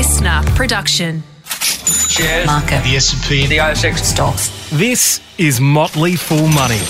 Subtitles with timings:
[0.00, 1.22] listener production.
[1.44, 2.46] Shares.
[2.46, 2.82] Market.
[2.84, 3.46] The S&P.
[3.46, 3.98] The ASX.
[3.98, 4.70] Stocks.
[4.70, 6.80] This is Motley Fool Money.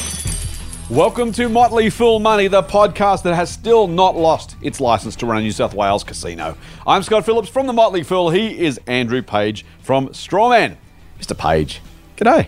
[0.89, 5.27] Welcome to Motley Fool Money, the podcast that has still not lost its license to
[5.27, 6.57] run a New South Wales casino.
[6.87, 8.31] I'm Scott Phillips from the Motley Fool.
[8.31, 10.77] He is Andrew Page from Strawman.
[11.19, 11.37] Mr.
[11.37, 11.81] Page,
[12.17, 12.47] g'day.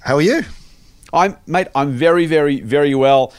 [0.00, 0.42] How are you?
[1.12, 1.68] I'm mate.
[1.72, 3.32] I'm very, very, very well.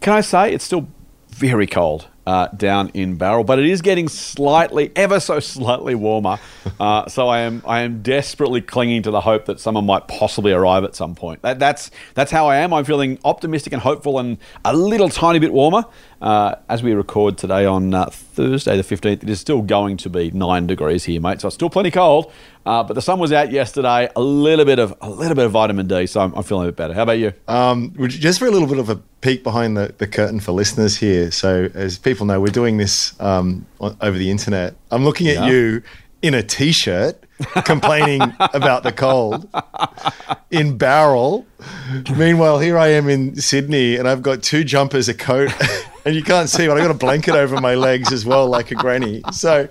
[0.00, 0.88] Can I say it's still
[1.28, 6.38] very cold uh, down in Ballarat, but it is getting slightly, ever so slightly warmer.
[6.78, 10.52] Uh, so I am, I am desperately clinging to the hope that someone might possibly
[10.52, 11.40] arrive at some point.
[11.40, 12.74] That, that's that's how I am.
[12.74, 15.84] I'm feeling optimistic and hopeful, and a little tiny bit warmer.
[16.20, 20.10] Uh, as we record today on uh, Thursday the 15th, it is still going to
[20.10, 21.40] be nine degrees here, mate.
[21.40, 22.30] So it's still plenty cold.
[22.64, 24.08] Uh, but the sun was out yesterday.
[24.14, 26.72] A little bit of a little bit of vitamin D, so I'm, I'm feeling a
[26.72, 26.94] bit better.
[26.94, 27.32] How about you?
[27.48, 30.96] Um, just for a little bit of a peek behind the, the curtain for listeners
[30.96, 31.30] here.
[31.30, 34.74] So, as people know, we're doing this um, over the internet.
[34.90, 35.46] I'm looking at Yeah.
[35.46, 35.82] you
[36.22, 37.22] in a t shirt
[37.64, 38.20] complaining
[38.52, 39.48] about the cold
[40.50, 41.44] in Ballarat.
[42.16, 45.50] Meanwhile, here I am in Sydney and I've got two jumpers, a coat.
[46.06, 48.70] And you can't see, but I got a blanket over my legs as well, like
[48.70, 49.22] a granny.
[49.32, 49.66] So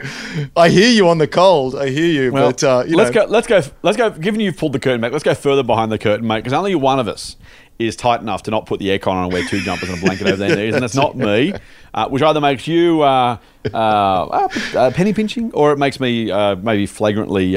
[0.58, 1.78] I hear you on the cold.
[1.78, 3.32] I hear you, Well, but uh, you let's know, go.
[3.32, 3.62] Let's go.
[3.84, 4.10] Let's go.
[4.10, 6.40] Given you've pulled the curtain back, let's go further behind the curtain, mate.
[6.40, 7.38] Because only one of us
[7.80, 10.02] is tight enough to not put the aircon on and wear two jumpers and a
[10.02, 11.54] blanket over their knees, and it's not me.
[11.94, 13.38] Uh, which either makes you uh,
[13.74, 17.56] uh, uh, uh, penny pinching, or it makes me uh, maybe flagrantly.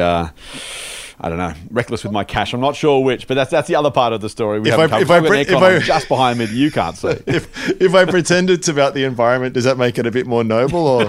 [1.20, 2.52] I don't know, reckless with my cash.
[2.54, 4.60] I'm not sure which, but that's that's the other part of the story.
[4.60, 5.02] We If I- covered.
[5.02, 7.08] if I pre- if I- just behind me you can't see.
[7.26, 10.44] if if I pretend it's about the environment, does that make it a bit more
[10.44, 10.86] noble?
[10.86, 11.02] Or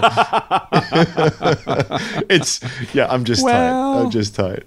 [2.28, 2.60] it's
[2.94, 3.70] yeah, I'm just tight.
[3.70, 4.64] I'm just tight.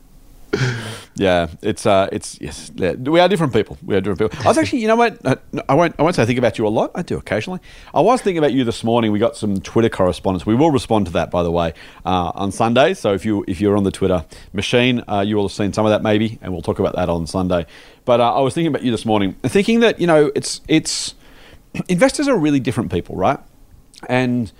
[1.15, 3.77] Yeah, it's uh, it's yes, yeah, we are different people.
[3.85, 4.45] We are different people.
[4.45, 5.23] I was actually, you know what?
[5.23, 5.95] Uh, no, I won't.
[5.99, 6.89] I won't say I think about you a lot.
[6.95, 7.59] I do occasionally.
[7.93, 9.11] I was thinking about you this morning.
[9.11, 10.45] We got some Twitter correspondence.
[10.45, 12.95] We will respond to that, by the way, uh, on Sunday.
[12.95, 15.85] So if you if you're on the Twitter machine, uh, you will have seen some
[15.85, 17.67] of that maybe, and we'll talk about that on Sunday.
[18.05, 21.13] But uh, I was thinking about you this morning, thinking that you know, it's it's
[21.87, 23.39] investors are really different people, right?
[24.09, 24.51] And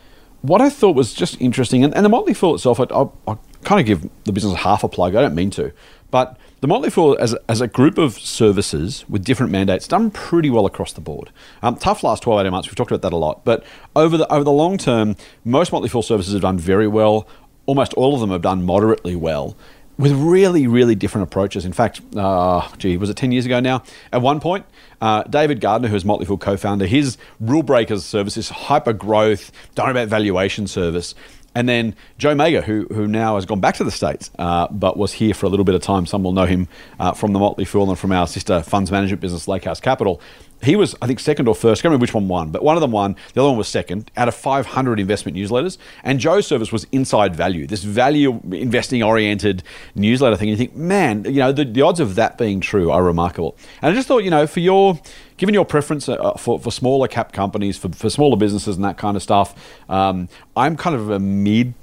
[0.41, 3.41] what I thought was just interesting, and, and the Motley Fool itself, I, I'll, I'll
[3.63, 5.16] kind of give the business half a plug.
[5.16, 5.72] I don't mean to,
[6.11, 10.50] but the Motley Fool, as as a group of services with different mandates, done pretty
[10.50, 11.29] well across the board.
[11.62, 12.69] Um, tough last 12, 18 months.
[12.69, 13.66] We've talked about that a lot, but
[13.97, 17.28] over the over the long term, most Motley Fool services have done very well.
[17.66, 19.57] Almost all of them have done moderately well.
[19.97, 21.66] With really, really different approaches.
[21.66, 23.84] In fact, uh, gee, was it 10 years ago now?
[24.13, 24.66] At one point,
[25.02, 29.52] uh, David Gardner, who's Motley Fool co founder, his Rule Breakers service, this hyper growth,
[29.75, 31.13] don't about valuation service.
[31.56, 34.97] And then Joe Magyer, who, who now has gone back to the States, uh, but
[34.97, 36.06] was here for a little bit of time.
[36.06, 36.68] Some will know him
[37.00, 40.19] uh, from the Motley Fool and from our sister funds management business, Lakehouse Capital.
[40.63, 41.81] He was, I think, second or first.
[41.81, 43.16] I can't remember which one won, but one of them won.
[43.34, 45.78] The other one was second out of 500 investment newsletters.
[46.03, 49.63] And Joe's service was Inside Value, this value investing oriented
[49.96, 50.50] newsletter thing.
[50.50, 53.57] And you think, man, you know, the, the odds of that being true are remarkable.
[53.81, 55.00] And I just thought, you know, for your,
[55.38, 58.97] given your preference uh, for, for smaller cap companies, for, for smaller businesses and that
[58.97, 59.56] kind of stuff,
[59.90, 61.73] um, I'm kind of a mid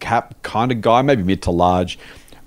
[0.00, 1.98] cap kind of guy, maybe mid to large.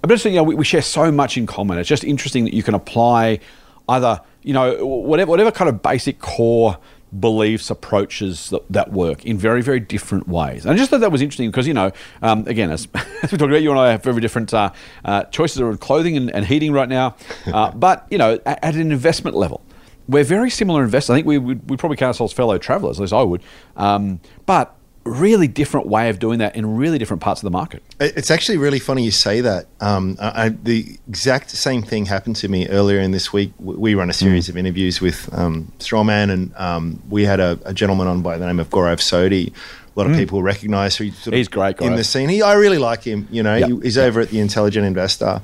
[0.04, 1.78] I'm just saying, you know, we, we share so much in common.
[1.78, 3.40] It's just interesting that you can apply
[3.88, 6.78] either, you know, whatever, whatever kind of basic core
[7.18, 10.66] beliefs, approaches that, that work in very, very different ways.
[10.66, 11.92] And I just thought that was interesting because, you know,
[12.22, 12.88] um, again, as,
[13.22, 14.72] as we talked about, you and I have very different uh,
[15.04, 17.16] uh, choices around clothing and, and heating right now.
[17.52, 19.62] Uh, but, you know, at, at an investment level,
[20.08, 21.10] we're very similar investors.
[21.10, 23.42] I think we would we probably count ourselves fellow travelers, at least I would.
[23.76, 27.82] Um, but really different way of doing that in really different parts of the market.
[28.00, 29.66] It's actually really funny you say that.
[29.80, 33.52] Um, I, the exact same thing happened to me earlier in this week.
[33.60, 37.74] We run a series of interviews with um, Strawman, and um, we had a, a
[37.74, 39.52] gentleman on by the name of Gaurav Sodhi.
[39.96, 42.30] A lot of people recognize who sort of He's great, guy in the scene.
[42.30, 43.28] He, I really like him.
[43.30, 43.70] You know, Yep.
[43.70, 45.42] he, he's over at the Intelligent Investor,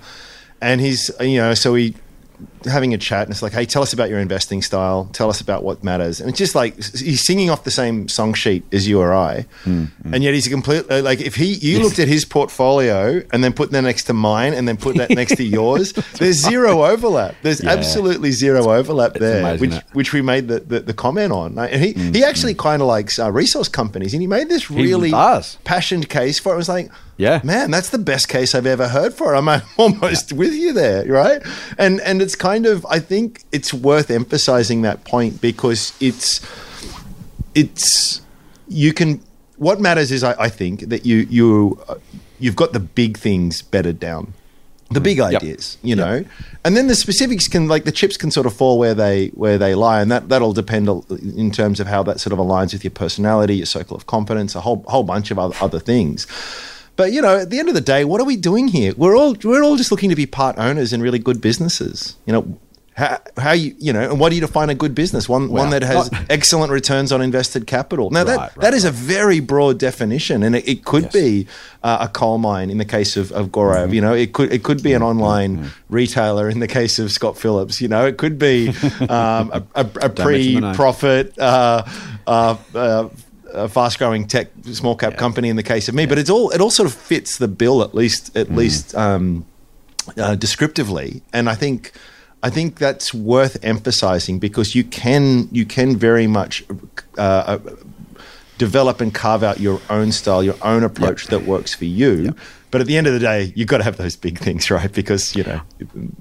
[0.61, 1.95] and he's you know so he
[2.65, 5.09] having a chat and it's like hey tell us about your investing style.
[5.13, 6.19] Tell us about what matters.
[6.19, 9.45] And it's just like he's singing off the same song sheet as you or i.
[9.65, 13.43] And yet he's a complete uh, like if he you looked at his portfolio and
[13.43, 16.85] then put that next to mine and then put that next to yours there's zero
[16.85, 17.35] overlap.
[17.41, 17.71] There's Yeah.
[17.71, 21.55] absolutely zero overlap there amazing, which which we made the, the, the comment on.
[21.55, 24.69] Like, and he, he actually kind of likes uh, resource companies and he made this
[24.69, 25.09] really
[25.63, 26.55] passionate case for it.
[26.55, 27.41] It was like, Yeah.
[27.43, 29.37] man, that's the best case I've ever heard for it.
[29.37, 31.41] I'm almost with you there, right?
[31.77, 36.41] And and it's kind of, I think it's worth emphasizing that point because it's
[37.55, 38.21] it's
[38.67, 39.21] you can.
[39.57, 41.95] What matters is, I, I think that you you uh,
[42.39, 44.33] you've got the big things bedded down.
[44.89, 45.41] The big Yep.
[45.41, 46.23] ideas, you know,
[46.63, 49.57] and then the specifics can, like the chips, can sort of fall where they where
[49.57, 50.87] they lie, and that that'll depend
[51.35, 54.55] in terms of how that sort of aligns with your personality, your circle of competence,
[54.55, 56.25] a whole whole bunch of other, other things.
[56.97, 58.93] But you know, at the end of the day, what are we doing here?
[58.97, 62.17] We're all we're all just looking to be part owners in really good businesses.
[62.25, 62.57] You know,
[62.95, 65.29] how, how you you know, and what do you define a good business?
[65.29, 68.09] One one that has not- excellent returns on invested capital.
[68.09, 71.13] Now that Right, right, that is a very broad definition, and it, it could Yes.
[71.13, 71.47] be
[71.83, 73.75] uh, a coal mine in the case of of Gaurav.
[73.85, 73.93] Mm-hmm.
[73.93, 77.37] You know, it could it could be an online retailer in the case of Scott
[77.37, 77.79] Phillips.
[77.79, 78.69] You know, it could be
[79.07, 80.73] um, a, a, a pre name.
[80.73, 81.37] profit.
[81.37, 81.83] Uh,
[82.25, 83.09] uh,
[83.53, 86.61] a fast-growing tech small cap company in the case of me, but it's all it
[86.61, 88.55] all sort of fits the bill at least at Mm.
[88.55, 89.45] least um,
[90.17, 91.91] uh, descriptively, and I think
[92.43, 96.63] I think that's worth emphasizing because you can you can very much
[97.17, 97.59] uh, uh,
[98.57, 102.35] develop and carve out your own style, your own approach that works for you.
[102.69, 104.91] But at the end of the day, you've got to have those big things, right?
[104.91, 105.61] Because you know,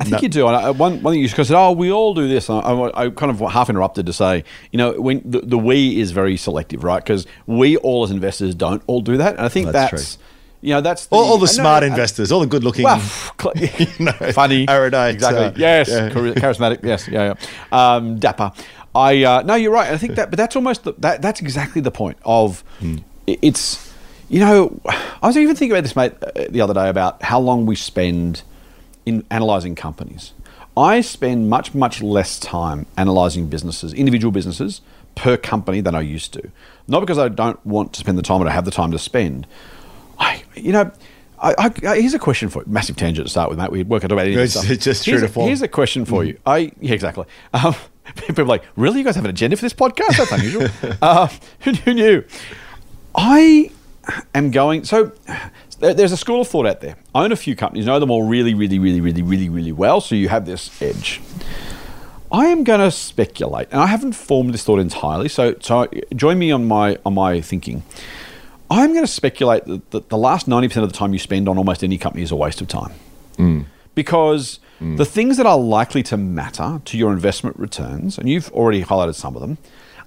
[0.00, 0.46] I think you do.
[0.46, 2.48] And I, one, one thing you said, oh, we all do this.
[2.48, 5.98] And I, I kind of half interrupted to say, you know, when the, the we
[6.00, 7.02] is very selective, right?
[7.02, 9.36] Because we all as investors don't all do that.
[9.36, 10.24] And I think That's that's, true.
[10.60, 12.84] you know, that's the, all, all the smart investors, all the good-looking.
[12.84, 12.98] Well,
[13.56, 15.44] you know, funny, erudite, exactly.
[15.46, 16.10] uh, yes, yeah.
[16.10, 16.84] charismatic.
[16.84, 17.34] Yes, yeah,
[17.72, 17.94] yeah.
[17.96, 18.52] Um, dapper.
[18.94, 19.92] I uh, no, you're right.
[19.92, 21.20] I think that, but that's almost the, that.
[21.22, 22.98] That's exactly the point of Hmm.
[23.26, 23.85] it's.
[24.28, 27.38] You know, I was even thinking about this, mate, uh, the other day about how
[27.38, 28.42] long we spend
[29.04, 30.32] in analysing companies.
[30.76, 34.80] I spend much, much less time analysing businesses, individual businesses,
[35.14, 36.50] per company than I used to.
[36.88, 38.98] Not because I don't want to spend the time or I have the time to
[38.98, 39.46] spend.
[40.18, 40.90] I, you know,
[41.40, 42.70] I, I, here's a question for you.
[42.70, 43.70] Massive tangent to start with, mate.
[43.70, 44.44] We work out about anything.
[44.44, 45.46] It's- it's just true here's to a, form.
[45.46, 46.38] Here's a question for you.
[46.44, 47.24] I yeah, exactly.
[47.54, 47.74] Um,
[48.16, 48.98] people are like, really?
[48.98, 50.16] You guys have an agenda for this podcast?
[50.18, 50.68] That's unusual.
[51.02, 51.28] uh,
[51.60, 52.24] who, who knew?
[53.14, 53.70] I
[54.34, 54.84] am going.
[54.84, 55.12] So
[55.80, 56.96] there's a school of thought out there.
[57.14, 60.00] I own a few companies, know them all really, really, really, really, really, really well.
[60.00, 61.20] So you have this edge.
[62.32, 65.28] I am going to speculate, and I haven't formed this thought entirely.
[65.28, 67.84] So, so join me on my on my thinking.
[68.68, 71.48] I'm going to speculate that, that the last ninety percent of the time you spend
[71.48, 72.92] on almost any company is a waste of time,
[73.36, 73.64] mm.
[73.94, 74.96] because mm.
[74.96, 79.14] the things that are likely to matter to your investment returns, and you've already highlighted
[79.14, 79.56] some of them,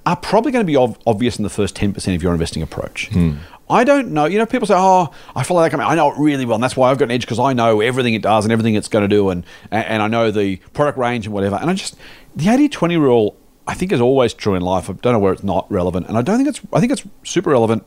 [0.05, 2.61] are probably going to be ov- obvious in the first ten percent of your investing
[2.61, 3.07] approach.
[3.13, 3.35] Hmm.
[3.69, 4.25] I don't know.
[4.25, 5.89] You know, people say, "Oh, I follow that company.
[5.89, 7.81] I know it really well, and that's why I've got an edge because I know
[7.81, 10.97] everything it does and everything it's going to do, and and I know the product
[10.97, 11.95] range and whatever." And I just
[12.35, 13.35] the 80-20 rule,
[13.67, 14.89] I think, is always true in life.
[14.89, 16.61] I don't know where it's not relevant, and I don't think it's.
[16.73, 17.83] I think it's super relevant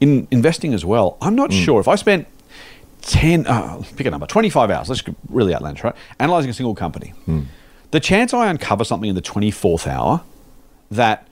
[0.00, 1.16] in investing as well.
[1.20, 2.26] I'm not sure if I spent
[3.02, 5.94] 10, uh, pick a number, 25 hours, let's really outlandish, right?
[6.18, 7.12] Analyzing a single company.
[7.90, 10.22] The chance I uncover something in the 24th hour
[10.90, 11.28] that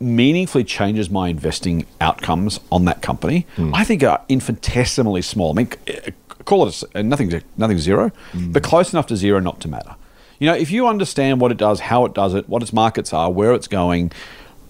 [0.00, 3.74] meaningfully changes my investing outcomes on that company, hmm.
[3.74, 5.50] I think are infinitesimally small.
[5.50, 6.10] I mean, uh,
[6.44, 8.52] call it a, uh, nothing, nothing zero, hmm.
[8.52, 9.94] but close enough to zero not to matter.
[10.38, 13.12] You know, if you understand what it does, how it does it, what its markets
[13.12, 14.10] are, where it's going,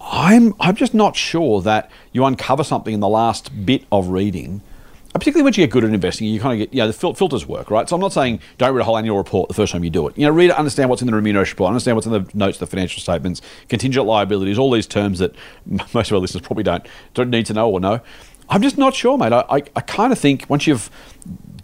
[0.01, 4.61] I'm I'm just not sure that you uncover something in the last bit of reading
[5.13, 7.13] particularly once you get good at investing, you kind of get, you know, the fil-
[7.13, 7.87] filters work, right?
[7.87, 10.07] So I'm not saying don't read a whole annual report the first time you do
[10.07, 10.17] it.
[10.17, 12.59] You know, read it, understand what's in the remuneration report, understand what's in the notes,
[12.59, 15.35] the financial statements, contingent liabilities, all these terms that
[15.93, 17.99] most of our listeners probably don't, don't need to know or know.
[18.49, 19.31] I'm just not sure, mate.
[19.31, 20.89] I, I, I kind of think once you've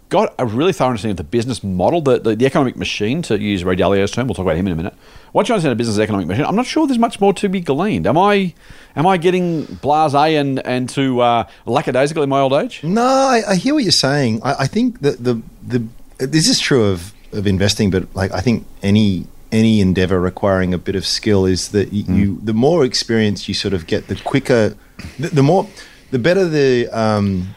[0.08, 3.38] got a really thorough understanding of the business model, the, the, the economic machine, to
[3.38, 4.94] use Ray Dalio's term, we'll talk about him in a minute.
[5.32, 7.60] Once you understand a business economic machine, I'm not sure there's much more to be
[7.60, 8.06] gleaned.
[8.06, 8.54] Am I
[8.96, 12.82] am I getting blasé and, and to uh, lackadaisical in my old age?
[12.82, 14.40] No, I, I hear what you're saying.
[14.42, 15.86] I, I think that the the
[16.18, 20.78] this is true of of investing, but like I think any any endeavor requiring a
[20.78, 24.16] bit of skill is that y- you the more experience you sort of get, the
[24.16, 24.74] quicker,
[25.18, 25.66] the, the more,
[26.10, 27.54] the better the um,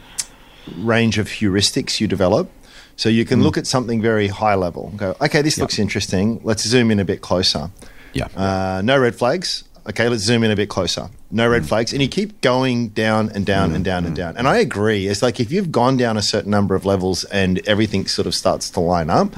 [0.76, 2.50] range of heuristics you develop.
[2.96, 4.88] So you can look at something very high level.
[4.88, 6.40] and Go, okay, this looks interesting.
[6.44, 7.70] Let's zoom in a bit closer.
[8.12, 8.26] Yeah.
[8.36, 9.64] Uh, no red flags.
[9.88, 11.08] Okay, let's zoom in a bit closer.
[11.30, 11.92] No red flags.
[11.92, 14.36] And you keep going down and down and down and down.
[14.36, 15.08] And I agree.
[15.08, 18.34] It's like if you've gone down a certain number of levels and everything sort of
[18.34, 19.34] starts to line up,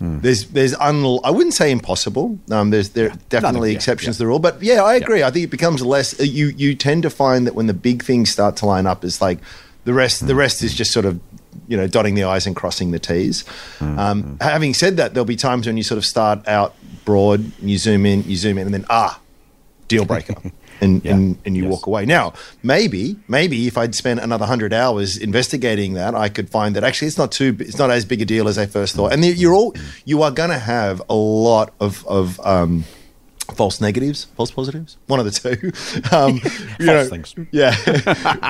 [0.00, 2.36] there's there's un- I wouldn't say impossible.
[2.50, 4.18] Um, there's there are definitely yeah, exceptions yeah.
[4.18, 5.22] to the rule, but yeah, I agree.
[5.22, 6.18] I think it becomes less.
[6.18, 9.04] uh, You you tend to find that when the big things start to line up,
[9.04, 9.38] it's like
[9.84, 10.26] the rest.
[10.26, 11.20] The rest is just sort of
[11.68, 13.44] you know dotting the i's and crossing the t's.
[13.80, 16.74] Um, having said that, there'll be times when you sort of start out
[17.04, 19.20] broad, you zoom in, you zoom in, and then ah,
[19.88, 20.34] deal breaker.
[20.80, 21.14] And, Yeah.
[21.14, 21.70] and, and you Yes.
[21.70, 22.06] walk away.
[22.06, 22.32] Now,
[22.64, 27.06] maybe, maybe if I'd spent another hundred hours investigating that, I could find that actually
[27.06, 29.12] it's not too, it's not as big a deal as I first thought.
[29.12, 32.82] And you're all, you are going to have a lot of of um,
[33.44, 35.72] false negatives, false positives, one of the two.
[36.12, 36.34] Um,
[36.78, 37.34] you False things.
[37.50, 37.74] Yeah,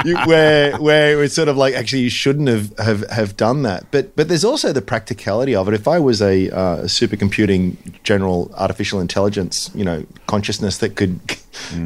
[0.04, 3.90] you, where where it's sort of like actually you shouldn't have, have have done that.
[3.90, 5.74] But but there's also the practicality of it.
[5.74, 11.20] If I was a uh, supercomputing general artificial intelligence, you know, consciousness that could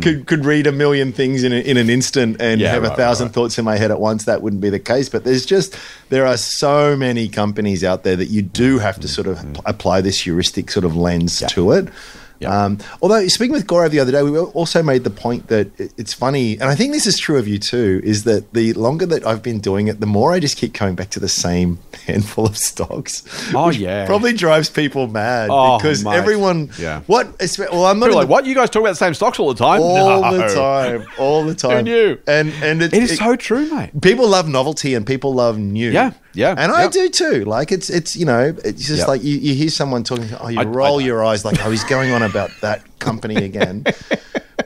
[0.03, 2.61] could could read a million things in a, in an instant and Mm.
[2.61, 3.35] Yeah, have a thousand right.
[3.35, 5.09] thoughts in my head at once, that wouldn't be the case.
[5.09, 5.77] But there's just
[6.09, 10.01] there are so many companies out there that you do have to sort of apply
[10.01, 11.89] this heuristic sort of lens to it.
[12.39, 12.65] Yeah.
[12.65, 16.13] Um, although speaking with Gaurav the other day, we also made the point that it's
[16.13, 18.01] funny, and I think this is true of you too.
[18.05, 20.95] Is that the longer that I've been doing it, the more I just keep coming
[20.95, 23.23] back to the same handful of stocks.
[23.55, 24.05] Oh, yeah.
[24.07, 26.15] probably drives people mad Oh, because mate.
[26.15, 26.71] everyone.
[26.79, 27.01] Yeah.
[27.07, 27.27] What?
[27.59, 28.47] Well, I'm not People are in like, the- what?
[28.47, 29.81] You guys talk about the same stocks all the time?
[29.81, 30.37] all No.
[30.37, 31.85] the time, all the time.
[31.85, 32.19] knew?
[32.27, 33.91] And and it, It is it- so true, mate.
[34.03, 35.91] people love novelty and people love new.
[35.91, 36.93] Yeah, yeah, and I yep.
[36.93, 37.45] do too.
[37.45, 39.09] Like it's it's you know it's just Yep.
[39.09, 40.29] like you, you hear someone talking.
[40.41, 41.07] Oh, you I- I roll don't.
[41.07, 43.85] your eyes like oh he's going on about that company again.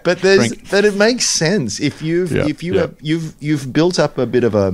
[0.02, 2.80] But there's that it makes sense if you've Yeah, if you yeah.
[2.82, 4.72] have you've you've built up a bit of a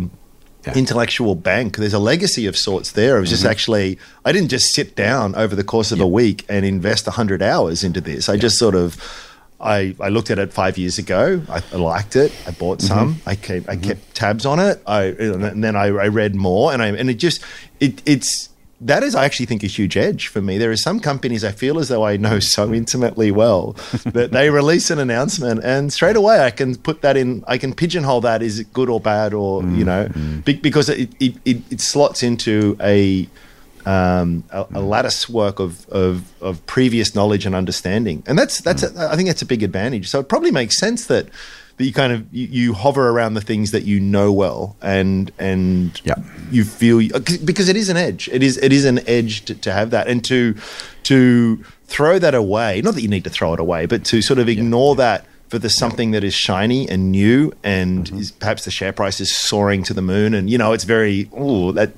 [0.66, 0.74] Yeah.
[0.78, 1.76] intellectual bank.
[1.78, 3.16] There's a legacy of sorts there.
[3.16, 3.50] It was just Mm-hmm.
[3.50, 7.42] actually I didn't just sit down over the course of a week and invest hundred
[7.42, 8.28] hours into this.
[8.28, 8.96] I just sort of
[9.58, 11.42] I, I looked at it five years ago.
[11.48, 12.30] I, I liked it.
[12.46, 12.94] I bought Mm-hmm.
[12.94, 13.20] some.
[13.26, 14.80] I kept, I kept tabs on it.
[14.86, 17.42] I and then I, I read more, and I and it just
[17.80, 20.58] it it's that is I actually think a huge edge for me.
[20.58, 23.72] There are some companies I feel as though I know so intimately well
[24.04, 27.44] that they release an announcement, and straight away I can put that in.
[27.46, 30.40] I can pigeonhole that is it good or bad, or you know, mm-hmm.
[30.40, 33.28] be, because it, it, it, it slots into a
[33.86, 34.88] um, a, a mm.
[34.88, 39.00] lattice work of, of of previous knowledge and understanding, and that's that's mm.
[39.00, 40.08] a, I think that's a big advantage.
[40.08, 41.28] So it probably makes sense that
[41.76, 45.30] that you kind of you, you hover around the things that you know well, and
[45.38, 46.14] and Yeah.
[46.50, 48.28] you feel uh, because it is an edge.
[48.32, 50.54] It is it is an edge to, to have that and to
[51.04, 52.80] to throw that away.
[52.82, 55.58] Not that you need to throw it away, but to sort of ignore that for
[55.58, 58.18] the something that is shiny and new, and mm-hmm.
[58.18, 61.28] is, perhaps the share price is soaring to the moon, and you know it's very
[61.32, 61.92] oh that.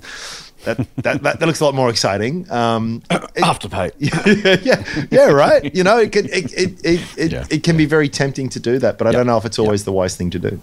[0.65, 2.51] That, that, that, that looks a lot more exciting.
[2.51, 3.93] Um, it- Afterpay.
[4.65, 5.75] yeah, yeah, right.
[5.75, 7.47] You know, it can it it it, it, Yeah.
[7.51, 9.85] it can be very tempting to do that, but I don't know if it's always
[9.85, 10.61] the wise thing to do.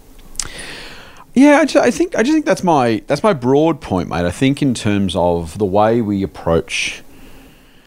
[1.34, 4.24] Yeah, I, just, I think I just think that's my that's my broad point, mate.
[4.24, 7.02] I think in terms of the way we approach.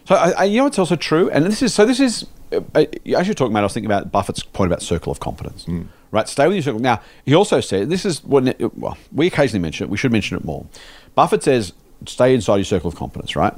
[0.06, 1.86] So I, I, you know, it's also true, and this is so.
[1.86, 2.86] This is uh, uh,
[3.16, 3.62] as you're talking about.
[3.62, 5.66] I was thinking about Buffett's point about circle of competence.
[6.12, 6.80] Right, stay with your circle.
[6.80, 9.90] Now he also said this is what well we occasionally mention it.
[9.90, 10.66] We should mention it more.
[11.16, 11.74] Buffett says
[12.06, 13.36] stay inside your circle of competence.
[13.36, 13.54] Right.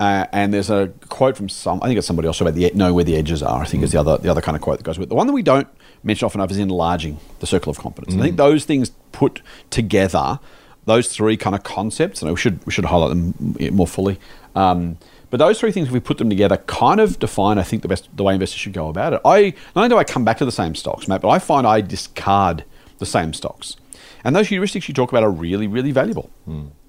[0.00, 2.92] Uh, and there's a quote from some, I think it's somebody else about the know
[2.92, 3.62] where the edges are.
[3.62, 5.10] I think is the other the other kind of quote that goes with it.
[5.10, 5.68] The one that we don't
[6.02, 8.12] mention often enough is enlarging the circle of competence.
[8.14, 9.40] And I think those things put
[9.70, 10.40] together,
[10.84, 14.18] those three kind of concepts, and we should we should highlight them more fully.
[14.56, 14.98] Um,
[15.30, 17.88] but those three things, if we put them together, kind of define, I think, the
[17.88, 19.20] best the way investors should go about it.
[19.24, 21.66] I not only do I come back to the same stocks, Matt, but I find
[21.66, 22.64] I discard
[22.98, 23.76] the same stocks.
[24.24, 26.30] And those heuristics you talk about are really, really valuable.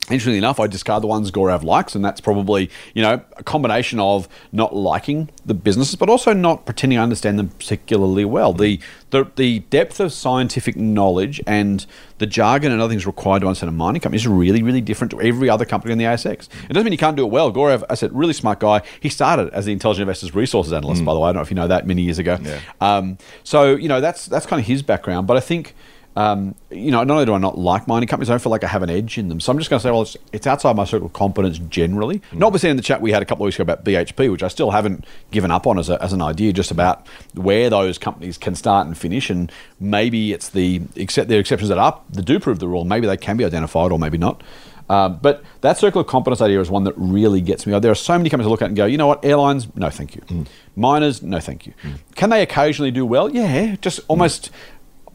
[0.10, 4.00] Interestingly enough, I discard the ones Gaurav likes, and that's probably you know a combination
[4.00, 8.54] of not liking the businesses, but also not pretending I understand them particularly well.
[8.54, 11.86] The the, the depth of scientific knowledge and
[12.18, 15.12] the jargon and other things required to understand a mining company is really, really different
[15.12, 16.50] to every other company in the ASX.
[16.70, 17.52] It doesn't mean you can't do it well.
[17.52, 18.82] Gaurav, I said, really smart guy.
[19.00, 21.30] He started as the Intelligent Investors Resources Analyst, by the way.
[21.30, 22.38] I don't know if you know that many years ago.
[22.42, 22.60] Yeah.
[22.82, 25.76] Um, so you know that's that's kind of his background, but I think
[26.18, 28.64] um, you know, not only do I not like mining companies, I don't feel like
[28.64, 29.42] I have an edge in them.
[29.42, 32.22] So I'm just going to say, well, it's, it's outside my circle of competence generally.
[32.32, 34.48] Notwithstanding in the chat we had a couple of weeks ago about BHP, which I
[34.48, 38.38] still haven't given up on as, a, as an idea, just about where those companies
[38.38, 39.30] can start and finish.
[39.30, 42.86] And maybe it's the except there are exceptions that are that do prove the rule.
[42.86, 44.42] Maybe they can be identified or maybe not.
[44.88, 47.78] Um, but that circle of competence idea is one that really gets me.
[47.80, 49.90] There are so many companies I look at and go, you know what, airlines, no
[49.90, 50.46] thank you.
[50.76, 51.74] Miners, no thank you.
[52.16, 53.30] Can they occasionally do well?
[53.30, 54.52] Yeah, just almost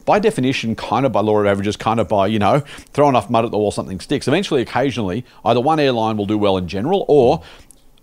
[0.05, 2.61] by definition, kind of by law of averages, kind of by, you know,
[2.93, 4.27] throw enough mud at the wall, something sticks.
[4.27, 7.43] Eventually, occasionally, either one airline will do well in general or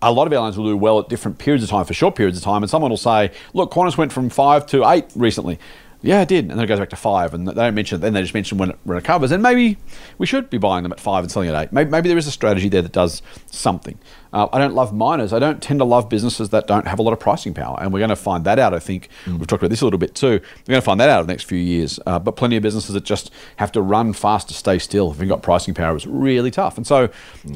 [0.01, 2.37] a lot of airlines will do well at different periods of time for short periods
[2.37, 2.63] of time.
[2.63, 5.59] And someone will say, look, Qantas went from five to eight recently.
[6.01, 6.45] Yeah, it did.
[6.45, 7.33] And then it goes back to five.
[7.33, 8.01] And they don't mention it.
[8.01, 9.31] Then they just mention when it recovers.
[9.31, 9.77] And maybe
[10.17, 11.73] we should be buying them at five and selling at eight.
[11.73, 13.99] Maybe, maybe there is a strategy there that does something.
[14.31, 15.33] Uh, I don't love miners.
[15.33, 17.77] I don't tend to love businesses that don't have a lot of pricing power.
[17.81, 19.09] And we're going to find that out, I think.
[19.27, 20.39] We've talked about this a little bit too.
[20.39, 21.99] We're going to find that out in the next few years.
[22.05, 25.11] Uh, but plenty of businesses that just have to run fast to stay still.
[25.11, 26.77] If you've got pricing power, it's really tough.
[26.77, 27.09] And so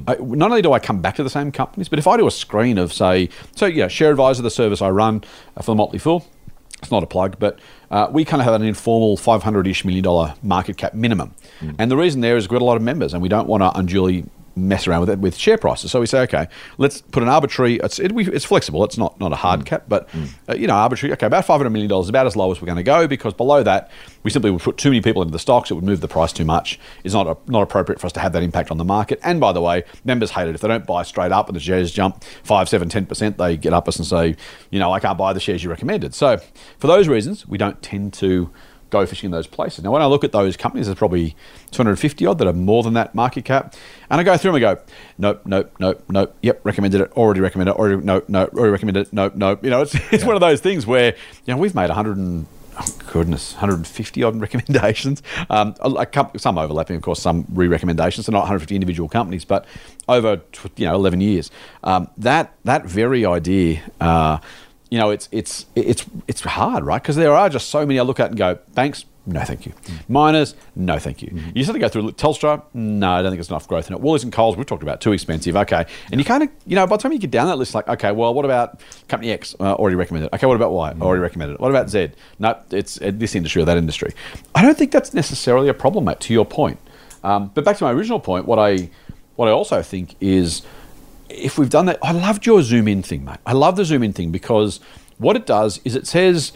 [0.08, 2.28] I, not only do I come back to the same companies, but if I do
[2.28, 5.24] a screen of, say, so yeah, Share Advisor, the service I run
[5.56, 6.26] uh, for the Motley Fool,
[6.82, 7.60] it's not a plug, but
[7.94, 11.36] uh, we kind of have an informal 500 ish million dollar market cap minimum.
[11.78, 13.62] And the reason there is we've got a lot of members and we don't want
[13.62, 15.92] to unduly mess around with it with share prices.
[15.92, 17.76] So we say, okay, let's put an arbitrary.
[17.84, 18.84] It's it, we, it's flexible.
[18.84, 20.10] It's not not a hard cap, but
[20.48, 21.14] uh, you know, arbitrary.
[21.14, 23.08] Okay, about five hundred million dollars is about as low as we're going to go
[23.08, 23.92] because below that,
[24.24, 25.72] we simply would put too many people into the stocks.
[25.72, 26.80] It would move the price too much.
[27.04, 29.20] It's not a, not appropriate for us to have that impact on the market.
[29.24, 31.60] And by the way, members hate it if they don't buy straight up and the
[31.60, 33.38] shares jump five, seven, ten percent.
[33.38, 34.36] They get up us and say,
[34.70, 36.14] you know, I can't buy the shares you recommended.
[36.14, 36.38] So
[36.78, 38.52] for those reasons, we don't tend to
[38.94, 39.84] go fishing in those places.
[39.84, 41.36] Now, when I look at those companies, there's probably
[41.72, 43.76] 250 odd that are more than that market cap,
[44.10, 44.84] and I go through them and go,
[45.18, 49.08] nope, nope, nope, nope, yep, recommended it, already recommended it, already, no, no, already recommended
[49.08, 49.64] it, nope, nope.
[49.64, 52.46] You know, it's, it's one of those things where, you know, we've made 100 and,
[52.80, 55.24] oh goodness, 150 odd recommendations.
[55.50, 56.08] Um, a
[56.38, 59.66] some overlapping, of course, some re-recommendations, so not 150 individual companies, but
[60.08, 60.42] over,
[60.78, 61.50] you know, 11 years.
[61.84, 64.38] Um, that, that very idea, uh,
[64.94, 67.02] you know, it's it's it's it's hard, right?
[67.02, 69.74] Because there are just so many I look at and go, banks, no, thank you.
[70.08, 71.36] Miners, no, thank you.
[71.56, 74.02] You sort of go through Telstra, no, I don't think there's enough growth in it.
[74.02, 75.56] Woolies and Coles, we've talked about, too expensive.
[75.56, 77.74] Okay, and you kind of, you know, by the time you get down that list,
[77.74, 79.56] like, okay, well, what about company X?
[79.60, 80.32] Uh, already recommended.
[80.32, 80.94] Okay, what about Y?
[81.02, 81.58] Already recommended.
[81.60, 82.12] What about Z?
[82.38, 84.14] No, it's uh, this industry or that industry.
[84.54, 86.20] I don't think that's necessarily a problem, mate.
[86.20, 86.78] To your point,
[87.24, 88.92] um, but back to my original point, what I
[89.38, 90.62] what I also think is
[91.34, 93.38] if we've done that, I loved your zoom in thing, mate.
[93.46, 94.80] I love the zoom in thing because
[95.18, 96.54] what it does is it says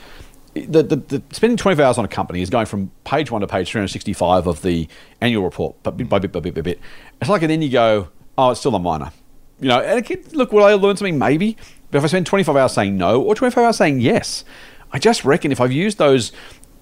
[0.55, 3.47] that the, the spending 24 hours on a company is going from page one to
[3.47, 4.87] page 365 of the
[5.21, 6.79] annual report, but bit by bit by bit by bit.
[7.21, 9.11] It's like, and then you go, oh, it's still a minor.
[9.59, 11.17] You know, and can, look, will I learn something?
[11.17, 11.57] Maybe.
[11.89, 14.43] But if I spend 25 hours saying no or 25 hours saying yes,
[14.91, 16.31] I just reckon if I've used those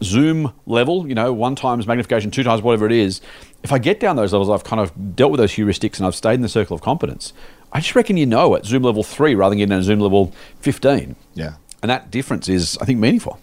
[0.03, 3.21] zoom level, you know, one times magnification, two times whatever it is,
[3.63, 6.15] if I get down those levels, I've kind of dealt with those heuristics and I've
[6.15, 7.33] stayed in the circle of competence.
[7.75, 10.33] I just reckon you know at zoom level three rather than getting at zoom level
[10.61, 11.17] 15.
[11.33, 11.55] Yeah.
[11.81, 13.37] And that difference is, I think, meaningful.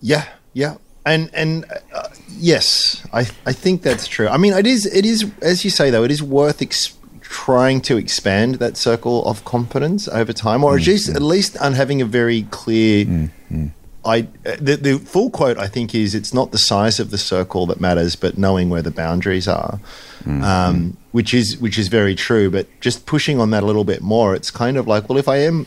[0.00, 4.28] Yeah, yeah, and and uh, yes, I I think that's true.
[4.28, 7.80] I mean, it is it is as you say though, it is worth ex- trying
[7.82, 11.16] to expand that circle of competence over time, or at mm, least mm.
[11.16, 13.04] at least on having a very clear.
[13.06, 13.70] Mm,
[14.04, 17.64] I the, the full quote I think is it's not the size of the circle
[17.66, 19.80] that matters, but knowing where the boundaries are,
[20.26, 22.50] um, which is which is very true.
[22.50, 25.28] But just pushing on that a little bit more, it's kind of like, well, if
[25.28, 25.64] I am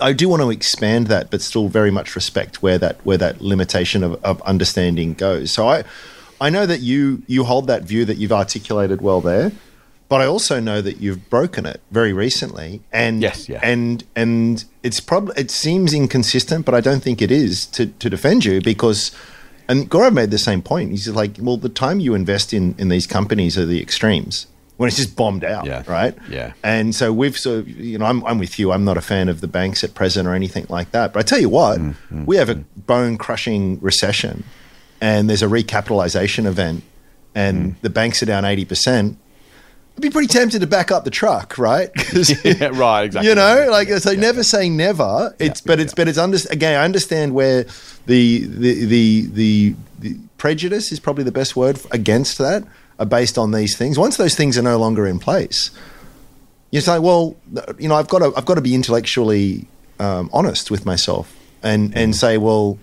[0.00, 3.40] I do want to expand that, but still very much respect where that where that
[3.40, 5.50] limitation of, of understanding goes.
[5.50, 5.82] So I
[6.40, 9.50] I know that you you hold that view that you've articulated well there,
[10.08, 13.58] but I also know that you've broken it very recently, and Yes, yeah.
[13.64, 18.08] and and it's probably it seems inconsistent, but I don't think it is to to
[18.08, 19.10] defend you because.
[19.70, 20.90] And Gaurav made the same point.
[20.90, 24.46] He's like, well, the time you invest in, in these companies are the extremes
[24.78, 25.82] when it's just bombed out, Yeah.
[25.86, 26.14] right?
[26.28, 26.52] Yeah.
[26.64, 28.72] And so we've so you know I'm I'm with you.
[28.72, 31.12] I'm not a fan of the banks at present or anything like that.
[31.12, 32.56] But I tell you what, Mm, we have a
[32.94, 34.42] bone crushing recession,
[35.00, 36.82] and there's a recapitalization event,
[37.34, 37.80] and Mm.
[37.82, 39.18] the banks are down eighty percent.
[40.00, 41.90] I'd be pretty tempted to back up the truck, right?
[42.42, 43.28] Yeah, right, exactly.
[43.28, 45.34] You know, like so, never say never.
[45.38, 46.80] It's but it's but it's under, again.
[46.80, 47.66] I understand where
[48.06, 52.64] the the the the, the prejudice is probably the best word against that
[52.98, 53.98] are based on these things.
[53.98, 55.70] Once those things are no longer in place,
[56.70, 57.36] you say, well,
[57.78, 59.66] you know, I've got to I've got to be intellectually
[59.98, 62.78] um, honest with myself and and say, well,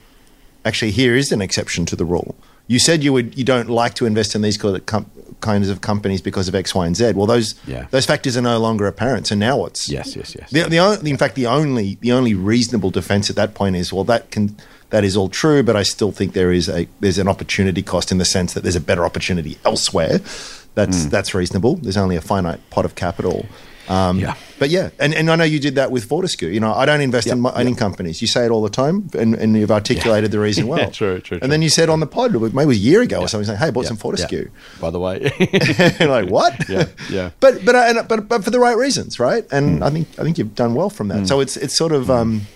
[0.63, 2.35] actually, here is an exception to the rule.
[2.67, 5.09] You said you would you don't like to invest in these com-
[5.41, 7.13] kinds of companies because of X, Y, and Z.
[7.13, 7.85] Well, those Yeah.
[7.91, 9.27] those factors are no longer apparent.
[9.27, 10.49] So now what's Yes, yes, yes.
[10.51, 13.91] the, the only, in fact, the only the only reasonable defense at that point is
[13.93, 14.55] well, that can
[14.89, 18.11] that is all true, but I still think there is a there's an opportunity cost
[18.11, 20.19] in the sense that there's a better opportunity elsewhere.
[20.75, 21.09] That's Hmm.
[21.09, 21.75] that's reasonable.
[21.75, 23.45] There's only a finite pot of capital.
[23.89, 24.35] Um, Yeah.
[24.59, 26.47] But yeah, and, and I know you did that with Fortescue.
[26.47, 28.09] You know, I don't invest in Yep, mining company.
[28.09, 30.79] You say it all the time, and, and you've articulated the reason well.
[30.85, 33.03] Yeah, true, true, And then you said on the pod, maybe it was a year
[33.03, 34.81] ago or something, saying, "Hey, I bought Yeah, some Fortescue." yeah.
[34.81, 35.19] By the way,
[35.99, 36.67] like what?
[36.69, 37.29] Yeah, yeah.
[37.39, 39.45] But but uh, and, but but for the right reasons, right?
[39.51, 41.27] And I think I think you've done well from that.
[41.27, 42.09] So it's it's sort of.
[42.09, 42.47] Um,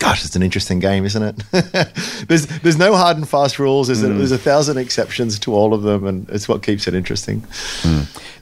[0.00, 1.36] Gosh, it's an interesting game, isn't it?
[2.28, 3.86] there's there's no hard and fast rules.
[3.86, 4.18] There's, a, Hmm.
[4.18, 7.44] there's a thousand exceptions to all of them, and it's what keeps it interesting.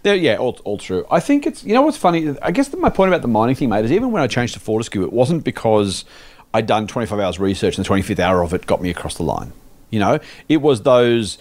[0.02, 1.06] Yeah, yeah, all, all true.
[1.10, 2.34] I think it's you know what's funny.
[2.42, 4.60] I guess my point about the mining thing, mate, is even when I changed to
[4.60, 6.04] Fortescue, it wasn't because
[6.54, 9.22] I'd done 25 hours research and the 25th hour of it got me across the
[9.22, 9.52] line.
[9.90, 11.38] You know, it was those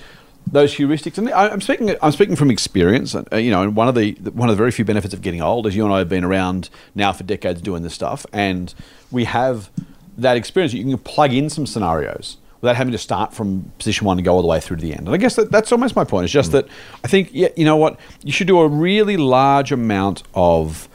[0.52, 3.16] those heuristics, and I'm speaking I'm speaking from experience.
[3.16, 5.42] uh, You know, and one of the one of the very few benefits of getting
[5.42, 8.74] old is you and I have been around now for decades doing this stuff, and
[9.10, 9.70] we have
[10.18, 10.74] that experience.
[10.74, 14.36] You can plug in some scenarios without having to start from position one and go
[14.36, 15.08] all the way through to the end.
[15.08, 16.26] And I guess that, that's almost my point.
[16.26, 16.68] It's just that
[17.04, 20.88] I think, yeah, you know what, you should do a really large amount of,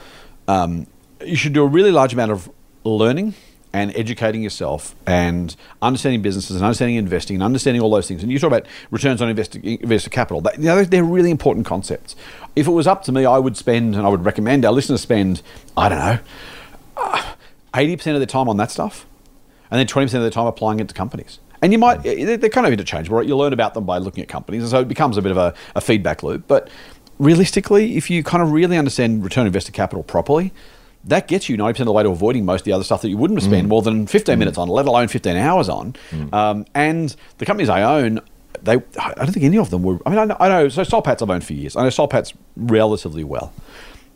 [0.46, 0.86] um,
[1.24, 2.48] you should do a really large amount of
[2.84, 3.34] learning
[3.72, 8.22] and educating yourself and understanding businesses and understanding investing and understanding all those things.
[8.22, 10.40] And you talk about returns on invested, invested capital.
[10.42, 12.14] That, you know, they're really important concepts.
[12.54, 15.00] If it was up to me, I would spend, and I would recommend our listeners
[15.00, 15.42] spend,
[15.76, 16.18] I don't know,
[16.96, 17.32] uh,
[17.76, 19.06] 80% of their time on that stuff
[19.70, 21.38] and then 20% of their time applying it to companies.
[21.62, 23.26] And you might, they're kind of interchangeable, right?
[23.26, 24.62] You learn about them by looking at companies.
[24.62, 26.44] And so it becomes a bit of a, a feedback loop.
[26.46, 26.68] But
[27.18, 30.52] realistically, if you kind of really understand return on invested capital properly,
[31.04, 33.08] that gets you 90% of the way to avoiding most of the other stuff that
[33.08, 35.94] you wouldn't spend more than 15 minutes on, let alone 15 hours on.
[36.32, 38.20] Um, and the companies I own,
[38.62, 39.98] they, I don't think any of them were.
[40.04, 41.76] I mean, I know, I know so Soul Patts I've owned for years.
[41.76, 43.52] I know Soul Patts relatively well.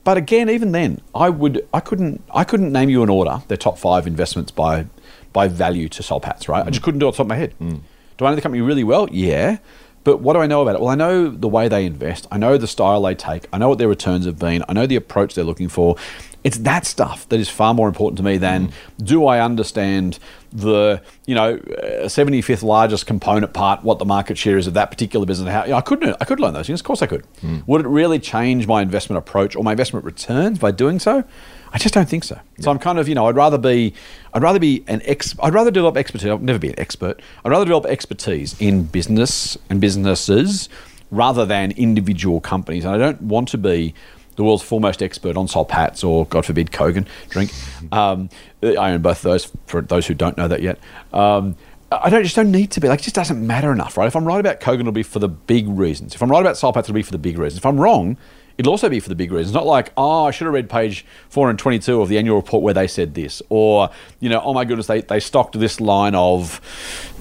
[0.02, 3.56] But again, even then, I would, I couldn't, I couldn't name you an order, their
[3.56, 4.86] top five investments by,
[5.32, 6.66] by value to Soul Patts, right?
[6.66, 6.84] I just mm.
[6.84, 7.54] couldn't do it off the top of my head.
[7.60, 7.80] Mm.
[8.16, 9.08] Do I know the company really well?
[9.10, 9.58] Yeah.
[10.02, 10.80] But what do I know about it?
[10.80, 12.26] Well, I know the way they invest.
[12.32, 13.46] I know the style they take.
[13.52, 14.64] I know what their returns have been.
[14.68, 15.96] I know the approach they're looking for.
[16.42, 18.72] It's that stuff that is far more important to me than
[19.03, 20.18] do I understand
[20.53, 24.74] the you know uh, seventy fifth largest component part, what the market share is of
[24.74, 25.53] that particular business.
[25.53, 26.81] How you know, I could I could learn those things.
[26.81, 27.24] Of course, I could.
[27.40, 27.59] Hmm.
[27.66, 31.24] Would it really change my investment approach or my investment returns by doing so?
[31.72, 32.40] I just don't think so.
[32.59, 33.94] So I'm kind of, you know, I'd rather be,
[34.35, 36.29] I'd rather be an ex, I'd rather develop expertise.
[36.29, 37.22] I'll never be an expert.
[37.44, 40.68] I'd rather develop expertise in business and businesses
[41.11, 42.85] rather than individual companies.
[42.85, 43.94] And I don't want to be
[44.40, 47.53] the world's foremost expert on Soul Patts or, God forbid, Kogan drink.
[47.92, 48.31] Um,
[48.62, 49.53] I own both of those.
[49.66, 50.79] For those who don't know that yet.
[51.12, 51.57] Um,
[51.92, 54.07] I don't just don't need to be like it just doesn't matter enough, right?
[54.07, 56.14] If I'm right about Kogan, it'll be for the big reasons.
[56.14, 57.59] If I'm right about Soul Patts, it'll be for the big reasons.
[57.59, 58.16] If I'm wrong,
[58.57, 59.53] it'll also be for the big reasons.
[59.53, 62.87] Not like, oh, I should have read page 422 of the annual report where they
[62.87, 66.62] said this, or you know, oh my goodness, they they stocked this line of.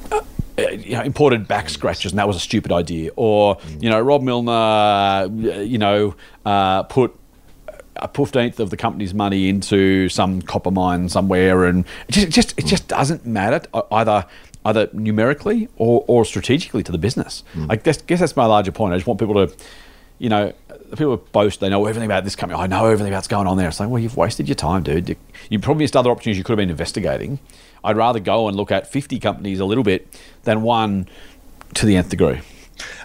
[0.10, 0.22] Uh,
[0.66, 3.12] Uh, you know, imported back scratches, and that was a stupid idea.
[3.16, 3.84] Or, mm.
[3.84, 5.28] you know, Rob Millner, uh,
[5.64, 7.16] you know, uh, put
[7.96, 12.32] a fifteenth of the company's money into some copper mine somewhere, and it just, it
[12.32, 12.70] just it mm.
[12.70, 14.26] just doesn't matter uh, either
[14.66, 17.44] either numerically or, or strategically to the business.
[17.56, 17.68] Mm.
[17.70, 18.94] I guess, guess that's my larger point.
[18.94, 19.56] I just want people to,
[20.18, 20.54] you know,
[20.92, 22.60] people boast they know everything about this company.
[22.62, 23.70] I know everything about what's going on there.
[23.70, 25.10] It's like, well, you've wasted your time, dude.
[25.10, 25.16] You,
[25.50, 27.40] you probably missed other opportunities you could have been investigating.
[27.84, 30.08] I'd rather go and look at 50 companies a little bit
[30.44, 31.08] than one
[31.76, 32.36] to the nth degree.
[32.36, 32.46] Have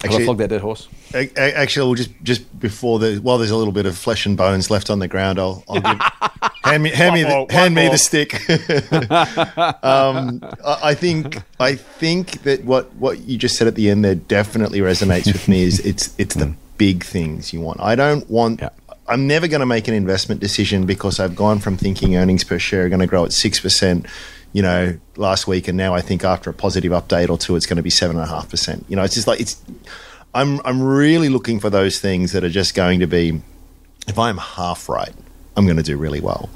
[0.03, 0.89] I Actually- flogged that dead horse?
[1.15, 4.27] A- a- Actually, we'll just just before the while there's a little bit of flesh
[4.27, 6.01] and bones left on the ground, I'll, I'll give,
[6.65, 8.35] hand me hand me more, the, hand me the stick.
[9.85, 14.05] um, I, I think I think that what what you just said at the end
[14.05, 15.63] there definitely resonates with me.
[15.63, 17.81] Is it's it's the big things you want.
[17.81, 18.61] I don't want.
[18.61, 18.71] Yeah.
[19.07, 22.59] I'm never going to make an investment decision because I've gone from thinking earnings per
[22.59, 24.07] share are going to grow at six percent,
[24.55, 27.67] you know, last week, and now I think after a positive update or two, it's
[27.67, 28.87] going to be seven and a half percent.
[28.89, 29.61] You know, it's just like it's.
[30.33, 33.43] I'm I'm really looking for those things that are just going to be.
[34.07, 35.13] If I'm half right,
[35.57, 36.49] I'm going to do really well,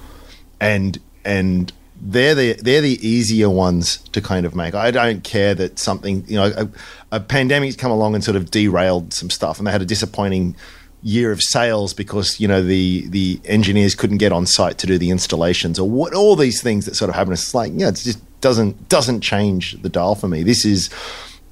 [0.60, 4.76] and and they're the they're the easier ones to kind of make.
[4.76, 6.68] I don't care that something you know a,
[7.16, 10.54] a pandemic's come along and sort of derailed some stuff, and they had a disappointing
[11.02, 14.98] year of sales because you know the the engineers couldn't get on site to do
[14.98, 17.32] the installations or what all these things that sort of happen.
[17.32, 20.42] It's like yeah, it just doesn't doesn't change the dial for me.
[20.42, 20.90] This is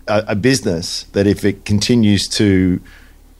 [0.08, 2.80] a, a business that if it continues to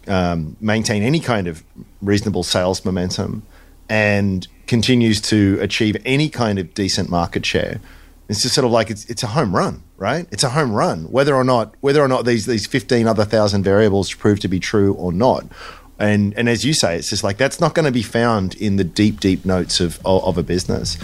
[0.06, 1.64] um, maintain any kind of
[2.02, 3.42] reasonable sales momentum
[3.88, 7.80] and continues to achieve any kind of decent market share,
[8.28, 10.26] it's just sort of like it's it's a home run, right?
[10.30, 13.62] It's a home run, whether or not whether or not these these fifteen other thousand
[13.62, 15.44] variables prove to be true or not.
[15.98, 18.76] And and as you say, it's just like that's not going to be found in
[18.76, 20.98] the deep deep notes of of, of a business.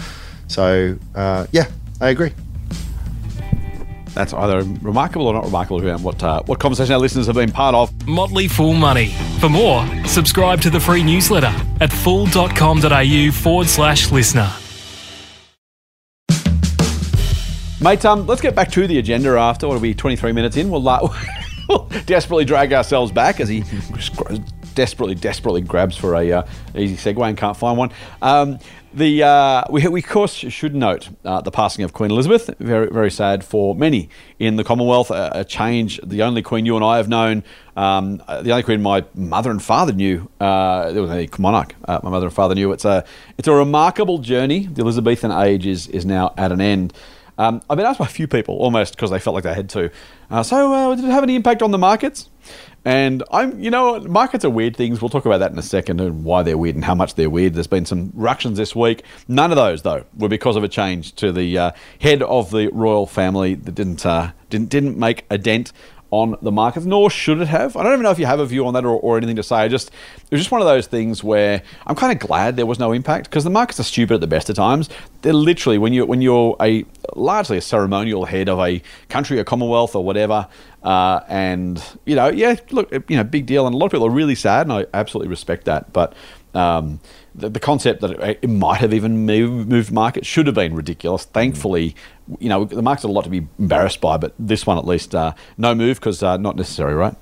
[0.47, 1.65] So uh, yeah,
[1.99, 2.31] I agree.
[4.13, 7.51] That's either remarkable or not remarkable around what uh, what conversation our listeners have been
[7.51, 7.91] part of.
[8.07, 9.13] Motley Fool Money.
[9.39, 11.51] For more, subscribe to the free newsletter
[11.81, 14.51] at fool.com.au forward slash listener.
[17.81, 20.69] Mate, um, let's get back to the agenda after what will be 23 minutes in.
[20.69, 21.05] We'll, uh,
[21.69, 23.61] we'll desperately drag ourselves back as he
[24.75, 26.43] desperately, desperately grabs for a uh,
[26.75, 27.91] easy segue and can't find one.
[28.21, 28.59] Um,
[28.93, 32.49] the uh, we, we of course should note uh, the passing of Queen Elizabeth.
[32.59, 35.09] Very very sad for many in the Commonwealth.
[35.09, 35.99] A, a change.
[36.03, 37.43] The only Queen you and I have known.
[37.75, 40.29] Um, uh, the only Queen my mother and father knew.
[40.39, 41.75] Uh, there was a monarch.
[41.85, 42.71] Uh, my mother and father knew.
[42.71, 43.03] It's a
[43.37, 44.67] it's a remarkable journey.
[44.67, 46.93] The Elizabethan age is is now at an end.
[47.35, 49.69] Um, I've been asked by a few people, almost because they felt like they had
[49.71, 49.89] to.
[50.29, 52.29] Uh, so, did it have any impact on the markets?
[52.85, 55.01] And I'm, you know, markets are weird things.
[55.01, 57.29] We'll talk about that in a second and why they're weird and how much they're
[57.29, 57.53] weird.
[57.53, 59.03] There's been some ructions this week.
[59.27, 62.67] None of those, though, were because of a change to the uh, head of the
[62.73, 65.71] royal family that didn't uh, didn't didn't make a dent
[66.13, 67.75] on the markets, nor should it have.
[67.75, 69.41] I don't even know if you have a view on that or, or anything to
[69.41, 69.55] say.
[69.55, 72.67] I just it was just one of those things where I'm kind of glad there
[72.67, 74.91] was no impact because the markets are stupid at the best of times.
[75.23, 79.43] They're literally when you when you're a largely a ceremonial head of a country, a
[79.43, 80.47] commonwealth or whatever,
[80.83, 84.05] uh, and you know, yeah, look, you know, big deal, and a lot of people
[84.05, 86.13] are really sad, and I absolutely respect that, but.
[86.53, 86.99] Um,
[87.35, 90.75] the, the, concept that it, it, might have even moved, moved markets should have been
[90.75, 91.25] ridiculous.
[91.25, 91.95] Thankfully,
[92.39, 95.15] you know, the market's a lot to be embarrassed by, but this one at least,
[95.15, 97.15] uh, no move because uh, not necessary, right?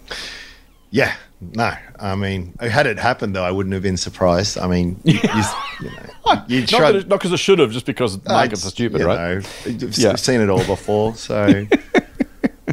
[0.90, 1.74] Yeah, no.
[2.00, 4.58] I mean, had it happened though, I wouldn't have been surprised.
[4.58, 5.44] I mean, you, you,
[5.82, 9.18] you know, you'd not because it should have, just because markets are stupid, right?
[9.18, 10.16] Know, I've yeah.
[10.16, 11.66] seen it all before, so.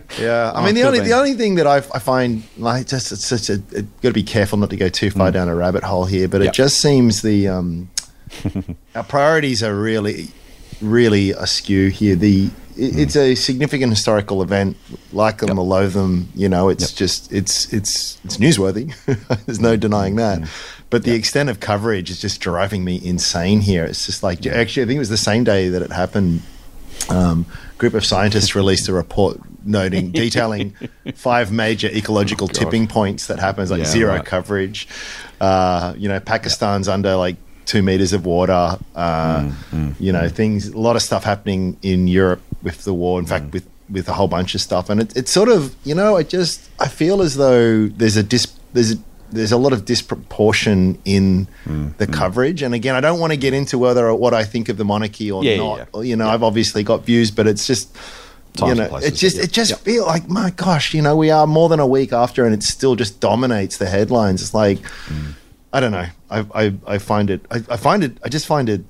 [0.19, 3.13] Yeah, I oh, mean the only the only thing that I, I find like just
[3.13, 5.35] it's such a it, got to be careful not to go too far mm.
[5.35, 6.51] down a rabbit hole here, but yep.
[6.51, 7.91] it just seems the um,
[8.95, 10.29] our priorities are really
[10.81, 12.17] really askew here.
[12.17, 12.99] The it, mm.
[12.99, 14.77] it's a significant historical event,
[15.13, 15.59] like them yep.
[15.59, 16.29] or loathe them.
[16.35, 16.99] You know, it's yep.
[16.99, 18.95] just it's it's it's newsworthy.
[19.47, 20.41] There's no denying that.
[20.41, 20.49] Mm.
[20.91, 23.85] But the extent of coverage is just driving me insane here.
[23.85, 26.43] It's just like actually, I think it was the same day that it happened.
[27.11, 27.47] Um,
[27.79, 30.75] group of scientists released a report noting detailing
[31.15, 34.25] five major ecological oh, tipping points that happens like yeah, zero right.
[34.25, 34.89] coverage.
[35.41, 36.95] Uh, you know, Pakistan's yeah.
[36.95, 38.79] under like two meters of water.
[38.95, 40.33] Uh, mm, mm, you know, mm.
[40.33, 40.69] things.
[40.69, 43.21] A lot of stuff happening in Europe with the war.
[43.21, 43.53] In fact, mm.
[43.53, 46.23] with with a whole bunch of stuff, and it, it's sort of you know, I
[46.23, 48.97] just I feel as though there's a dis, there's a
[49.31, 52.13] there's a lot of disproportion in mm, the mm.
[52.13, 52.63] coverage.
[52.63, 55.31] And again, I don't want to get into whether what I think of the monarchy
[55.31, 55.89] or yeah, not.
[55.95, 56.35] Yeah, You know, yeah.
[56.35, 57.95] I've obviously got views, but it's just
[58.61, 59.81] you know, it just it just yep.
[59.81, 62.63] feel like my gosh, you know, we are more than a week after, and it
[62.63, 64.43] still just dominates the headlines.
[64.43, 65.35] It's like mm.
[65.73, 66.07] I don't know.
[66.31, 67.45] I I, I find it.
[67.51, 68.19] I, I, find it.
[68.25, 68.83] I just find it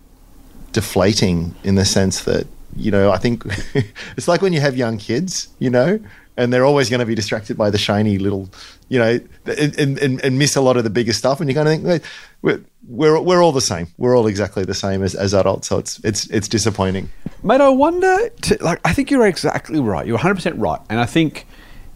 [0.73, 3.11] deflating in the sense that you know.
[3.11, 3.45] I think
[4.17, 6.01] it's like when you have young kids, you know,
[6.39, 8.49] and they're always going to be distracted by the shiny little,
[8.89, 11.41] you know, and, and, and miss a lot of the bigger stuff.
[11.41, 12.05] And you're going to think
[12.41, 13.89] we're, we're we're all the same.
[13.99, 15.69] We're all exactly the same as, as adults.
[15.69, 17.11] So it's it's it's disappointing.
[17.43, 18.29] Mate, I wonder.
[18.29, 20.07] To, like, I think you're exactly right.
[20.07, 20.81] You're 100 percent right.
[20.89, 21.47] And I think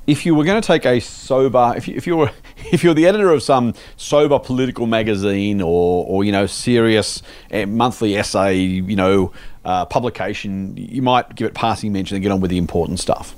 [0.08, 2.32] if you were going to take a sober, if you, if you were
[2.72, 7.64] if you're the editor of some sober political magazine or or you know serious eh,
[7.64, 9.32] monthly essay, you know,
[9.64, 13.36] uh, publication, you might give it passing mention and get on with the important stuff.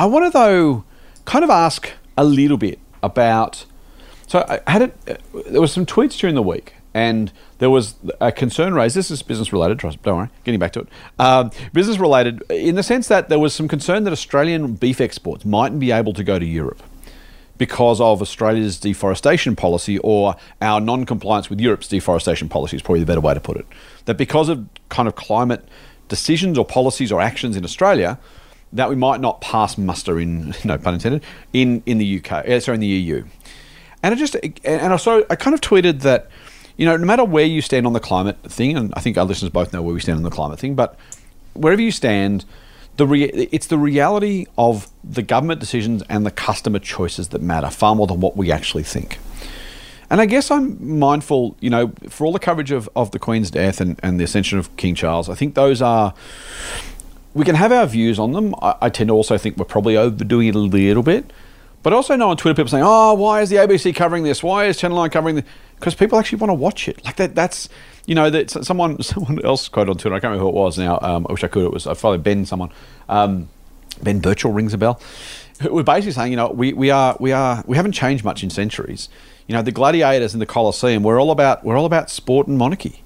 [0.00, 0.84] I want to, though,
[1.26, 3.66] kind of ask a little bit about.
[4.26, 4.96] So I had it.
[5.06, 8.96] Uh, there was some tweets during the week, and there was a concern raised.
[8.96, 9.78] This is business related.
[9.78, 10.28] Trust, don't worry.
[10.44, 10.88] Getting back to it.
[11.18, 15.44] Um, business related in the sense that there was some concern that Australian beef exports
[15.44, 16.82] mightn't be able to go to Europe
[17.58, 23.06] because of Australia's deforestation policy or our non-compliance with Europe's deforestation policy is probably the
[23.06, 23.66] better way to put it.
[24.06, 25.62] That because of kind of climate
[26.08, 28.18] decisions or policies or actions in Australia,
[28.72, 32.60] that we might not pass muster in, no pun intended, in, in the UK, uh,
[32.60, 33.24] sorry, in the EU.
[34.02, 36.28] And I just, and I saw, I kind of tweeted that,
[36.76, 39.24] you know, no matter where you stand on the climate thing, and I think our
[39.24, 40.96] listeners both know where we stand on the climate thing, but
[41.52, 42.46] wherever you stand,
[42.96, 47.68] the rea- it's the reality of the government decisions and the customer choices that matter
[47.68, 49.18] far more than what we actually think.
[50.08, 53.50] And I guess I'm mindful, you know, for all the coverage of, of the Queen's
[53.50, 56.14] death and, and the ascension of King Charles, I think those are
[57.34, 58.54] we can have our views on them.
[58.60, 61.32] I, I, tend to also think we're probably overdoing it a little bit.
[61.82, 64.42] But also know on Twitter people saying, "Oh, why is the ABC covering this?
[64.42, 65.44] Why is Channel Nine covering this?"
[65.76, 67.02] Because people actually want to watch it.
[67.04, 67.34] Like that.
[67.34, 67.68] That's
[68.04, 70.14] you know that someone someone else quoted on Twitter.
[70.14, 70.98] I can't remember who it was now.
[71.00, 71.64] Um, I wish I could.
[71.64, 72.44] It was I followed Ben.
[72.44, 72.70] Someone.
[73.08, 73.48] Um,
[74.02, 75.00] ben Birchall rings a bell.
[75.70, 78.50] We're basically saying, you know, we, we are we are we haven't changed much in
[78.50, 79.08] centuries.
[79.46, 81.02] You know, the gladiators in the Colosseum.
[81.02, 83.02] We're all about we're all about sport and monarchy.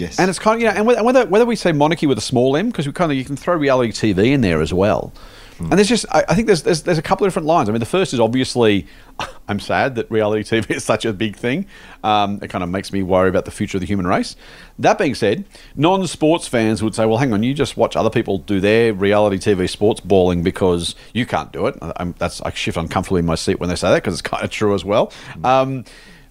[0.00, 0.18] Yes.
[0.18, 2.56] And it's kind of, you know, and whether, whether we say monarchy with a small
[2.56, 5.12] m, because we kind of, you can throw reality TV in there as well.
[5.58, 5.70] Mm.
[5.70, 7.68] And there's just, I, I think there's, there's, there's a couple of different lines.
[7.68, 8.86] I mean, the first is obviously,
[9.48, 11.66] I'm sad that reality TV is such a big thing.
[12.02, 14.36] Um, it kind of makes me worry about the future of the human race.
[14.78, 15.44] That being said,
[15.76, 18.94] non sports fans would say, well, hang on, you just watch other people do their
[18.94, 21.76] reality TV sports balling because you can't do it.
[21.96, 24.42] I'm, that's, I shift uncomfortably in my seat when they say that because it's kind
[24.42, 25.08] of true as well.
[25.34, 25.44] Mm.
[25.44, 25.84] Um,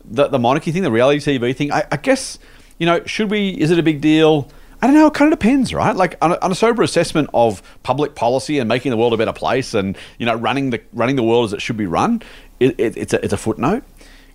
[0.05, 2.39] the, the monarchy thing, the reality TV thing, I, I guess
[2.79, 3.49] you know, should we?
[3.49, 4.49] Is it a big deal?
[4.81, 5.07] I don't know.
[5.07, 5.95] It kind of depends, right?
[5.95, 9.17] Like on a, on a, sober assessment of public policy and making the world a
[9.17, 12.21] better place, and you know, running the running the world as it should be run,
[12.59, 13.83] it, it, it's a it's a footnote.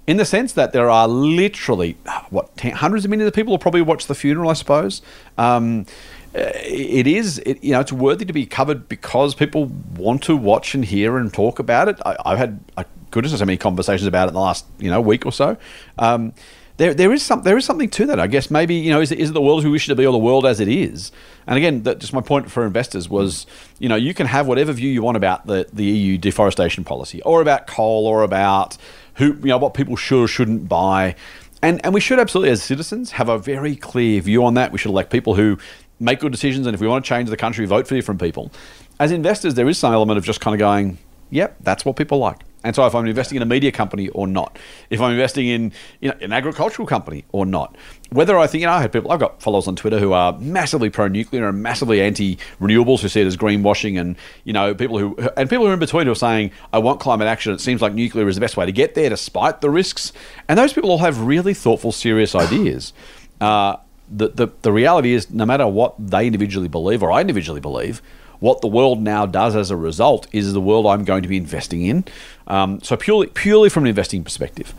[0.06, 1.96] In the sense that there are literally
[2.28, 5.00] what ten, hundreds of millions of people will probably watch the funeral, I suppose.
[5.38, 5.86] Um,
[6.34, 10.74] it is, it, you know, it's worthy to be covered because people want to watch
[10.74, 12.00] and hear and talk about it.
[12.04, 12.60] I, have had,
[13.12, 15.56] goodness, so many conversations about it in the last, you know, week or so.
[15.96, 16.34] Um,
[16.76, 18.18] there there is some there is something to that.
[18.18, 19.94] I guess maybe you know is it, is it the world we wish it to
[19.94, 21.12] be or the world as it is?
[21.46, 23.46] And again, that just my point for investors was
[23.78, 27.22] you know you can have whatever view you want about the the EU deforestation policy
[27.22, 28.76] or about coal or about
[29.14, 31.14] who you know what people should or shouldn't buy.
[31.62, 34.70] And, and we should absolutely, as citizens, have a very clear view on that.
[34.70, 35.56] We should elect people who
[35.98, 38.52] make good decisions, and if we want to change the country, vote for different people.
[39.00, 40.98] As investors, there is some element of just kind of going,
[41.30, 42.40] yep, that's what people like.
[42.64, 45.72] And so if I'm investing in a media company or not, if I'm investing in
[46.00, 47.76] you know, an agricultural company or not,
[48.10, 50.36] whether I think, you know, I had people, I've got followers on Twitter who are
[50.38, 55.16] massively pro-nuclear and massively anti-renewables who see it as greenwashing and, you know, people who,
[55.36, 57.52] and people who are in between who are saying, I want climate action.
[57.52, 60.12] It seems like nuclear is the best way to get there despite the risks.
[60.48, 62.92] And those people all have really thoughtful, serious ideas.
[63.40, 63.76] Uh,
[64.10, 68.00] the, the, the reality is, no matter what they individually believe or I individually believe,
[68.44, 71.38] what the world now does as a result is the world I'm going to be
[71.38, 72.04] investing in.
[72.46, 74.74] Um, so purely purely from an investing perspective,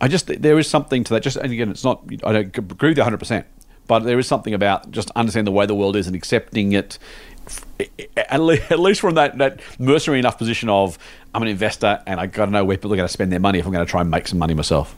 [0.00, 1.24] I just there is something to that.
[1.24, 3.46] Just and again, it's not I don't agree with you 100, percent
[3.88, 6.98] but there is something about just understanding the way the world is and accepting it.
[8.16, 10.96] At least from that, that mercenary enough position of
[11.34, 13.40] I'm an investor and I got to know where people are going to spend their
[13.40, 14.96] money if I'm going to try and make some money myself.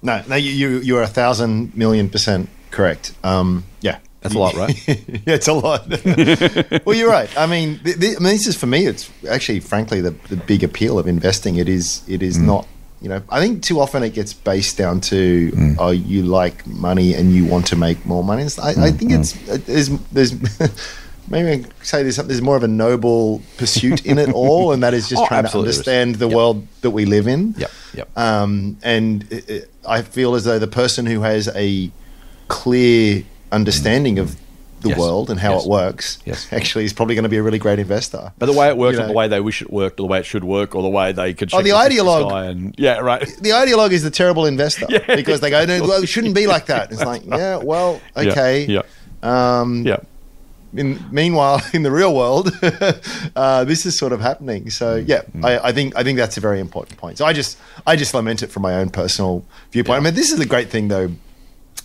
[0.00, 3.14] No, no, you you, are a thousand million percent correct.
[3.22, 4.88] Um, yeah, that's a lot, right?
[4.88, 5.88] yeah, it's a lot.
[6.86, 7.28] well, you're right.
[7.36, 8.86] I mean, the, the, I mean, this is for me.
[8.86, 11.56] It's actually, frankly, the, the big appeal of investing.
[11.56, 12.44] It is, it is mm.
[12.44, 12.68] not.
[13.00, 15.76] You know, I think too often it gets based down to, mm.
[15.80, 18.44] oh, you like money and you want to make more money.
[18.44, 18.78] I, mm.
[18.78, 19.32] I think it's
[19.66, 20.34] there's there's.
[21.28, 24.84] maybe I say there's, something there's more of a noble pursuit in it all, and
[24.84, 26.36] that is just oh, trying to understand the yep.
[26.36, 27.54] world that we live in.
[27.56, 28.18] Yep, yep.
[28.18, 31.90] Um, and it, it, I feel as though the person who has a
[32.46, 34.36] clear understanding of
[34.82, 34.98] the yes.
[34.98, 35.64] world and how yes.
[35.64, 36.52] it works, yes.
[36.52, 38.32] actually is probably going to be a really great investor.
[38.38, 40.04] But the way it works, you know, or the way they wish it worked, or
[40.04, 41.52] the way it should work, or the way they could.
[41.54, 42.50] Oh, the ideologue.
[42.50, 43.20] And, yeah, right.
[43.40, 45.14] The ideologue is the terrible investor yeah.
[45.14, 46.92] because they go, no, well, it shouldn't be like that.
[46.92, 48.66] It's like, yeah, well, okay.
[48.66, 48.82] Yeah.
[49.22, 49.60] Yeah.
[49.60, 49.98] Um, yeah.
[50.74, 52.50] In, meanwhile, in the real world,
[53.36, 54.70] uh, this is sort of happening.
[54.70, 55.08] So mm.
[55.08, 55.44] yeah, mm.
[55.44, 57.18] I, I, think I think that's a very important point.
[57.18, 59.96] So I just I just lament it from my own personal viewpoint.
[59.96, 60.00] Yeah.
[60.00, 61.10] I mean, this is the great thing though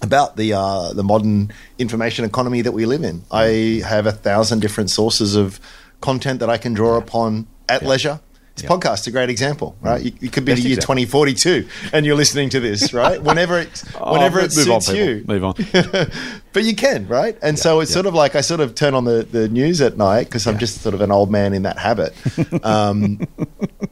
[0.02, 3.24] about the uh, the modern information economy that we live in.
[3.32, 5.60] I have a thousand different sources of
[6.02, 7.88] content that I can draw upon at yeah.
[7.88, 8.20] leisure.
[8.56, 8.70] This yeah.
[8.70, 10.02] podcast a great example, right?
[10.02, 13.22] You, you could be the year twenty forty two, and you're listening to this, right?
[13.30, 15.54] Whenever it oh, whenever it suits on, you, move on.
[16.54, 17.38] but you can, right?
[17.44, 19.80] And yeah, so it's sort of like I sort of turn on the, the news
[19.80, 22.16] at night because I'm just sort of an old man in that habit,
[22.64, 23.28] um,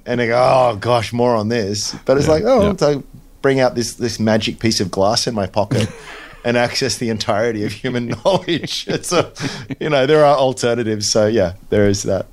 [0.08, 1.96] and I go, oh gosh, more on this.
[2.06, 3.04] But it's like, oh, so
[3.46, 5.88] bring out this this magic piece of glass in my pocket
[6.44, 8.88] and access the entirety of human knowledge.
[8.88, 9.32] It's a,
[9.80, 11.08] you know, there are alternatives.
[11.08, 12.26] So yeah, there is that.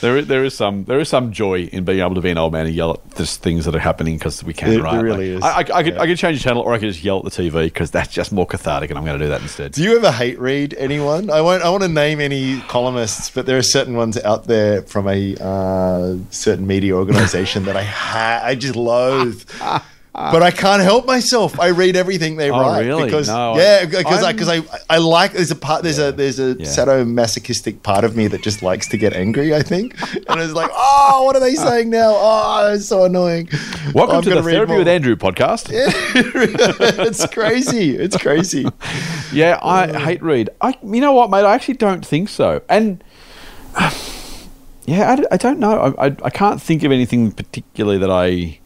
[0.00, 2.38] There is, there is some there is some joy in being able to be an
[2.38, 4.72] old man and yell at just things that are happening because we can.
[4.74, 4.94] It, right?
[4.94, 5.72] It really like, is.
[5.72, 7.24] I, I, I could I could change the channel or I could just yell at
[7.24, 9.72] the TV because that's just more cathartic, and I'm going to do that instead.
[9.72, 11.30] Do you ever hate read anyone?
[11.30, 11.64] I won't.
[11.64, 15.34] I want to name any columnists, but there are certain ones out there from a
[15.40, 19.42] uh, certain media organization that I ha- I just loathe.
[20.12, 21.58] but I can't help myself.
[21.60, 23.04] I read everything they oh, write really?
[23.04, 26.08] because no, yeah, because I because I, I like there's a part there's yeah.
[26.08, 26.66] a there's a yeah.
[26.66, 29.54] sadomasochistic part of me that just likes to get angry.
[29.54, 32.12] I think, and it's like, oh, what are they saying now?
[32.16, 33.48] Oh, it's so annoying.
[33.94, 34.78] Welcome to the Therapy more.
[34.78, 35.70] with Andrew podcast.
[35.70, 35.90] Yeah.
[37.06, 37.96] it's crazy.
[37.96, 38.66] It's crazy.
[39.32, 39.98] Yeah, I uh.
[40.00, 40.50] hate read.
[40.60, 41.44] I you know what, mate?
[41.44, 43.02] I actually don't think so, and.
[44.86, 45.94] Yeah, I, I don't know.
[45.98, 48.59] I, I, I can't think of anything particularly that I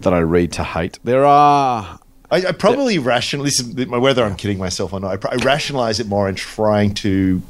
[0.00, 0.98] that I read to hate.
[1.04, 1.98] There are.
[2.30, 3.04] I, I probably yeah.
[3.04, 3.46] rational.
[4.00, 5.24] Whether I'm kidding myself or not.
[5.24, 7.42] I, I rationalize it more in trying to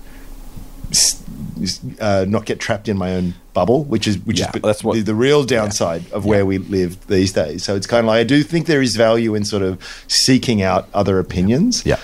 [2.01, 4.95] uh, not get trapped in my own bubble, which is which yeah, is that's what,
[4.95, 6.15] the, the real downside yeah.
[6.15, 7.65] of where we live these days.
[7.65, 10.63] So it's kind of like I do think there is value in sort of seeking
[10.63, 11.85] out other opinions.
[11.85, 11.99] Yeah.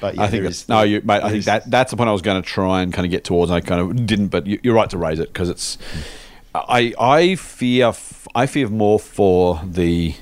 [0.00, 1.22] But yeah, I think is, no, you, mate.
[1.22, 3.22] I think that that's the point I was going to try and kind of get
[3.22, 3.50] towards.
[3.50, 5.76] I kind of didn't, but you, are right to raise it because it's.
[6.54, 7.92] I I fear
[8.34, 10.14] I fear more for the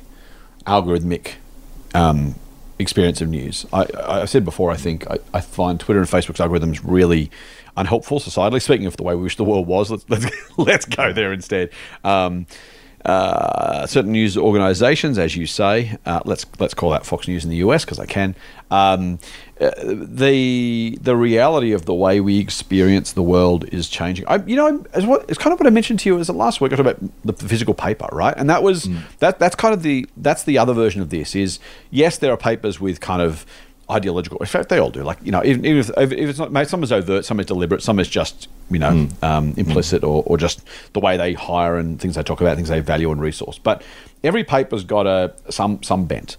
[0.67, 1.35] algorithmic
[1.95, 2.35] um,
[2.79, 3.67] experience of news.
[3.73, 7.31] I, I said before, I think I, I, find Twitter and Facebook's algorithms really
[7.77, 8.61] unhelpful societally.
[8.61, 10.27] Speaking of the way we wish the world was, let's let's,
[10.59, 11.71] let's go there instead.
[12.05, 12.47] Um,
[13.09, 17.49] uh, certain news organisations, as you say, uh, let's let's call that Fox News in
[17.49, 18.35] the US because I can.
[18.71, 19.19] Um,
[19.59, 24.27] uh, the the reality of the way we experience the world is changing.
[24.29, 26.61] I, you know, as what it's kind of what I mentioned to you as last
[26.61, 26.71] week.
[26.73, 28.35] I talked about the physical paper, right?
[28.37, 29.01] And that was mm.
[29.21, 31.35] that that's kind of the that's the other version of this.
[31.35, 33.47] Is yes, there are papers with kind of
[33.91, 34.39] ideological.
[34.39, 35.03] In fact, they all do.
[35.03, 37.83] Like you know, even, even if, if, it's not, some is overt, some is deliberate,
[37.83, 39.23] some is just you know mm.
[39.23, 40.09] um, implicit, mm.
[40.09, 43.11] or, or just the way they hire and things they talk about, things they value
[43.11, 43.59] and resource.
[43.59, 43.83] But
[44.23, 46.37] every paper's got a some some bent.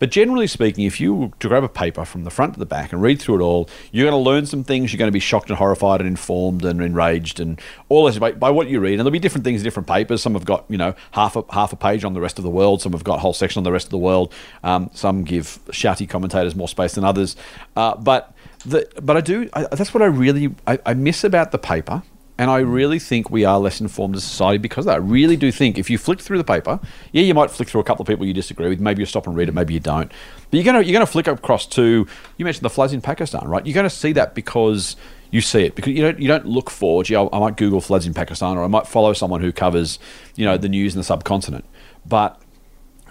[0.00, 2.92] But generally speaking, if you to grab a paper from the front to the back
[2.92, 4.92] and read through it all, you're going to learn some things.
[4.92, 8.32] You're going to be shocked and horrified and informed and enraged and all this by,
[8.32, 8.94] by what you read.
[8.94, 10.22] And there'll be different things in different papers.
[10.22, 12.50] Some have got you know half a half a page on the rest of the
[12.50, 12.82] world.
[12.82, 14.32] Some have got whole section on the rest of the world.
[14.64, 17.36] Um, some give shouty commentators more space than others.
[17.76, 18.34] Uh, but
[18.64, 19.50] the, but I do.
[19.52, 22.02] I, that's what I really I, I miss about the paper.
[22.40, 24.94] And I really think we are less informed as a society because of that.
[24.94, 26.80] I really do think if you flick through the paper,
[27.12, 28.80] yeah, you might flick through a couple of people you disagree with.
[28.80, 30.10] Maybe you stop and read it, maybe you don't.
[30.50, 32.06] But you're gonna you're gonna flick across to
[32.38, 33.66] you mentioned the floods in Pakistan, right?
[33.66, 34.96] You're gonna see that because
[35.30, 37.82] you see it because you don't you don't look for gee, I I might Google
[37.82, 39.98] floods in Pakistan or I might follow someone who covers
[40.34, 41.66] you know the news in the subcontinent.
[42.06, 42.40] But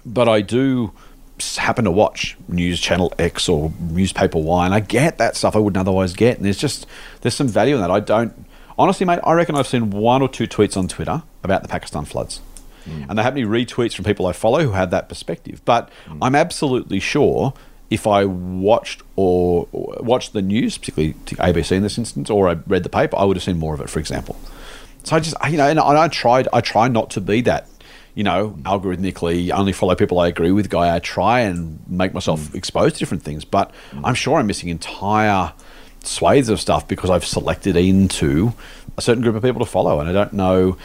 [0.08, 0.92] but I do
[1.56, 5.60] happen to watch News Channel X or Newspaper Y, and I get that stuff I
[5.60, 6.38] wouldn't otherwise get.
[6.38, 6.88] And there's just
[7.22, 7.92] there's some value in that.
[7.92, 8.49] I don't
[8.80, 9.20] honestly, mate.
[9.24, 12.42] I reckon I've seen one or two tweets on Twitter about the Pakistan floods,
[12.86, 13.08] mm.
[13.08, 15.62] and they happen to be retweets from people I follow who have that perspective.
[15.66, 16.18] But mm.
[16.22, 17.54] I'm absolutely sure.
[17.90, 22.48] If I watched or or watched the news, particularly to ABC in this instance, or
[22.48, 23.90] I read the paper, I would have seen more of it.
[23.90, 24.40] For example,
[25.04, 27.68] so I just, you know, and I, I tried, I try not to be that,
[28.14, 28.62] you know, mm.
[28.62, 30.96] algorithmically only follow people I agree with guy.
[30.96, 33.72] I try and make myself exposed to different things, but
[34.04, 35.54] I'm sure I'm missing entire
[36.04, 38.54] swathes of stuff because I've selected into
[38.97, 40.78] a certain group of people to follow, and I don't know.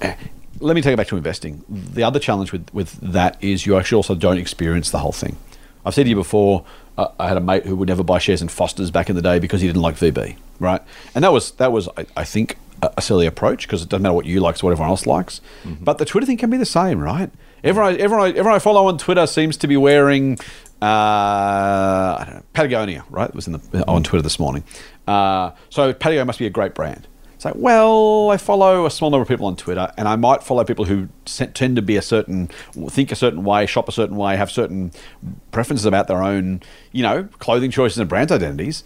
[0.00, 0.14] eh,
[0.60, 1.64] Let me take it back to investing.
[1.68, 5.36] The other challenge with, with that is you actually also don't experience the whole thing.
[5.84, 6.64] I've said to you before,
[6.98, 9.22] uh, I had a mate who would never buy shares in Foster's back in the
[9.22, 10.80] day because he didn't like VB, right?
[11.14, 14.02] And that was that was I, I think a, a silly approach because it doesn't
[14.02, 15.40] matter what you like, it's what everyone else likes.
[15.80, 17.30] But the Twitter thing can be the same, right?
[17.62, 20.38] Everyone, everyone, everyone I follow on Twitter seems to be wearing
[20.82, 23.28] uh, Patagonia, right?
[23.28, 24.64] It was in the on Twitter this morning.
[25.06, 27.06] Uh, so Patagonia must be a great brand.
[27.34, 30.42] It's like, well, I follow a small number of people on Twitter, and I might
[30.42, 32.48] follow people who tend to be a certain,
[32.88, 34.90] think a certain way, shop a certain way, have certain
[35.50, 36.62] preferences about their own,
[36.92, 38.84] you know, clothing choices and brand identities.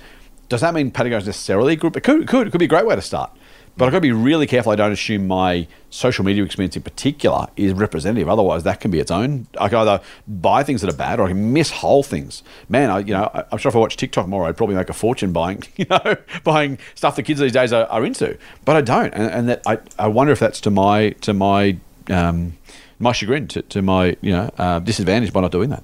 [0.49, 1.97] Does that mean Patagonia is necessarily a group?
[1.97, 3.31] It could, it could, it could be a great way to start.
[3.77, 6.83] But I've got to be really careful I don't assume my social media experience in
[6.83, 8.29] particular is representative.
[8.29, 9.47] Otherwise, that can be its own.
[9.59, 12.43] I can either buy things that are bad or I can miss whole things.
[12.69, 14.91] Man, I, you know, I- I'm sure if I watch TikTok more, I'd probably make
[14.91, 18.37] a fortune buying, you know, buying stuff the kids these days are, are into.
[18.65, 21.79] But I don't, and, and that I, I wonder if that's to my to my
[22.11, 22.59] um,
[22.99, 25.83] my chagrin, to, to my you know uh, disadvantage by not doing that.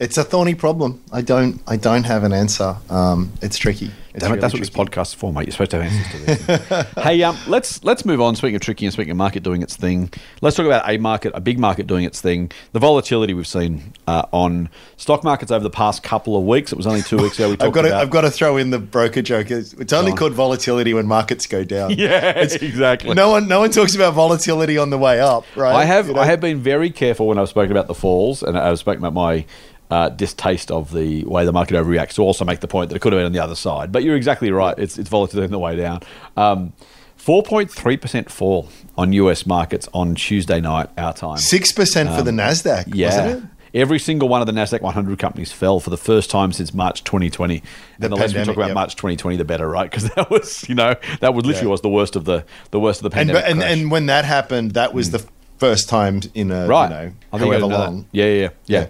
[0.00, 1.02] It's a thorny problem.
[1.12, 1.60] I don't.
[1.66, 2.76] I don't have an answer.
[2.88, 3.90] Um, it's tricky.
[4.14, 4.90] It's Damn it, really that's what this tricky.
[4.90, 5.46] podcast's for, mate.
[5.46, 6.92] You're supposed to have answers to this.
[7.04, 8.36] hey, um, let's let's move on.
[8.36, 11.32] Speaking of tricky and speaking of market doing its thing, let's talk about a market,
[11.34, 12.52] a big market doing its thing.
[12.72, 16.70] The volatility we've seen uh, on stock markets over the past couple of weeks.
[16.70, 17.50] It was only two weeks ago.
[17.50, 17.88] We talked I've got to.
[17.88, 18.02] about.
[18.02, 19.50] I've got to throw in the broker joke.
[19.50, 20.16] It's, it's only on.
[20.16, 21.90] called volatility when markets go down.
[21.98, 23.14] yeah, exactly.
[23.14, 23.48] No one.
[23.48, 25.74] No one talks about volatility on the way up, right?
[25.74, 26.20] I have You know?
[26.20, 29.14] I have been very careful when I've spoken about the falls, and I've spoken about
[29.14, 29.44] my
[29.90, 32.14] uh, distaste of the way the market overreacts.
[32.14, 34.02] To also make the point that it could have been on the other side, but
[34.04, 34.78] you're exactly right.
[34.78, 36.00] It's it's volatility on the way down.
[36.36, 36.72] Um,
[37.18, 41.36] 4.3% fall on US markets on Tuesday night, our time.
[41.38, 42.86] six percent for the Nasdaq.
[42.86, 43.06] Um, Yeah.
[43.26, 43.50] wasn't it?
[43.74, 47.04] Every single one of the Nasdaq 100 companies fell for the first time since March
[47.04, 47.58] 2020.
[47.98, 48.74] The and the less we talk about yep.
[48.74, 49.90] March 2020, the better, right?
[49.90, 51.72] Because that was, you know, that was literally Yeah.
[51.72, 53.44] was the worst of the the worst of the pandemic.
[53.46, 53.72] and crash.
[53.72, 55.22] and when that happened, that was the
[55.58, 56.84] first time in a right.
[56.88, 57.84] you know I think however didn't know that.
[57.90, 58.06] long.
[58.12, 58.48] Yeah, yeah, yeah.
[58.66, 58.86] Yeah.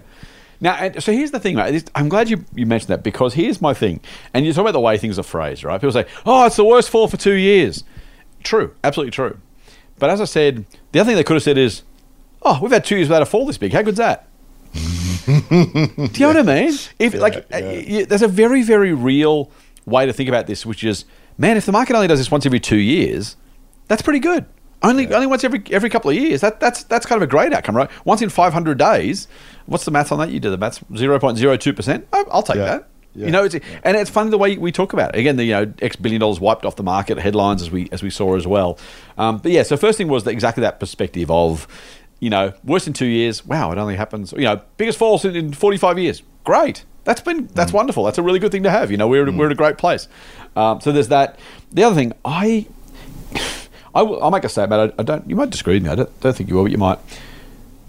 [0.59, 0.89] Yeah.
[0.93, 1.89] Now, so here's the thing, mate.
[1.95, 4.01] I'm glad you, you mentioned that because here's my thing.
[4.33, 5.79] And you talk about the way things are phrased, right?
[5.79, 7.83] People say, oh, it's the worst fall for two years.
[8.43, 9.39] True, absolutely true.
[9.97, 11.83] But as I said, the other thing they could have said is,
[12.41, 13.73] oh, we've had two years without a fall this big.
[13.73, 14.27] How good's that?
[14.73, 16.73] Do you know what I mean?
[16.99, 17.57] If like, yeah.
[17.57, 19.51] uh, there's a very, very real
[19.85, 21.05] way to think about this, which is,
[21.37, 23.35] man, if the market only does this once every two years,
[23.87, 24.45] that's pretty good.
[24.81, 26.39] Only, only once every every couple of years.
[26.41, 27.89] That that's that's kind of a great outcome, right?
[28.05, 29.27] Once in 500 days.
[29.65, 30.29] What's the math on that?
[30.31, 30.79] You do the maths.
[30.91, 32.07] 0.02 percent.
[32.13, 32.65] I'll take Yeah.
[32.65, 32.87] that.
[33.15, 33.25] Yeah.
[33.25, 35.19] You know, it's, and it's funny the way we talk about it.
[35.19, 38.01] Again, the you know X billion dollars wiped off the market headlines as we as
[38.03, 38.77] we saw as well.
[39.17, 41.67] Um, but yeah, so first thing was that exactly that perspective of,
[42.19, 43.45] you know, worse in two years.
[43.45, 44.31] Wow, it only happens.
[44.31, 46.21] You know, biggest falls in, in forty five years.
[46.43, 46.85] Great.
[47.03, 48.03] That's been that's wonderful.
[48.05, 48.91] That's a really good thing to have.
[48.91, 50.07] You know, we're we're in a great place.
[50.55, 51.37] Um, so there's that.
[51.71, 52.67] The other thing, I,
[53.95, 54.93] I will, I'll make a statement.
[54.97, 55.29] I, I don't.
[55.29, 55.89] You might disagree with me.
[55.89, 56.99] I don't, don't think you will, but you might.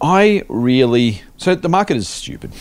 [0.00, 2.52] I really so the market is stupid.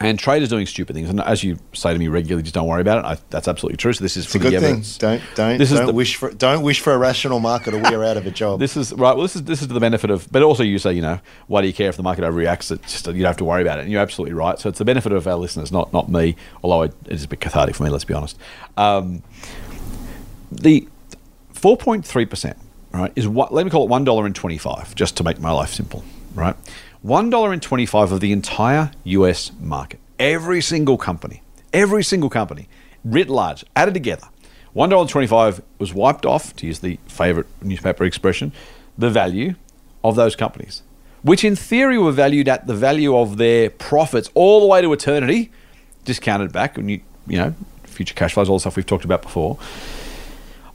[0.00, 2.80] And traders doing stupid things, and as you say to me regularly, just don't worry
[2.80, 3.04] about it.
[3.06, 3.92] I, that's absolutely true.
[3.92, 4.82] So this is It's a for the good thing.
[4.98, 7.94] Don't don't This don't the- wish for don't wish for a rational market or we
[7.94, 8.58] are out of a job.
[8.64, 9.14] This is right.
[9.14, 11.20] Well, this is this is to the benefit of, but also you say, you know,
[11.46, 12.72] why do you care if the market overreacts?
[12.72, 14.58] It's just you don't have to worry about it, and you're absolutely right.
[14.58, 16.34] So it's the benefit of our listeners, not not me.
[16.64, 18.36] Although it is a bit cathartic for me, let's be honest.
[18.76, 19.22] Um,
[20.50, 20.88] the
[21.64, 22.58] four point three percent,
[22.92, 25.40] right, is what let me call it one dollar and twenty five, just to make
[25.40, 26.04] my life simple,
[26.34, 26.54] right.
[27.06, 30.00] $1.25 of the entire US market.
[30.18, 31.42] Every single company,
[31.72, 32.66] every single company,
[33.02, 34.26] writ large, added together,
[34.74, 38.52] $1.25 was wiped off, to use the favorite newspaper expression,
[38.96, 39.54] the value
[40.02, 40.82] of those companies,
[41.22, 44.90] which in theory were valued at the value of their profits all the way to
[44.94, 45.50] eternity,
[46.06, 47.54] discounted back, and you, you know,
[47.84, 49.58] future cash flows, all the stuff we've talked about before,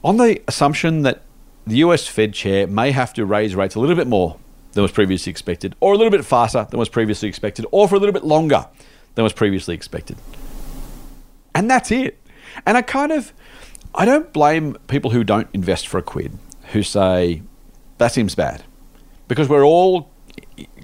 [0.03, 1.23] on the assumption that
[1.65, 4.37] the US Fed chair may have to raise rates a little bit more
[4.73, 7.95] than was previously expected, or a little bit faster than was previously expected, or for
[7.95, 8.67] a little bit longer
[9.15, 10.17] than was previously expected.
[11.55, 12.19] And that's it.
[12.65, 13.33] And I kind of,
[13.93, 16.37] I don't blame people who don't invest for a quid,
[16.71, 17.41] who say,
[17.97, 18.63] that seems bad.
[19.27, 20.11] Because we're all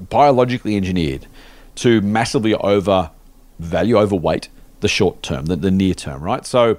[0.10, 1.28] biologically engineered
[1.76, 4.50] to massively overvalue, overweight
[4.82, 6.46] the short term, the, the near term, right?
[6.46, 6.78] So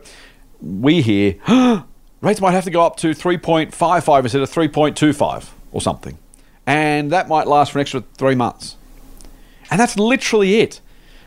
[0.60, 1.36] we hear
[2.20, 6.18] rates might have to go up to 3.55 instead of 3.25 or something.
[6.66, 8.76] And that might last for an extra three months.
[9.70, 10.80] And that's literally it.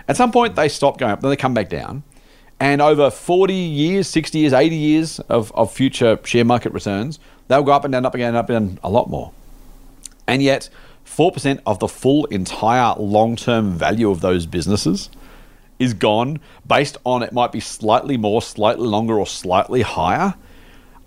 [0.07, 2.03] At some point, they stop going up, then they come back down.
[2.59, 7.63] And over 40 years, 60 years, 80 years of, of future share market returns, they'll
[7.63, 9.31] go up and down, up again, up and a lot more.
[10.27, 10.69] And yet,
[11.05, 15.09] 4% of the full entire long term value of those businesses
[15.79, 20.35] is gone based on it might be slightly more, slightly longer, or slightly higher.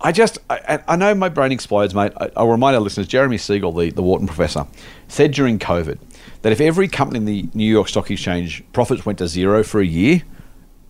[0.03, 2.11] I just, I, I know my brain explodes, mate.
[2.17, 4.67] I, will remind our listeners Jeremy Siegel, the, the Wharton professor,
[5.07, 5.97] said during COVID
[6.41, 9.79] that if every company in the New York Stock Exchange profits went to zero for
[9.79, 10.23] a year,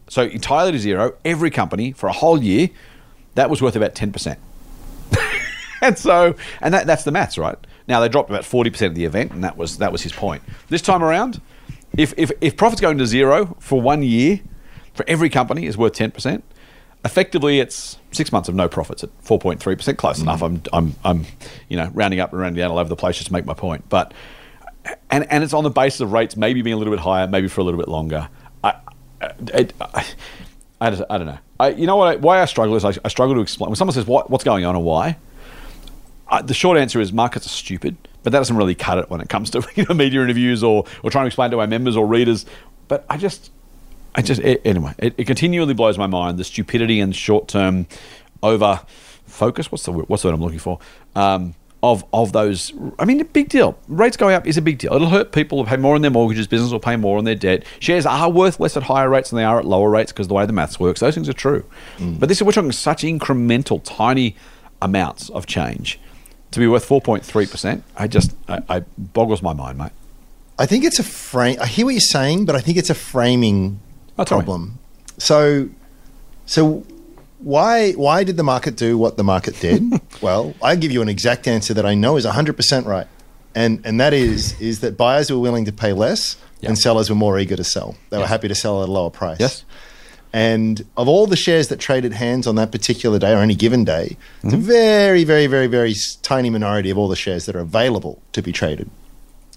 [0.07, 2.69] so entirely to zero, every company for a whole year,
[3.35, 4.37] that was worth about 10%.
[5.81, 7.57] and so, and that, that's the maths, right?
[7.87, 10.41] Now they dropped about 40% of the event, and that was that was his point.
[10.69, 11.39] This time around,
[11.97, 14.39] if, if, if profits going to zero for one year
[14.93, 16.41] for every company is worth 10%,
[17.05, 19.97] effectively it's six months of no profits at 4.3%.
[19.97, 20.23] Close mm.
[20.23, 20.41] enough.
[20.41, 21.25] I'm, I'm, I'm,
[21.69, 23.53] you know, rounding up and rounding down all over the place just to make my
[23.53, 23.87] point.
[23.89, 24.13] But,
[25.09, 27.47] and, and it's on the basis of rates maybe being a little bit higher, maybe
[27.47, 28.29] for a little bit longer.
[28.63, 28.75] I,
[29.21, 30.05] I, I,
[30.81, 31.39] I, just, I don't know.
[31.59, 32.07] I, you know what?
[32.07, 33.69] I, why I struggle is I, I struggle to explain.
[33.69, 35.17] When someone says what, what's going on and why,
[36.41, 39.29] the short answer is markets are stupid, but that doesn't really cut it when it
[39.29, 42.07] comes to you know, media interviews or, or trying to explain to our members or
[42.07, 42.45] readers.
[42.87, 43.51] But I just,
[44.15, 47.87] I just it, anyway, it, it, continually blows my mind the stupidity and short term
[48.41, 48.81] over
[49.25, 49.71] focus.
[49.71, 50.79] What's the what's the word I'm looking for?
[51.15, 53.77] Um, of of those, I mean, a big deal.
[53.87, 54.93] Rates going up is a big deal.
[54.93, 56.47] It'll hurt people who pay more on their mortgages.
[56.47, 57.65] Business will pay more on their debt.
[57.79, 60.33] Shares are worth less at higher rates than they are at lower rates because the
[60.33, 60.99] way the maths works.
[60.99, 61.65] Those things are true.
[61.97, 62.19] Mm.
[62.19, 64.35] But this is we're talking such incremental, tiny
[64.81, 65.99] amounts of change
[66.53, 69.91] to be worth 4.3%, I just, I, I, boggles my mind, mate.
[70.57, 71.57] I think it's a frame.
[71.59, 73.79] I hear what you're saying, but I think it's a framing
[74.17, 74.79] oh, problem.
[75.17, 75.69] So,
[76.45, 76.85] so
[77.39, 79.83] why why did the market do what the market did?
[80.21, 83.07] well, I give you an exact answer that I know is 100% right.
[83.55, 86.69] And and that is is that buyers were willing to pay less yep.
[86.69, 87.95] and sellers were more eager to sell.
[88.09, 88.23] They yes.
[88.23, 89.39] were happy to sell at a lower price.
[89.39, 89.63] Yes.
[90.35, 93.83] And of all the shares that traded hands on that particular day or any given
[93.83, 94.47] day, mm-hmm.
[94.47, 95.93] it's a very, very, very, very
[96.23, 98.89] tiny minority of all the shares that are available to be traded.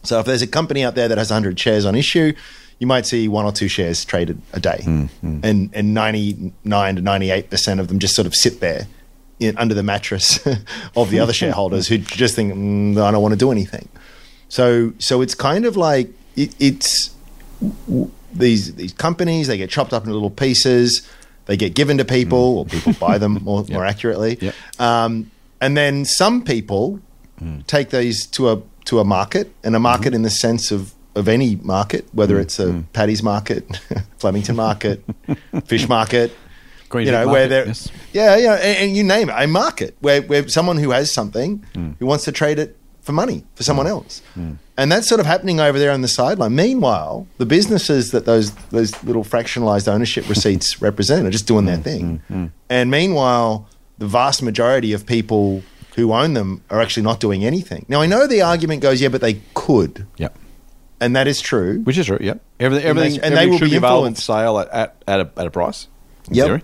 [0.03, 2.35] So if there's a company out there that has 100 shares on issue,
[2.79, 4.81] you might see one or two shares traded a day.
[4.83, 5.41] Mm-hmm.
[5.43, 8.87] And, and 99 to 98% of them just sort of sit there
[9.41, 10.47] in, under the mattress
[10.97, 13.89] of the other shareholders who just think, mm, I don't want to do anything.
[14.49, 17.15] So, so it's kind of like it, it's
[18.33, 21.09] these these companies they get chopped up into little pieces
[21.47, 22.59] they get given to people mm.
[22.59, 23.71] or people buy them more, yep.
[23.71, 24.55] more accurately yep.
[24.79, 27.01] um, and then some people
[27.41, 27.67] mm.
[27.67, 30.17] take these to a to a market and a market mm-hmm.
[30.17, 32.43] in the sense of of any market whether mm.
[32.43, 32.85] it's a mm.
[32.93, 33.65] Paddy's market
[34.19, 35.03] Flemington market
[35.65, 36.33] fish market
[36.89, 37.91] Green you know market, where they're yes.
[38.13, 41.65] yeah yeah and, and, you name it a market where where someone who has something
[41.75, 41.97] mm.
[41.99, 43.91] who wants to trade it for money for someone mm.
[43.91, 44.23] else
[44.79, 46.55] and that's sort of happening over there on the sideline.
[46.55, 51.79] Meanwhile, the businesses that those those little fractionalized ownership receipts represent are just doing their
[51.79, 52.23] mm, thing.
[52.31, 52.51] Mm, mm.
[52.69, 55.63] And meanwhile, the vast majority of people
[55.95, 57.87] who own them are actually not doing anything.
[57.89, 60.07] Now, I know the argument goes, yeah, but they could.
[60.19, 60.37] Yep.
[61.01, 61.81] And that is true.
[61.81, 62.41] Which is true, yep.
[62.59, 65.51] Everything, everything, and, they will be available for sale at, at, at, a, at a
[65.51, 65.89] price.
[66.31, 66.47] Yep.
[66.47, 66.63] Theory.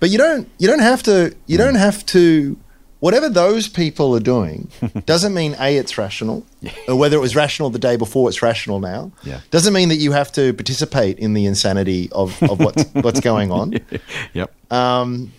[0.00, 1.60] But you don't you don't have to you mm.
[1.60, 2.58] don't have to
[3.00, 4.70] whatever those people are doing
[5.06, 6.72] doesn't mean a it's rational yeah.
[6.88, 9.40] or whether it was rational the day before it's rational now yeah.
[9.50, 13.50] doesn't mean that you have to participate in the insanity of, of what's what's going
[13.50, 13.74] on
[14.32, 15.32] yep um,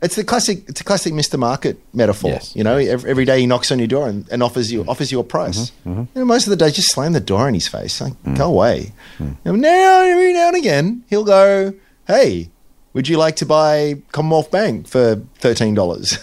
[0.00, 1.38] it's the classic it's a classic Mr.
[1.38, 2.54] Market metaphor yes.
[2.54, 5.10] you know every, every day he knocks on your door and, and offers you offers
[5.10, 6.00] you a price mm-hmm, mm-hmm.
[6.00, 8.36] You know, most of the day just slam the door in his face like mm.
[8.36, 9.36] go away mm.
[9.44, 11.74] now every now and again he'll go
[12.06, 12.50] hey
[12.98, 16.18] would you like to buy Commonwealth Bank for thirteen dollars?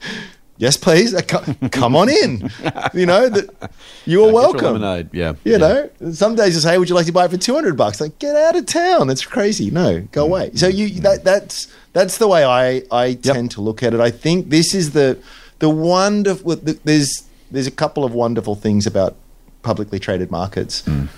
[0.58, 1.12] Yes, please.
[1.14, 1.22] Uh,
[1.72, 2.50] Come on in.
[2.94, 3.72] You know that
[4.06, 4.74] you are welcome.
[4.80, 5.34] lemonade, Yeah.
[5.44, 5.56] You yeah.
[5.58, 8.00] know, some days you say, "Would you like to buy it for two hundred bucks?"
[8.00, 9.08] Like, get out of town.
[9.08, 9.70] That's crazy.
[9.70, 10.10] No, Mm.
[10.12, 10.50] go away.
[10.54, 14.00] So you that that's that's the way I I tend to look at it.
[14.00, 15.18] I think this is the
[15.58, 16.54] the wonderful.
[16.56, 19.16] There's there's a couple of wonderful things about
[19.62, 20.82] publicly traded markets.
[20.82, 21.08] Mm.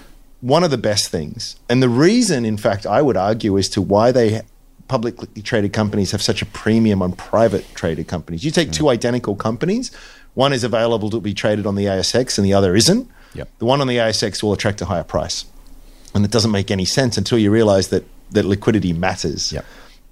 [0.40, 3.80] One of the best things, and the reason, in fact, I would argue as to
[3.82, 4.42] why they
[4.88, 8.44] publicly traded companies have such a premium on private traded companies.
[8.44, 9.90] You take two identical companies,
[10.34, 13.08] one is available to be traded on the ASX and the other isn't.
[13.34, 13.48] Yep.
[13.58, 15.44] The one on the ASX will attract a higher price.
[16.14, 19.52] And it doesn't make any sense until you realize that, that liquidity matters.
[19.52, 19.64] Yep.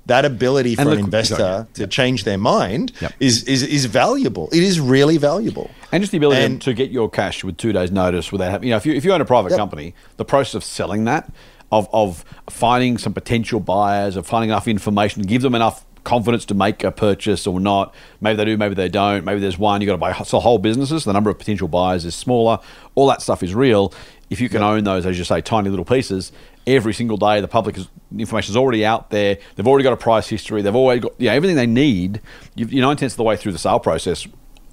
[0.07, 1.75] That ability for And an liqu- investor exactly.
[1.75, 1.91] to Yep.
[1.91, 4.49] change their mind is, is, is valuable.
[4.53, 5.71] It is really valuable.
[5.93, 8.69] And just the ability And- to get your cash with two days' notice without having,
[8.69, 11.31] you know, if you, if you own a private company, the process of selling that,
[11.73, 16.55] of, of finding some potential buyers, of finding enough information, give them enough confidence to
[16.55, 17.95] make a purchase or not.
[18.21, 19.25] Maybe they do, maybe they don't.
[19.25, 21.05] Maybe there's one, you've got to buy sell whole businesses.
[21.05, 22.59] The number of potential buyers is smaller.
[22.95, 23.93] All that stuff is real.
[24.29, 26.33] If you can own those, as you say, tiny little pieces,
[26.67, 29.39] every single day the public is, information is already out there.
[29.57, 30.63] They've already got a price history.
[30.63, 32.21] They've already got yeah, everything they need.
[32.55, 34.27] You're nine tenths of the way through the sale process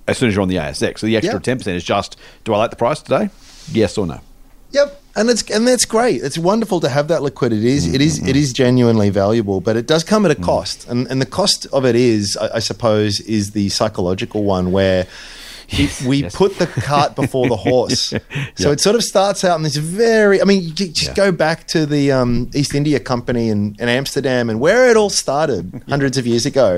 [0.08, 1.00] as soon as you're on the ASX.
[1.00, 1.40] So the extra Yeah.
[1.40, 3.30] ten percent is just, do I like the price today?
[3.72, 4.20] Yes or no?
[4.72, 6.22] Yep, and it's and that's great.
[6.24, 7.68] It's wonderful to have that liquidity.
[7.68, 8.30] It is it is Mm-hmm.
[8.30, 11.68] it is genuinely valuable, but it does come at a cost, and and the cost
[11.78, 15.06] of it is, I, I suppose, is the psychological one where.
[15.72, 16.36] if we yes.
[16.36, 18.12] put the cart before the horse.
[18.56, 18.74] So Yeah.
[18.74, 21.14] it sort of starts out in this very, I mean, just Yeah.
[21.14, 25.12] go back to the um, East India Company in, in Amsterdam and where it all
[25.12, 26.72] started hundreds of years ago.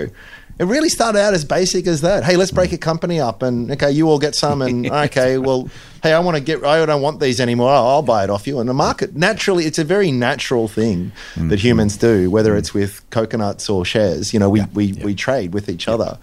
[0.62, 2.24] It really started out as basic as that.
[2.24, 5.68] Hey, let's break a company up, and okay, you all get some, and okay, well,
[6.03, 7.72] hey, I want to get, I don't want these anymore.
[7.72, 8.59] I'll, I'll buy it off you.
[8.59, 11.55] And the market naturally, it's a very natural thing that mm-hmm.
[11.55, 14.36] humans do, whether it's with coconuts or shares.
[14.36, 16.20] You know, we we, we trade with each other,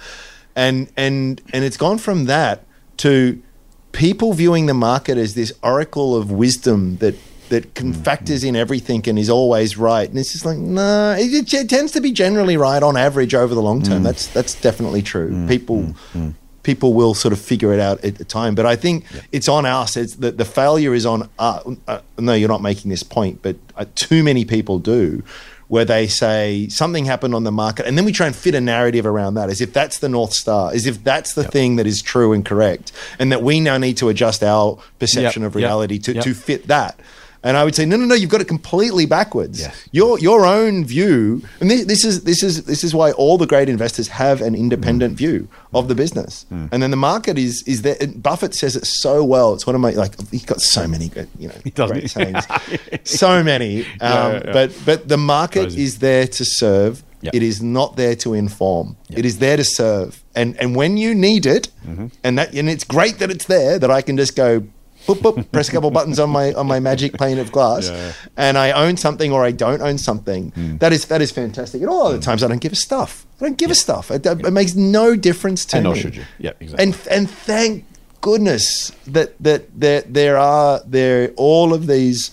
[0.54, 2.64] and and and it's gone from that
[2.98, 3.42] to
[3.90, 7.16] people viewing the market as this oracle of wisdom that
[7.48, 8.02] that can mm-hmm.
[8.02, 10.08] factors in everything and is always right.
[10.08, 13.54] And it's just like, no, it, it tends to be generally right on average over
[13.54, 14.00] the long term.
[14.00, 14.04] Mm.
[14.04, 15.30] That's that's definitely true.
[15.30, 18.54] Mm, people mm, people will sort of figure it out at the time.
[18.54, 19.96] But I think it's on us.
[19.96, 21.66] It's the, the failure is on us.
[21.86, 25.22] Uh, no, you're not making this point, but uh, too many people do.
[25.68, 28.60] Where they say something happened on the market, and then we try and fit a
[28.60, 31.86] narrative around that, as if that's the north star, as if that's the thing that
[31.86, 35.54] is true and correct, and that we now need to adjust our perception Yep, of
[35.60, 36.24] yep, reality to, yep.
[36.24, 36.98] to fit that.
[37.44, 39.60] And I would say, no, no, no, you've got it completely backwards.
[39.60, 39.88] Yes.
[39.92, 43.46] Your your own view, and this, this is this is this is why all the
[43.46, 45.18] great investors have an independent Mm.
[45.18, 47.96] view of the business, and then the market is is there.
[48.00, 49.54] and Buffett says it so well.
[49.54, 52.08] It's one of my like he's got so many good you know doesn't great he?
[52.08, 52.44] sayings,
[53.04, 53.80] so many.
[53.80, 54.52] Um, yeah, yeah.
[54.52, 55.82] But but the market Crazy.
[55.84, 57.04] is there to serve.
[57.20, 57.34] Yep.
[57.34, 58.96] It is not there to inform.
[59.10, 59.18] Yep.
[59.18, 60.22] It is there to serve.
[60.34, 62.06] And and when you need it, Mm-hmm.
[62.24, 64.62] and that and it's great that it's there that I can just go
[65.08, 68.12] boop boop press a couple buttons on my on my magic pane of glass, Yeah.
[68.36, 70.52] and I own something or I don't own something.
[70.52, 70.78] Mm.
[70.80, 71.80] That is that is fantastic.
[71.82, 73.26] And all other times I don't give a stuff.
[73.40, 74.10] I don't give a stuff.
[74.10, 75.78] It, it makes no difference to me.
[75.78, 75.90] And me.
[75.90, 76.24] nor should you.
[76.38, 76.84] Yeah, exactly.
[76.84, 77.84] And and thank
[78.20, 82.32] goodness that that there there are there all of these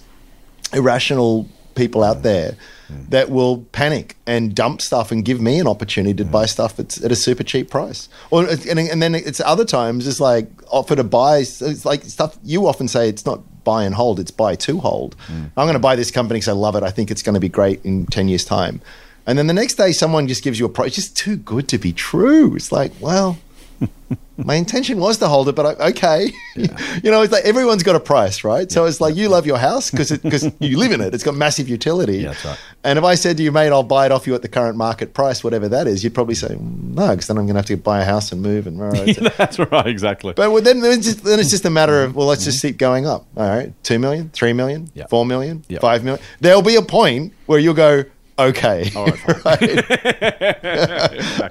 [0.74, 2.56] irrational people out there
[2.92, 3.10] Mm.
[3.10, 6.32] that will panic and dump stuff and give me an opportunity to mm.
[6.32, 8.10] buy stuff that's at a super cheap price.
[8.30, 11.40] Or uh, and, and then it's other times it's like offer to buy.
[11.40, 15.16] It's like stuff you often say it's not buy and hold, it's buy to hold.
[15.28, 15.52] Mm.
[15.58, 16.84] I'm going to buy this company because I love it.
[16.84, 18.82] I think it's going to be great in ten years time.
[19.28, 20.90] And then the next day, someone just gives you a price.
[20.90, 22.56] It's just too good to be true.
[22.56, 23.40] It's like, well,
[24.38, 26.32] my intention was to hold it, but I, okay.
[26.56, 28.70] you know, it's like everyone's got a price, right?
[28.72, 31.14] So it's like you love your house because because you live in it.
[31.14, 32.18] It's got massive utility.
[32.18, 32.60] Yeah, that's right.
[32.84, 34.78] And if I said to you, mate, I'll buy it off you at the current
[34.78, 37.60] market price, whatever that is, you'd probably say mm, no, because then I'm going to
[37.60, 38.76] have to buy a house and move and.
[39.38, 40.34] That's right, exactly.
[40.34, 42.60] But well, then, then, it's just, then it's just a matter of well, let's just
[42.60, 42.68] mm-hmm.
[42.70, 43.26] keep going up.
[43.38, 46.24] All right, two million, three million, four million, five million.
[46.40, 48.04] There'll be a point where you'll go,
[48.40, 49.62] okay, right, Right?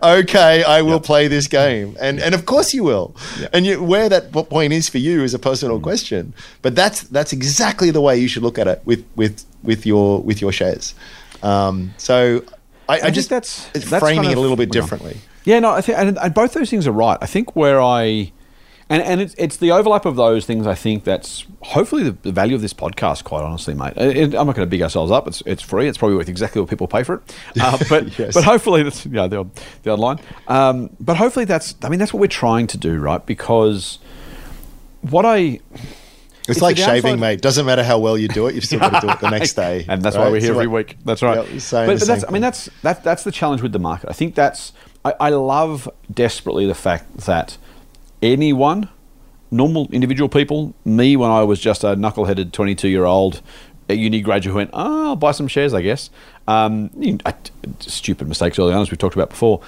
[0.03, 3.15] okay, I will play this game, and and of course you will.
[3.41, 3.49] Yeah.
[3.53, 7.33] And you, where that point is for you is a personal question, but that's that's
[7.33, 10.95] exactly the way you should look at it with with with your with your shares.
[11.43, 12.43] Um, so
[12.89, 15.19] I, I, think just that's- that's framing kind it a little bit differently.
[15.45, 17.19] Yeah, no, I think, and, and both those things are right.
[17.21, 18.33] I think where I,
[18.91, 20.67] and and it's, it's the overlap of those things.
[20.67, 23.25] I think that's hopefully the, the value of this podcast.
[23.25, 25.27] Quite honestly, mate, It- it- I'm not going to big ourselves up.
[25.27, 25.89] It's it's free.
[25.89, 27.37] It's probably worth exactly what people pay for it.
[27.61, 28.35] Uh, but Yes.
[28.35, 29.51] but hopefully that's yeah the odd,
[29.83, 30.19] the odd line.
[30.49, 33.25] Um, but hopefully that's I mean that's what we're trying to do, right?
[33.25, 33.99] Because
[35.03, 35.61] what I It's,
[36.49, 37.41] it's like shaving, mate.
[37.41, 39.55] Doesn't matter how well you do it, you've still got to do it the next
[39.65, 39.87] day.
[39.89, 40.99] and that's why we're here So every what- week.
[41.05, 41.37] That's right.
[41.37, 43.79] Yeah, we're but but that's, same I mean, that's that, that's the challenge with the
[43.79, 44.11] market.
[44.11, 44.73] I think that's
[45.05, 47.57] I, I love desperately the fact that
[48.25, 48.89] anyone,
[49.51, 53.43] normal individual people, me when I was just a knuckleheaded twenty-two-year-old
[53.91, 56.09] a uni graduate who went, oh, I'll buy some shares, I guess.
[56.49, 57.35] Um, you- I-
[57.81, 59.61] stupid mistakes early on, as we've talked about before.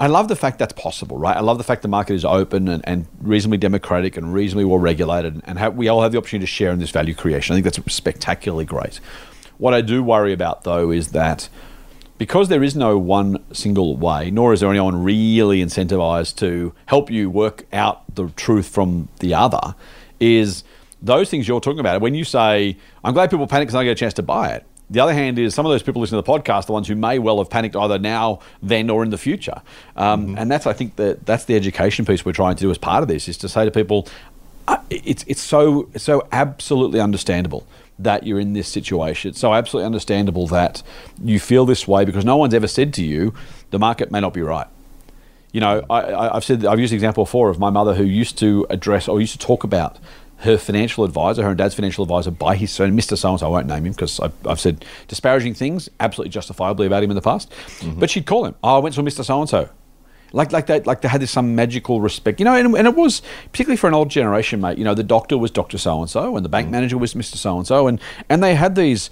[0.00, 1.36] I love the fact that's possible, right?
[1.36, 4.78] I love the fact the market is open and, and reasonably democratic and reasonably well
[4.78, 7.52] regulated, and have, we all have the opportunity to share in this value creation.
[7.52, 9.00] I think that's spectacularly great.
[9.58, 11.48] What I do worry about, though, is that
[12.18, 17.10] because there is no one single way, nor is there anyone really incentivized to help
[17.10, 19.74] you work out the truth from the other,
[20.20, 20.64] is
[21.00, 22.00] those things you're talking about.
[22.00, 24.66] When you say, I'm glad people panic because I get a chance to buy it.
[24.90, 26.96] The other hand is some of those people listening to the podcast, the ones who
[26.96, 29.60] may well have panicked either now, then, or in the future.
[29.96, 32.78] Um, And that's, I think, that that's the education piece we're trying to do as
[32.78, 34.08] part of this is to say to people,
[34.90, 37.66] it's it's so it's so absolutely understandable
[37.98, 39.30] that you're in this situation.
[39.30, 40.82] It's so absolutely understandable that
[41.22, 43.34] you feel this way because no one's ever said to you
[43.70, 44.66] the market may not be right.
[45.52, 48.38] You know, I, I've said I've used the example before of my mother who used
[48.38, 49.98] to address or used to talk about
[50.38, 53.18] her financial advisor, her and dad's financial advisor, by his son, Mr.
[53.18, 53.46] So and so.
[53.46, 57.16] I won't name him because I've, I've said disparaging things absolutely justifiably about him in
[57.16, 57.50] the past.
[57.50, 57.98] Mm-hmm.
[57.98, 59.24] But she'd call him, "Oh, I went to Mr.
[59.24, 59.68] So and so."
[60.32, 62.94] Like, like that, like they had this some magical respect, you know, and, and it
[62.94, 63.22] was
[63.52, 64.76] particularly for an old generation, mate.
[64.76, 66.72] You know, the doctor was Doctor So and So, and the bank mm.
[66.72, 69.10] manager was Mister So and So, and and they had these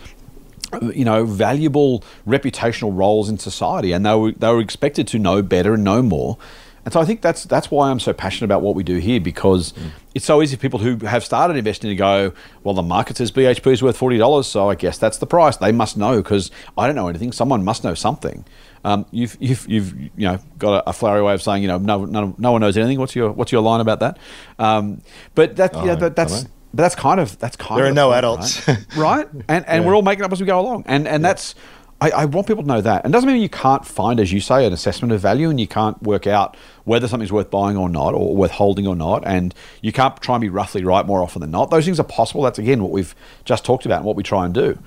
[0.92, 5.42] you know, valuable reputational roles in society, and they were they were expected to know
[5.42, 6.38] better and know more.
[6.86, 9.20] And so I think that's that's why I'm so passionate about what we do here
[9.20, 9.74] because
[10.14, 12.32] it's so easy for people who have started investing to go,
[12.62, 15.56] well, the market says BHP is worth forty dollars, so I guess that's the price.
[15.56, 17.32] They must know because I don't know anything.
[17.32, 18.44] Someone must know something.
[18.84, 21.78] Um, you've, you've you've you know got a, a flowery way of saying you know
[21.78, 23.00] no, no no one knows anything.
[23.00, 24.16] What's your what's your line about that?
[24.60, 25.02] Um,
[25.34, 27.90] but that yeah, I but that's but that's kind of that's kind of There of
[27.90, 28.68] are no point, adults.
[28.68, 28.86] right?
[28.96, 29.28] right?
[29.48, 29.88] And and Yeah.
[29.88, 31.56] we're all making up as we go along, and and that's.
[32.00, 33.04] I, I want people to know that.
[33.04, 35.66] And doesn't mean you can't find, as you say, an assessment of value and you
[35.66, 39.26] can't work out whether something's worth buying or not, or worth holding or not.
[39.26, 41.70] And you can't try and be roughly right more often than not.
[41.70, 42.42] Those things are possible.
[42.42, 44.78] That's, again, what we've just talked about and what we try and do.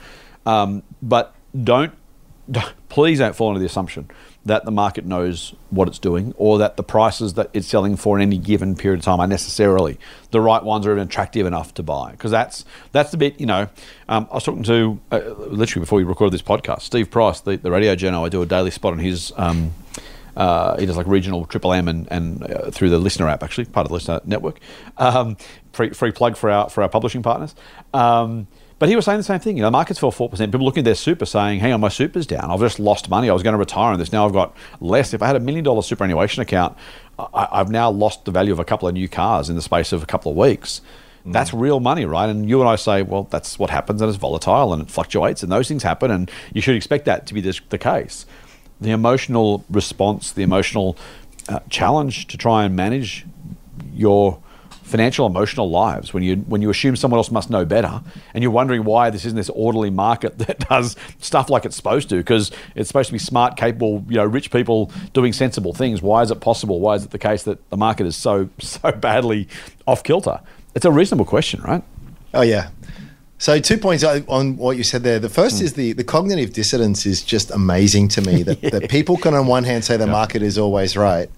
[0.45, 1.33] Um, but
[1.63, 1.93] don't,
[2.89, 4.09] please don't fall into the assumption
[4.49, 8.17] that the market knows what it's doing or that the prices that it's selling for
[8.17, 9.99] in any given period of time are necessarily
[10.31, 12.11] the right ones or even attractive enough to buy.
[12.11, 13.69] Because that's that's the bit you know
[14.07, 17.57] um, I was talking to uh, literally before we recorded this podcast Steve Price the,
[17.57, 19.71] the radio journal I do a daily spot on his um,
[20.35, 23.65] uh, he does like regional Triple M and, and uh, through the LiSTNR app actually
[23.65, 24.59] part of the LiSTNR network.
[24.97, 25.37] Um,
[25.73, 27.53] free, free plug for our for our publishing partners.
[27.93, 28.47] Um,
[28.79, 29.57] but he was saying the same thing.
[29.57, 30.51] You know, the markets fell four percent.
[30.51, 32.49] People looking at their super saying, "Hang on, my super's down.
[32.49, 33.29] I've just lost money.
[33.29, 34.11] I was going to retire on this.
[34.11, 35.13] Now I've got less.
[35.13, 36.77] If I had a million dollar superannuation account,
[37.19, 39.91] I, I've now lost the value of a couple of new cars in the space
[39.91, 40.81] of a couple of weeks.
[41.25, 42.29] That's real money, right?
[42.29, 45.43] And you and I say, well, that's what happens, and it's volatile and it fluctuates,
[45.43, 48.25] and those things happen, and you should expect that to be this, the case.
[48.79, 50.97] The emotional response, the emotional
[51.49, 53.25] uh, challenge to try and manage
[53.93, 54.39] your
[54.89, 58.01] financial emotional lives when you when you assume someone else must know better
[58.33, 62.09] and you're wondering why this isn't this orderly market that does stuff like it's supposed
[62.09, 66.01] to because it's supposed to be smart capable you know rich people doing sensible things
[66.01, 68.91] why is it possible why is it the case that the market is so so
[68.91, 69.47] badly
[69.85, 70.39] off kilter
[70.75, 71.83] it's a reasonable question right
[72.33, 72.69] Oh yeah.
[73.37, 75.19] So two points on what you said there.
[75.19, 75.65] The first hmm.
[75.65, 78.43] is the the cognitive dissonance is just amazing to me.
[78.43, 81.29] That, that people can on one hand say the market is always right,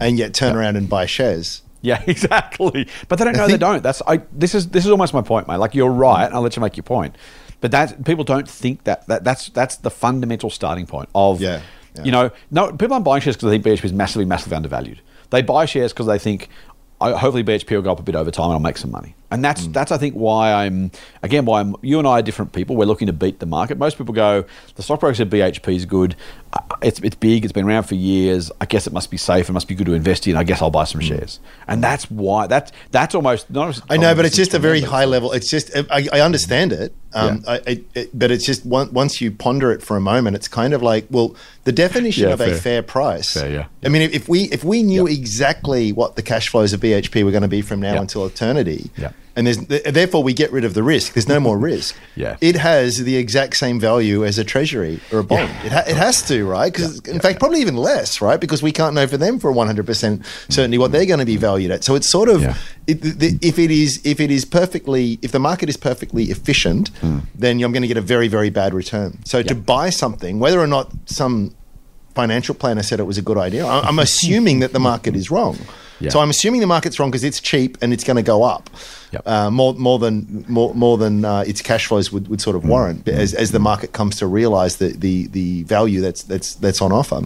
[0.00, 1.62] and yet turn around and buy shares.
[1.86, 2.88] Yeah, exactly.
[3.08, 3.82] But they don't know think- they don't.
[3.82, 4.18] That's I.
[4.32, 5.56] This is this is almost my point, mate.
[5.58, 6.30] Like you're right.
[6.32, 7.14] I'll let you make your point.
[7.60, 11.62] But that people don't think that, that that's that's the fundamental starting point of Yeah,
[11.94, 12.04] yeah.
[12.04, 15.00] you know no people aren't buying shares because they think BHP is massively massively undervalued.
[15.30, 16.48] They buy shares because they think
[17.00, 19.14] I, hopefully BHP will go up a bit over time and I'll make some money.
[19.30, 19.72] And that's Mm.
[19.72, 20.90] that's I think why I'm
[21.22, 22.76] again why I'm, you and I are different people.
[22.76, 23.76] We're looking to beat the market.
[23.78, 24.44] Most people go
[24.76, 26.14] the stockbroker said BHP is good.
[26.80, 27.44] It's it's big.
[27.44, 28.50] It's been around for years.
[28.60, 29.48] I guess it must be safe.
[29.48, 30.36] It must be good to invest in.
[30.36, 31.40] I guess I'll buy some shares.
[31.66, 33.74] And that's why that's that's almost not.
[33.74, 33.82] Mm.
[33.90, 35.32] I know, but it's just a very high level.
[35.32, 37.50] It's just I, I understand it, um, Yeah.
[37.52, 40.48] I, I, it, but it's just one, once you ponder it for a moment, it's
[40.48, 42.54] kind of like well, the definition Yeah, of a fair.
[42.56, 43.34] fair price.
[43.34, 43.66] Fair, yeah.
[43.84, 47.32] I mean, if, we if we knew exactly what the cash flows of BHP were
[47.32, 48.00] going to be from now Yeah.
[48.00, 49.10] until eternity, Yeah.
[49.34, 51.12] And there's therefore we get rid of the risk.
[51.12, 51.94] There's no more risk.
[52.16, 52.38] Yeah.
[52.40, 55.50] it has the exact same value as a treasury or a bond.
[55.66, 56.72] It, ha- it has to, right?
[56.72, 58.40] Because in fact, probably even less, right?
[58.40, 61.36] Because we can't know for them for 100 percent certainty what they're going to be
[61.36, 61.84] valued at.
[61.84, 62.54] So it's sort of Yeah.
[62.86, 66.88] it, the, if it is if it is perfectly if the market is perfectly efficient,
[67.02, 67.18] Hmm.
[67.34, 69.18] then I'm going to get a very very bad return.
[69.26, 71.54] So to buy something, whether or not some
[72.16, 75.56] financial planner said it was a good idea, I'm assuming that the market is wrong.
[76.00, 76.10] Yeah.
[76.12, 78.68] So I'm assuming the market's wrong because it's cheap and it's going to go up
[79.12, 79.22] Yep.
[79.26, 82.62] uh, more more than more more than uh, its cash flows would, would sort of
[82.72, 86.82] warrant as, as the market comes to realize the, the the value that's that's that's
[86.82, 87.20] on offer.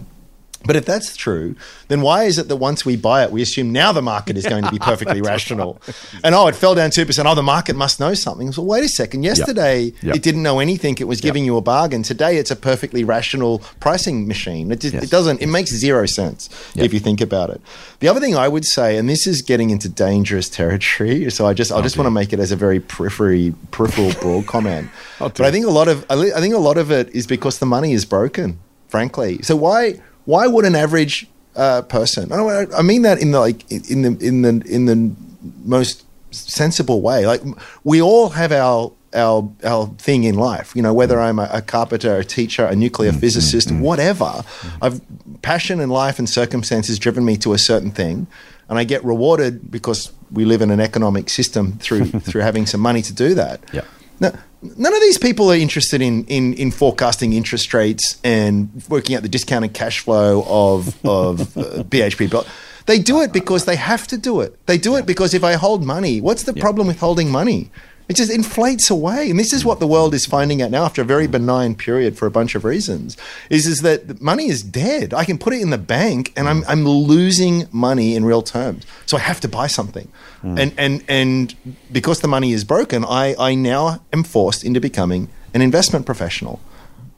[0.63, 1.55] But if that's true,
[1.87, 4.45] then why is it that once we buy it, we assume now the market is
[4.45, 5.81] going to be perfectly rational?
[6.23, 7.25] And oh, it fell down 2%.
[7.25, 8.51] Oh, the market must know something.
[8.51, 9.23] So wait a second.
[9.23, 10.15] Yesterday, Yep.
[10.15, 10.97] it didn't know anything.
[10.99, 12.03] It was giving you a bargain.
[12.03, 14.71] Today, it's a perfectly rational pricing machine.
[14.71, 15.03] It, just, Yes.
[15.05, 16.85] it doesn't, it makes zero sense Yep.
[16.85, 17.61] if you think about it.
[17.99, 21.53] The other thing I would say, and this is getting into dangerous territory, so I
[21.53, 24.89] just, I just want to make it as a very periphery, peripheral broad comment.
[25.23, 27.59] Oh, but I think a lot of, I think a lot of it is because
[27.59, 28.57] the money is broken,
[28.87, 29.39] frankly.
[29.43, 32.31] So why, why would an average uh, person?
[32.31, 35.15] I, I mean that in the like in the in the in the
[35.63, 37.25] most sensible way.
[37.25, 37.41] Like
[37.83, 40.75] we all have our our our thing in life.
[40.75, 43.81] You know, whether I'm a, a carpenter, a teacher, a nuclear mm, physicist, mm, mm.
[43.81, 44.43] whatever.
[44.81, 45.01] I've
[45.41, 48.27] passion and life and circumstances driven me to a certain thing,
[48.69, 52.81] and I get rewarded because we live in an economic system through through having some
[52.81, 53.61] money to do that.
[53.73, 53.81] Yeah.
[54.19, 54.31] No,
[54.61, 59.23] none of these people are interested in, in, in forecasting interest rates and working out
[59.23, 62.29] the discounted cash flow of, of uh, BHP.
[62.29, 62.47] But
[62.85, 64.65] they do it because they have to do it.
[64.67, 67.71] They do it because if I hold money, what's the problem with holding money?
[68.11, 69.29] It just inflates away.
[69.29, 72.17] And this is what the world is finding out now after a very benign period
[72.17, 73.15] for a bunch of reasons.
[73.49, 75.13] Is is that money is dead.
[75.13, 78.85] I can put it in the bank and I'm I'm losing money in real terms.
[79.05, 80.09] So I have to buy something.
[80.41, 80.59] Hmm.
[80.59, 81.55] And and and
[81.89, 86.59] because the money is broken, I, I now am forced into becoming an investment professional.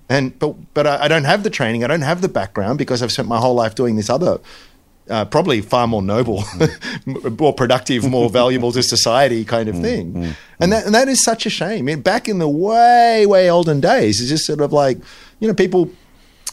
[0.10, 3.02] And but but I, I don't have the training, I don't have the background because
[3.02, 4.38] I've spent my whole life doing this other
[5.10, 7.40] uh, probably far more noble, mm.
[7.40, 10.14] more productive, more valuable to society kind of mm, thing.
[10.14, 11.80] Mm, and that and that is such a shame.
[11.80, 14.98] I mean, back in the way, way olden days, it's just sort of like,
[15.40, 15.92] you know, people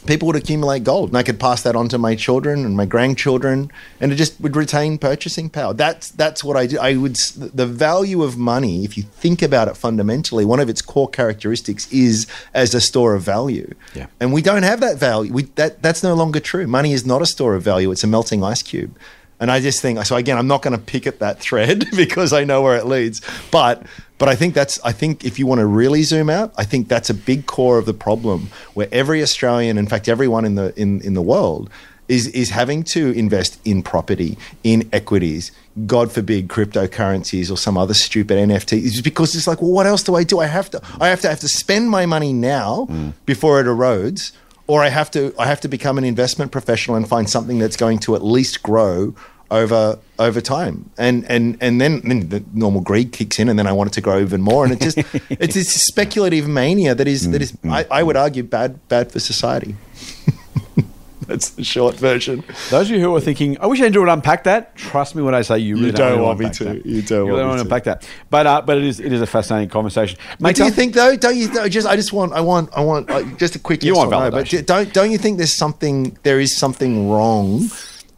[0.06, 2.86] people would accumulate gold and I could pass that on to my children and my
[2.86, 3.70] grandchildren
[4.00, 5.74] and it just would retain purchasing power.
[5.74, 6.78] That's that's what I do.
[6.78, 10.82] I would the value of money, if you think about it fundamentally, one of its
[10.82, 13.74] core characteristics is as a store of value.
[13.94, 14.06] Yeah.
[14.20, 15.32] And we don't have that value.
[15.32, 16.66] We, that that's no longer true.
[16.66, 17.90] Money is not a store of value.
[17.90, 18.96] It's a melting ice cube.
[19.38, 20.16] And I just think so.
[20.16, 23.22] Again, I'm not going to pick at that thread because I know where it leads.
[23.50, 23.82] But
[24.20, 26.88] but I think that's I think if you want to really zoom out, I think
[26.88, 30.78] that's a big core of the problem where every Australian, in fact, everyone in the
[30.78, 31.68] in in the world.
[32.08, 35.52] Is, is having to invest in property, in equities,
[35.86, 38.84] God forbid cryptocurrencies or some other stupid NFT.
[38.84, 40.40] It's because it's like, well, what else do I do?
[40.40, 43.12] I have to, I have to have to spend my money now mm.
[43.26, 44.32] before it erodes,
[44.66, 47.76] or I have to I have to become an investment professional and find something that's
[47.76, 49.14] going to at least grow
[49.50, 50.90] over over time.
[50.98, 53.94] And and and then, then the normal greed kicks in, and then I want it
[53.94, 54.64] to grow even more.
[54.64, 54.98] And it just
[55.30, 59.20] it's this speculative mania that is that is I, I would argue bad bad for
[59.20, 59.74] society.
[61.26, 62.42] that's the short version.
[62.70, 64.74] Those of you who are thinking, I wish Andrew would unpack that.
[64.76, 66.64] Trust me when I say you really You don't really want me to.
[66.64, 66.86] that.
[66.86, 67.62] You don't want really me want to.
[67.64, 68.08] unpack that.
[68.30, 70.18] But uh, but it is it is a fascinating conversation.
[70.40, 71.16] Mate, do you think though?
[71.16, 71.86] Don't you though, just?
[71.86, 72.32] I just want.
[72.32, 72.70] I want.
[72.76, 73.08] I want.
[73.08, 73.82] Like, just a quick.
[73.82, 74.92] You yes want or no, But don't.
[74.92, 76.16] Don't you think there's something?
[76.22, 77.68] There is something wrong.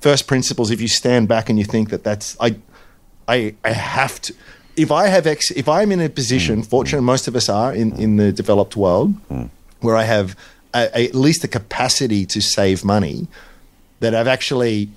[0.03, 0.73] First principles.
[0.73, 2.57] If you stand back and you think that that's I,
[3.29, 4.35] I, I have to.
[4.77, 6.67] If I have ex, if I'm in a position, mm.
[6.67, 9.49] fortunate most of us are in in the developed world, mm.
[9.81, 10.37] where I have
[10.75, 13.29] a, a- at least the capacity to save money,
[14.01, 14.89] that I've actually,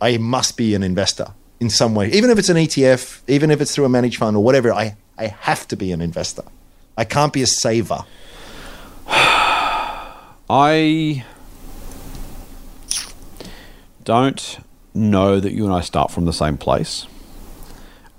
[0.00, 1.26] I must be an investor
[1.58, 4.36] in some way, even if it's an ETF, even if it's through a managed fund
[4.36, 4.72] or whatever.
[4.72, 6.44] I I have to be an investor.
[6.96, 8.04] I can't be a saver.
[10.48, 11.24] I
[14.06, 14.60] don't
[14.94, 17.06] know that you and I start from the same place.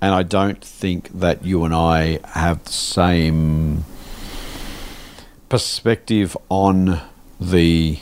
[0.00, 3.84] And I don't think that you and I have the same
[5.48, 7.00] perspective on
[7.40, 7.98] the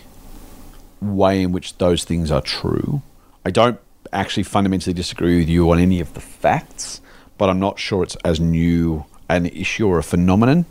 [1.00, 3.02] way in which those things are true.
[3.44, 3.78] I don't
[4.12, 7.00] actually fundamentally disagree with you on any of the facts,
[7.38, 10.66] but I'm not sure it's as new an issue or a phenomenon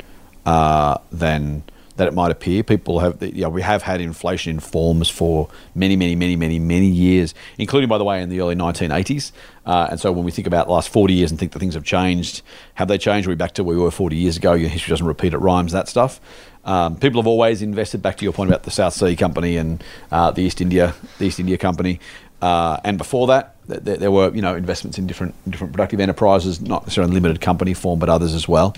[0.45, 1.63] uh, than
[1.96, 2.64] that it might appear.
[2.64, 6.60] People have, you know, we have had inflation in forms for many, many, many, many,
[6.60, 9.32] many years, including, by the way, in the early 1980s.
[9.66, 11.74] Uh, and so when we think about the last 40 years and think that things
[11.74, 12.41] have changed,
[12.76, 13.28] have they changed?
[13.28, 14.54] Are we back to where we were 40 years ago?
[14.54, 16.20] Your history doesn't repeat, it rhymes, that stuff.
[16.66, 18.02] Um, people have always invested.
[18.02, 21.26] Back to your point about the South Sea Company and uh, the East India, the
[21.26, 22.00] East India Company,
[22.41, 25.99] uh, and before that, th- th- there were you know investments in different different productive
[25.99, 28.76] enterprises, not necessarily in limited company form, but others as well.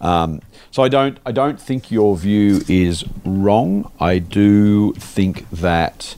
[0.00, 3.90] Um, so I don't I don't think your view is wrong.
[3.98, 6.14] I do think that,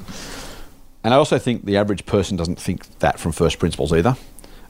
[1.03, 4.16] and I also think the average person doesn't think that from first principles either.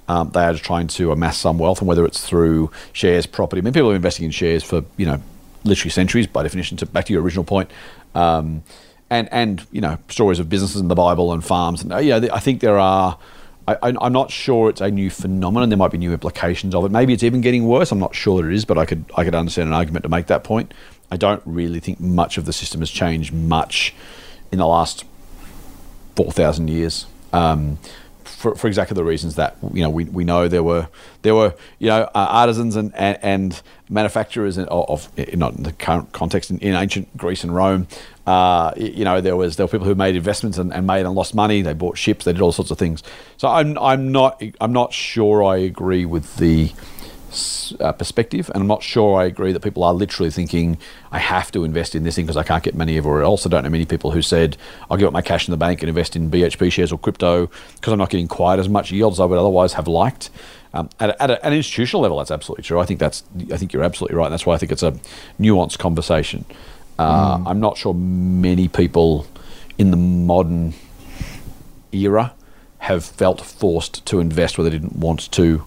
[0.09, 3.61] Um, they are just trying to amass some wealth, and whether it's through shares, property.
[3.61, 5.23] I mean, people are investing in shares for you know
[5.65, 6.77] literally centuries by definition.
[6.79, 7.71] To back to your original point,
[8.15, 8.63] um,
[9.11, 12.29] and and you know stories of businesses in the Bible and farms, and uh, yeah,
[12.33, 13.19] I think there are
[13.69, 15.69] I, I'm not sure it's a new phenomenon.
[15.69, 16.91] There might be new implications of it.
[16.91, 17.93] Maybe it's even getting worse.
[17.93, 20.09] I'm not sure that it is, but I could I could understand an argument to
[20.09, 20.75] make that point.
[21.11, 23.95] I don't really think much of the system has changed much
[24.51, 25.05] in the last
[26.17, 27.07] four thousand years.
[27.33, 27.79] Um,
[28.25, 30.89] for, for exactly the reasons that you know we, we know there were
[31.23, 35.73] there were you know uh, artisans and, and, and manufacturers of, of not in the
[35.73, 37.87] current context in, in ancient Greece and Rome
[38.27, 41.15] uh, you know there was there were people who made investments and, and made and
[41.15, 43.03] lost money they bought ships they did all sorts of things
[43.37, 46.73] so I'm I'm not I'm not sure I agree with the
[47.81, 50.79] uh, perspective, and I'm not sure I agree that people are literally thinking
[51.11, 53.47] I have to invest in this thing because I can't get money everywhere else.
[53.47, 54.57] I don't know many people who said
[54.91, 57.49] I'll give up my cash in the bank and invest in BHP shares or crypto
[57.75, 60.31] because I'm not getting quite as much yield as I would otherwise have liked.
[60.75, 62.81] Um, at, at, an institutional level, that's absolutely true.
[62.81, 64.27] I think that's I think you're absolutely right.
[64.27, 64.93] And that's why I think it's a
[65.39, 66.45] nuanced conversation.
[66.99, 67.47] Uh, mm.
[67.47, 69.27] I'm not sure many people
[69.79, 70.75] in the modern
[71.93, 72.35] era
[72.79, 75.65] have felt forced to invest where they didn't want to.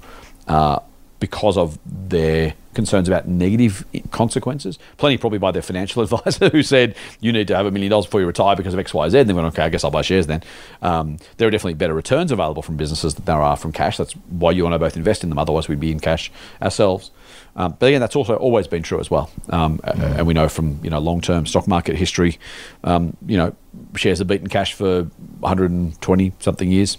[0.47, 0.80] Uh,
[1.19, 4.78] because of their concerns about negative consequences.
[4.97, 8.05] Plenty probably by their financial advisor who said, you need to have a million dollars
[8.05, 9.19] before you retire because of X, Y, Z.
[9.19, 10.43] And they went, okay, I guess I'll buy shares then.
[10.82, 13.97] Um, there are definitely better returns available from businesses than there are from cash.
[13.97, 15.39] That's why you and I both invest in them.
[15.39, 17.11] Otherwise, we'd be in cash ourselves.
[17.55, 19.31] Um, but again, that's also always been true as well.
[19.49, 20.17] Um, mm.
[20.17, 22.37] And we know from you know long-term stock market history,
[22.83, 23.55] um, you know,
[23.95, 25.03] shares have beaten cash for
[25.39, 26.97] 120 something years.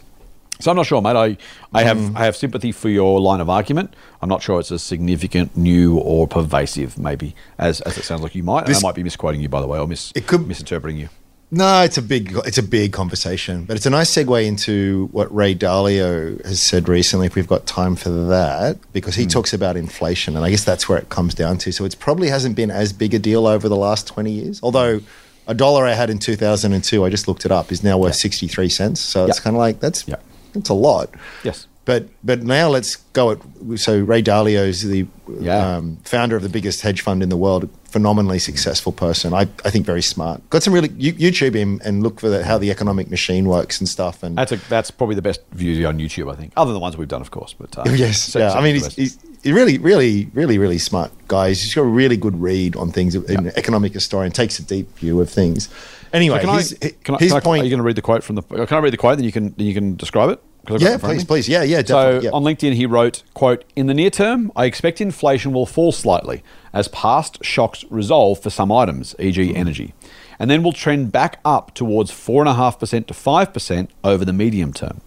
[0.59, 1.16] So I'm not sure, mate.
[1.16, 1.36] I,
[1.74, 2.16] I have mm.
[2.16, 3.94] I have sympathy for your line of argument.
[4.22, 8.34] I'm not sure it's as significant, new, or pervasive, maybe as, as it sounds like
[8.34, 8.64] you might.
[8.64, 11.11] This, I might be misquoting you, by the way, or mis, it could, misinterpreting you.
[11.51, 15.32] No, it's a big it's a big conversation, but it's a nice segue into what
[15.34, 17.26] Ray Dalio has said recently.
[17.26, 19.30] If we've got time for that, because he mm.
[19.30, 21.72] talks about inflation, and I guess that's where it comes down to.
[21.72, 25.01] So it probably hasn't been as big a deal over the last twenty years, although
[25.47, 28.30] a dollar I had in 2002, I just looked it up, is now worth yeah.
[28.30, 29.01] 63 cents.
[29.01, 30.16] So it's kind of like that's yeah.
[30.55, 31.11] It's a lot.
[31.44, 31.66] Yes.
[31.84, 33.38] But but now let's go at
[33.76, 35.07] so Ray Dalio is the
[35.40, 35.76] yeah.
[35.76, 39.32] um, founder of the biggest hedge fund in the world, phenomenally successful person.
[39.32, 40.51] I, I think very smart.
[40.51, 43.88] Got some really YouTube him and look for the, how the economic machine works and
[43.88, 44.22] stuff.
[44.22, 46.80] And that's a, that's probably the best view on YouTube, I think, other than the
[46.80, 47.55] ones we've done, of course.
[47.55, 48.53] But uh, yes, yeah.
[48.53, 51.49] I mean, he's, he's, he's, really really really really smart guy.
[51.49, 53.14] He's got a really good read on things.
[53.14, 53.53] An yeah.
[53.57, 55.70] economic historian takes a deep view of things.
[56.12, 57.62] Anyway, so can his, I, can his I, point.
[57.62, 58.42] Are you going to read the quote from the?
[58.42, 59.16] Can I read the quote?
[59.16, 60.42] Then you can then you can describe it.
[60.71, 61.49] Yeah, please, please.
[61.49, 62.21] Yeah, yeah, definitely.
[62.21, 62.31] So yeah.
[62.31, 66.43] on LinkedIn, he wrote, quote, In the near term, I expect inflation will fall slightly
[66.73, 69.41] as past shocks resolve for some items, e.g.
[69.41, 69.57] Mm.
[69.57, 69.95] energy,
[70.39, 75.01] and then will trend back up towards 4.5% to 5% over the medium term.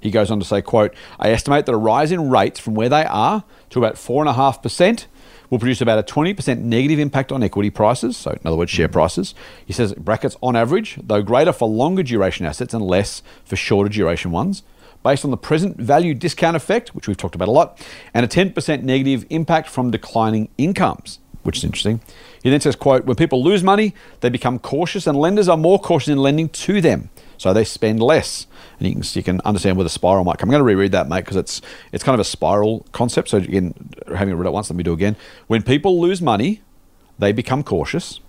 [0.00, 2.88] He goes on to say, quote, I estimate that a rise in rates from where
[2.88, 5.06] they are to about 4.5%
[5.50, 8.88] will produce about a 20% negative impact on equity prices, so in other words, share
[8.88, 8.92] mm.
[8.92, 9.34] prices.
[9.66, 13.90] He says brackets on average, though greater for longer duration assets and less for shorter
[13.90, 14.62] duration ones
[15.02, 17.80] based on the present value discount effect, which we've talked about a lot,
[18.12, 22.00] and a 10% negative impact from declining incomes, which is interesting.
[22.42, 25.78] He then says, quote, when people lose money, they become cautious and lenders are more
[25.78, 27.10] cautious in lending to them.
[27.38, 28.46] So they spend less.
[28.78, 30.48] And you can, you can understand where the spiral might come.
[30.48, 33.30] I'm going to reread that, mate, because it's, it's kind of a spiral concept.
[33.30, 33.74] So again,
[34.14, 35.16] having read it once, let me do it again.
[35.46, 36.60] When people lose money,
[37.18, 38.20] they become cautious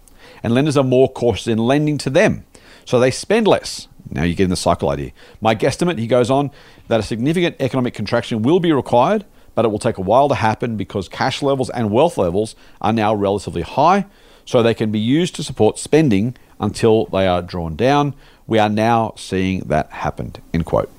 [0.43, 2.45] and lenders are more cautious in lending to them.
[2.85, 3.87] So they spend less.
[4.11, 5.11] Now you're getting the cycle idea.
[5.39, 6.51] My guesstimate, he goes on,
[6.87, 10.35] that a significant economic contraction will be required, but it will take a while to
[10.35, 14.05] happen because cash levels and wealth levels are now relatively high,
[14.45, 18.13] so they can be used to support spending until they are drawn down.
[18.47, 20.33] We are now seeing that happen.
[20.53, 20.91] End quote.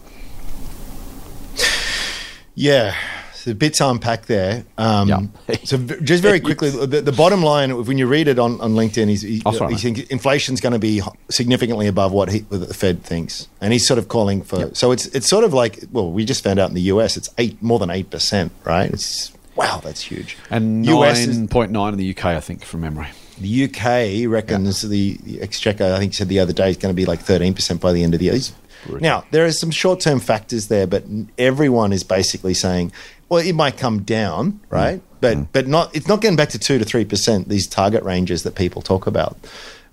[2.54, 2.94] Yeah,
[3.42, 4.64] so bits unpack there.
[4.78, 5.56] Um, yeah.
[5.64, 9.08] so just very quickly, the, the, bottom line, when you read it on, on LinkedIn,
[9.08, 12.72] he's, he, oh, he thinks inflation's going to be significantly above what, he, what the
[12.72, 14.60] Fed thinks, and he's sort of calling for.
[14.60, 14.76] Yep.
[14.76, 17.30] So it's it's sort of like well, we just found out in the US, it's
[17.36, 18.88] eight more than eight percent, right?
[18.88, 20.36] It's wow, that's huge.
[20.48, 23.08] And nine point nine in the UK, I think, from memory.
[23.40, 26.96] The UK reckons the, the exchequer, I think, said the other day, is going to
[26.96, 28.38] be like thirteen percent by the end of the year.
[29.00, 31.04] Now, there are some short term factors there, but
[31.38, 32.92] everyone is basically saying
[33.32, 34.98] well, it might come down, right?
[34.98, 35.02] Mm.
[35.22, 35.46] But mm.
[35.52, 37.48] but not it's not getting back to two to three percent.
[37.48, 39.38] These target ranges that people talk about,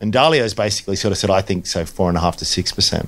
[0.02, 2.74] and Dalio's basically sort of said, I think so, four and a half to six
[2.74, 3.08] percent.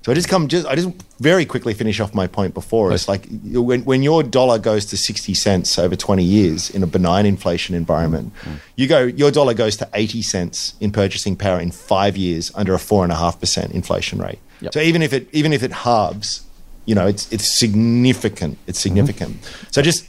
[0.00, 0.88] So I just come just I just
[1.18, 2.90] very quickly finish off my point before.
[2.94, 6.86] It's like when when your dollar goes to sixty cents over twenty years in a
[6.86, 8.60] benign inflation environment, mm.
[8.76, 12.72] you go your dollar goes to eighty cents in purchasing power in five years under
[12.72, 14.38] a four and a half percent inflation rate.
[14.62, 14.72] Yep.
[14.72, 16.46] So even if it even if it halves
[16.86, 18.58] you know, it's it's significant.
[18.66, 18.82] It's mm-hmm.
[18.82, 19.40] significant.
[19.40, 19.66] Mm-hmm.
[19.70, 20.08] So just,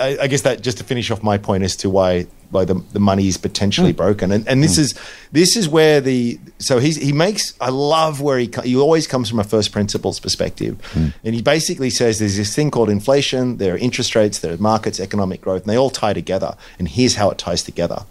[0.00, 2.74] I, I, guess that just to finish off my point as to why why the,
[2.92, 3.96] the money is potentially mm.
[3.96, 4.32] broken.
[4.32, 4.80] And and this mm.
[4.80, 4.94] is
[5.32, 9.28] this is where the so he's he makes I love where he he always comes
[9.28, 11.12] from a first principles perspective, mm.
[11.24, 13.58] and he basically says there's this thing called inflation.
[13.58, 16.56] There are interest rates, there are markets, economic growth, and they all tie together.
[16.78, 18.04] And here's how it ties together.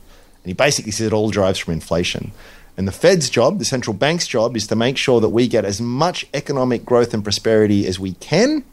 [0.44, 2.32] And he basically says it all drives from inflation.
[2.78, 5.64] And the Fed's job, the central bank's job, is to make sure that we get
[5.64, 8.66] as much economic growth and prosperity as we can,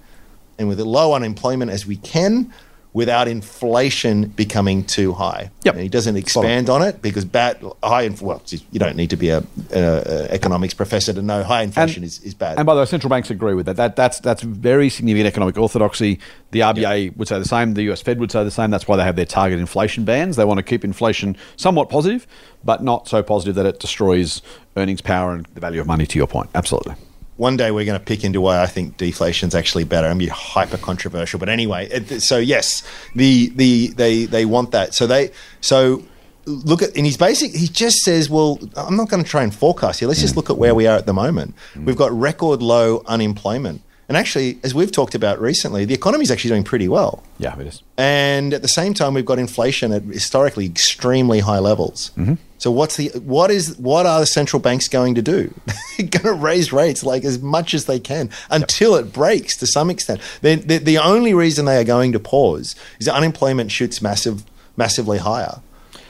[0.58, 2.52] and with low unemployment as we can,
[2.94, 5.50] without inflation becoming too high.
[5.64, 5.74] Yep.
[5.74, 9.16] And he doesn't expand on it because bad high inf- well, you don't need to
[9.16, 9.38] be a,
[9.72, 12.58] a, a economics professor to know high inflation is, is bad.
[12.58, 13.76] And by the way, central banks agree with that.
[13.76, 16.18] That that's that's very significant economic orthodoxy.
[16.50, 17.74] The RBA would say the same.
[17.74, 18.70] The US Fed would say the same.
[18.70, 20.36] That's why they have their target inflation bands.
[20.36, 22.26] They want to keep inflation somewhat positive,
[22.62, 24.42] but not so positive that it destroys
[24.76, 26.06] earnings power and the value of money.
[26.06, 26.94] To your point, absolutely.
[27.42, 30.28] One day we're going to pick into why I think deflation's actually better and be
[30.28, 31.40] hyper controversial.
[31.40, 32.84] But anyway, it, so yes,
[33.16, 34.94] the the they they want that.
[34.94, 36.04] So they so
[36.46, 37.52] look at and he's basic.
[37.52, 40.08] He just says, well, I'm not going to try and forecast here.
[40.08, 40.36] Let's just mm.
[40.36, 41.56] look at where we are at the moment.
[41.74, 41.86] Mm.
[41.86, 43.82] We've got record low unemployment.
[44.12, 47.22] And actually, as we've talked about recently, the economy is actually doing pretty well.
[47.38, 47.82] Yeah, it is.
[47.96, 52.10] And at the same time, we've got inflation at historically extremely high levels.
[52.18, 52.34] Mm-hmm.
[52.58, 55.54] So what's the what is what are the central banks going to do?
[55.96, 59.66] They're going to raise rates like as much as they can until it breaks to
[59.66, 60.20] some extent.
[60.42, 64.44] Then the, the only reason they are going to pause is that unemployment shoots massive
[64.76, 65.62] massively higher.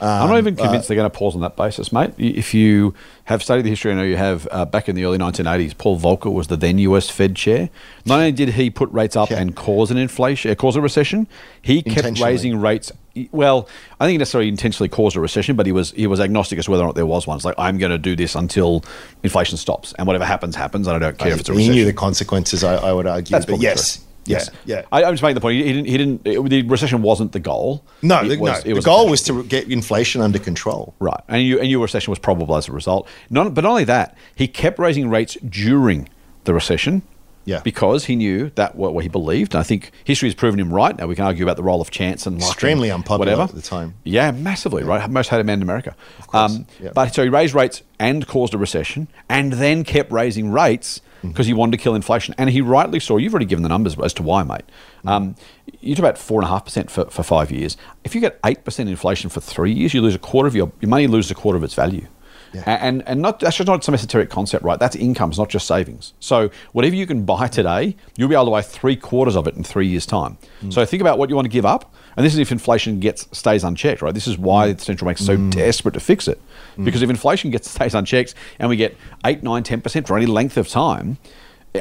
[0.07, 2.11] I'm not even convinced they're going to pause on that basis, mate.
[2.17, 2.93] If you
[3.25, 4.47] have studied the history, I know you have.
[4.51, 7.09] Uh, back in the early 1980s, Paul Volcker was the then U.S.
[7.09, 7.69] Fed chair.
[8.05, 9.39] Not only did he put rates up Yeah.
[9.39, 11.27] and cause an inflation, uh, cause a recession,
[11.61, 12.91] he kept raising rates.
[13.31, 16.57] Well, I think he necessarily intentionally caused a recession, but he was he was agnostic
[16.59, 17.35] as to whether or not there was one.
[17.35, 18.83] It's like I'm going to do this until
[19.21, 21.73] inflation stops, and whatever happens happens, and I don't care if it's a recession.
[21.73, 22.63] he knew the consequences.
[22.63, 23.31] I, I would argue.
[23.33, 24.05] That's but yes, true.
[24.25, 24.81] Yeah, yeah.
[24.91, 25.57] I, I'm just making the point.
[25.57, 25.85] He didn't.
[25.85, 26.21] He didn't.
[26.27, 27.83] It, the recession wasn't the goal.
[28.01, 28.71] no, It the, was- no.
[28.71, 30.93] it The goal was to get inflation under control.
[30.99, 33.07] Right, and you and your recession was probable as a result.
[33.29, 36.09] Not, but not only that, he kept raising rates during
[36.45, 37.01] the recession.
[37.45, 37.59] Yeah.
[37.63, 39.53] because he knew that what, what he believed.
[39.53, 40.97] And I think history has proven him right.
[40.97, 43.43] Now we can argue about the role of chance and Extremely and unpopular whatever.
[43.43, 43.95] at the time.
[44.03, 44.83] Yeah, massively.
[44.83, 45.95] Right, most hated man in America.
[46.31, 46.91] Um, yeah.
[46.93, 51.31] But so he raised rates and caused a recession, and then kept raising rates Mm-hmm.
[51.31, 52.35] because he wanted to kill inflation.
[52.37, 53.15] And he rightly saw.
[53.15, 54.63] You've already given the numbers as to why, mate.
[55.05, 55.07] Mm-hmm.
[55.07, 55.35] Um,
[55.79, 57.77] you talk about four and a half percent for for five years.
[58.03, 60.69] If you get eight percent inflation for three years, you lose a quarter of your
[60.81, 62.07] your money loses a quarter of its value.
[62.53, 62.63] Yeah.
[62.65, 64.79] And and not that's just not some esoteric concept, right?
[64.79, 66.13] That's incomes, not just savings.
[66.19, 69.55] So whatever you can buy today, you'll be able to buy three quarters of it
[69.55, 70.37] in three years' time.
[70.61, 70.71] Hmm.
[70.71, 73.27] So think about what you want to give up, and this is if inflation gets
[73.35, 74.13] stays unchecked, right?
[74.13, 74.77] This is why hmm.
[74.77, 75.49] the central bank is so hmm.
[75.49, 76.39] desperate to fix it,
[76.83, 78.95] because if inflation gets stays unchecked and we get
[79.25, 81.17] eight, nine, ten percent for any length of time,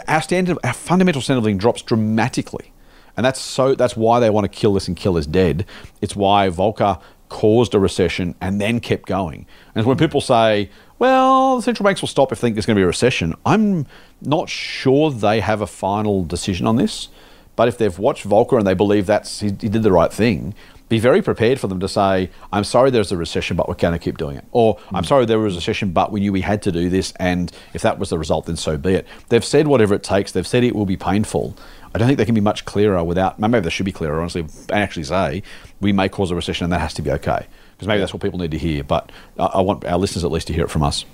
[0.09, 2.73] our standard, our fundamental standard of living drops dramatically.
[3.17, 5.67] And that's so that's why they want to kill this and kill us dead.
[6.01, 7.01] It's why Volcker
[7.33, 9.47] caused a recession and then kept going.
[9.75, 10.05] And when hmm.
[10.05, 10.69] people say,
[10.99, 13.35] well, the central banks will stop if they think there's going to be a recession,
[13.47, 13.87] I'm
[14.21, 17.09] not sure they have a final decision on this.
[17.57, 20.55] But if they've watched Volcker and they believe that's he, he did the right thing,
[20.89, 23.95] be very prepared for them to say, I'm sorry there's a recession, but we're going
[23.95, 24.45] to keep doing it.
[24.53, 25.09] Or, I'm hmm.
[25.09, 27.81] sorry there was a recession, but we knew we had to do this, and if
[27.81, 29.07] that was the result, then so be it.
[29.31, 31.57] They've said whatever it takes, they've said it will be painful.
[31.95, 34.41] I don't think they can be much clearer without, maybe they should be clearer, honestly,
[34.43, 35.43] and actually say,
[35.81, 37.47] we may cause a recession and that has to be okay.
[37.73, 40.31] Because maybe that's what people need to hear, but I, I want our listeners at
[40.31, 41.05] least to hear it from us.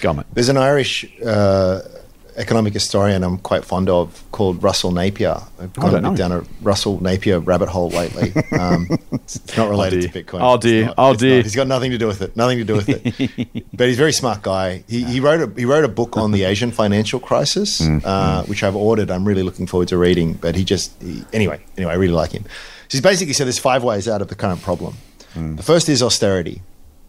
[0.00, 0.26] Go on, mate.
[0.34, 1.80] There's an Irish uh,
[2.36, 5.38] economic historian I'm quite fond of called Russell Napier.
[5.58, 8.32] I've gone a don't know bit down a Russell Napier rabbit hole lately.
[8.56, 10.10] Um, it's not related dear.
[10.10, 10.40] to Bitcoin.
[10.40, 10.92] Oh, dear.
[10.96, 11.36] Oh, dear.
[11.36, 11.44] not.
[11.44, 12.36] He's got nothing to do with it.
[12.36, 13.66] Nothing to do with it.
[13.74, 14.82] but he's a very smart guy.
[14.88, 18.44] He, he wrote a he wrote a book on the Asian financial crisis, Mm, uh,
[18.44, 19.10] which I've ordered.
[19.10, 20.34] I'm really looking forward to reading.
[20.34, 21.60] But he just he, anyway.
[21.76, 22.44] Anyway, I really like him.
[22.44, 22.50] So
[22.92, 24.94] he's basically said there's five ways out of the current problem.
[25.34, 25.56] Mm.
[25.56, 26.62] The first is austerity.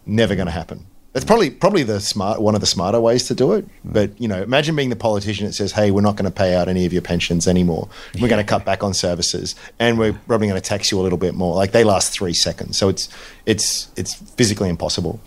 [0.04, 0.86] Never going to happen.
[1.18, 3.66] That's probably probably the smart one of the smarter ways to do it.
[3.84, 6.54] But you know, imagine being the politician that says, "Hey, we're not going to pay
[6.54, 7.88] out any of your pensions anymore.
[8.20, 11.02] We're going to cut back on services, and we're probably going to tax you a
[11.02, 13.08] little bit more." Like they last three seconds, so it's
[13.46, 15.20] it's it's physically impossible.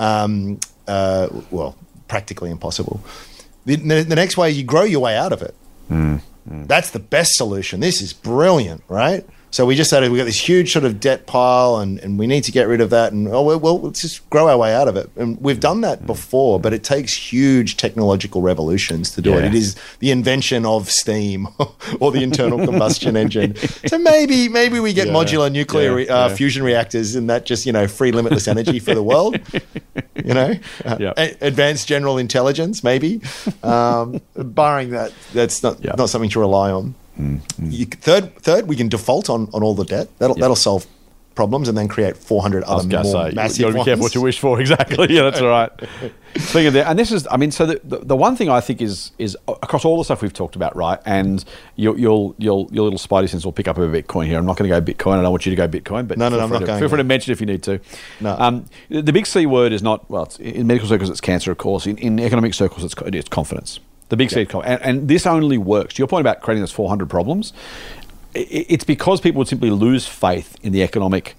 [0.00, 0.58] Um,
[0.88, 1.76] uh, well,
[2.08, 3.00] practically impossible.
[3.64, 5.54] The, the, the next way, you grow your way out of it.
[6.46, 7.78] That's the best solution.
[7.78, 9.24] This is brilliant, right?
[9.50, 12.26] So we just said we got this huge sort of debt pile, and, and we
[12.26, 13.12] need to get rid of that.
[13.12, 15.10] And oh well, well, let's just grow our way out of it.
[15.16, 19.44] And we've done that before, but it takes huge technological revolutions to do it.
[19.44, 21.48] It is the invention of steam
[22.00, 23.56] or the internal combustion engine.
[23.86, 26.34] So maybe maybe we get Yeah, modular nuclear yeah, uh, yeah.
[26.34, 29.38] fusion reactors, and that just you know free limitless energy for the world.
[30.24, 30.52] You know,
[30.84, 31.12] uh, Yeah.
[31.16, 33.20] a- advanced general intelligence, maybe.
[33.62, 35.94] Um, barring that, that's not Yeah.
[35.96, 36.94] not something to rely on.
[37.18, 40.08] You, third, third, we can default on, on all the debt.
[40.18, 40.86] That'll that'll solve
[41.38, 44.00] problems and then create 400 other more say, massive you got to be careful ones.
[44.00, 44.60] what you wish for.
[44.68, 45.06] Exactly.
[45.14, 45.70] Yeah, that's right.
[46.36, 48.60] Speaking of that, and this is, I mean, so the, the, the one thing I
[48.60, 50.98] think is is across all the stuff we've talked about, right?
[51.06, 51.44] And
[51.76, 54.36] your your your, your little spidey sense will pick up a Bitcoin here.
[54.36, 55.18] I'm not going to go Bitcoin.
[55.18, 56.66] I don't want you to go Bitcoin, but No, no, feel no, I'm not to,
[56.66, 57.80] going Feel free to mention if you need to.
[58.20, 58.36] No.
[58.36, 60.24] Um, the big C word is not well.
[60.24, 61.86] It's, in medical circles, it's cancer, of course.
[61.86, 63.78] In, in economic circles, it's it's confidence.
[64.08, 65.94] The big C, is and, and this only works.
[65.94, 67.52] To your point about creating those 400 problems,
[68.34, 71.34] it's because people would simply lose faith in the economic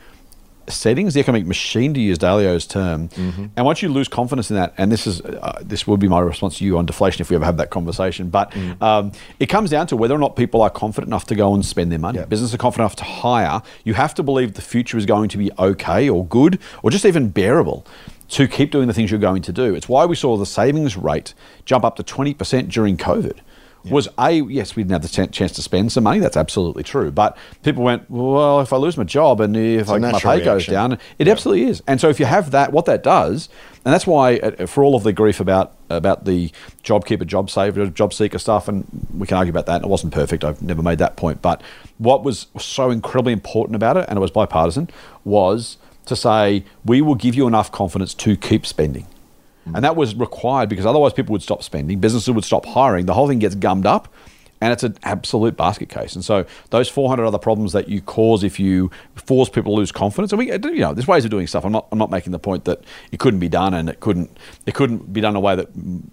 [0.67, 3.09] settings, the economic machine, to use Dalio's term.
[3.55, 6.19] And once you lose confidence in that, and this is uh, this would be my
[6.19, 8.29] response to you on deflation if we ever have that conversation.
[8.29, 11.53] But um, it comes down to whether or not people are confident enough to go
[11.53, 12.19] and spend their money.
[12.19, 12.25] Yeah.
[12.25, 13.61] Businesses are confident enough to hire.
[13.83, 17.05] You have to believe the future is going to be okay or good or just
[17.05, 17.85] even bearable.
[18.29, 19.73] To keep doing the things you're going to do.
[19.73, 21.33] It's why we saw the savings rate
[21.65, 23.39] jump up to 20% during COVID.
[23.85, 27.11] Was a yes we didn't have the chance to spend some money that's absolutely true
[27.11, 30.65] but people went well if i lose my job and if I, my pay goes
[30.65, 31.81] down it absolutely is.
[31.87, 33.47] And so if you have that what that does
[33.85, 36.51] and that's why uh, for all of the grief about about the
[36.83, 38.85] job keeper job saver job seeker stuff and
[39.17, 41.61] we can argue about that and it wasn't perfect i've never made that point but
[41.99, 44.89] what was so incredibly important about it and it was bipartisan
[45.23, 45.77] was
[46.09, 49.07] to say we will give you enough confidence to keep spending
[49.75, 53.13] and that was required because otherwise people would stop spending, businesses would stop hiring, the
[53.13, 54.13] whole thing gets gummed up,
[54.61, 56.15] and it's an absolute basket case.
[56.15, 59.91] And so those 400 other problems that you cause if you force people to lose
[59.91, 61.63] confidence, and we, you know, there's ways of doing stuff.
[61.63, 62.81] I'm not, I'm not making the point that
[63.11, 65.69] it couldn't be done and it couldn't, it couldn't be done in a way that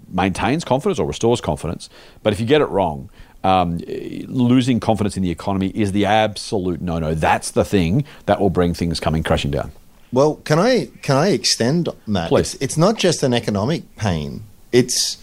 [0.09, 1.91] maintains confidence or restores confidence.
[2.23, 3.11] But if you get it wrong,
[3.43, 3.79] um,
[4.27, 7.15] losing confidence in the economy is the absolute no-no.
[7.15, 9.73] That's the thing that will bring things coming crashing down.
[10.17, 12.29] Well, can I can I extend that?
[12.31, 12.55] Please.
[12.55, 14.31] It's, it's not just an economic pain.
[14.73, 15.19] It's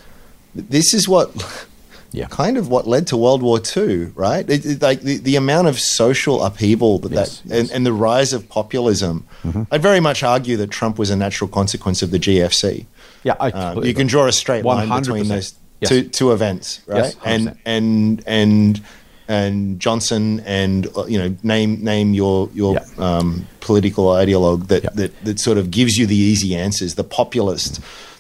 [0.54, 1.28] this is what
[2.12, 2.28] Yeah.
[2.30, 4.48] kind of what led to World War II, right?
[4.48, 7.92] It, it- like the, the amount of social upheaval that, Yes, that and, and the
[8.10, 9.26] rise of populism.
[9.44, 9.64] Mm-hmm.
[9.72, 12.86] I'd very much argue that Trump was a natural consequence of the GFC.
[13.24, 15.00] Yeah, I Um, you can draw a straight line 100%.
[15.02, 15.90] between those Yes.
[15.90, 17.04] two, two events, right?
[17.06, 17.58] Yes, and 100%.
[17.66, 18.82] and and
[19.28, 22.86] and Johnson and uh, you know name name your your Yeah.
[23.18, 24.90] um, political ideologue that, Yeah.
[24.96, 27.80] that that sort of gives you the easy answers, the populist,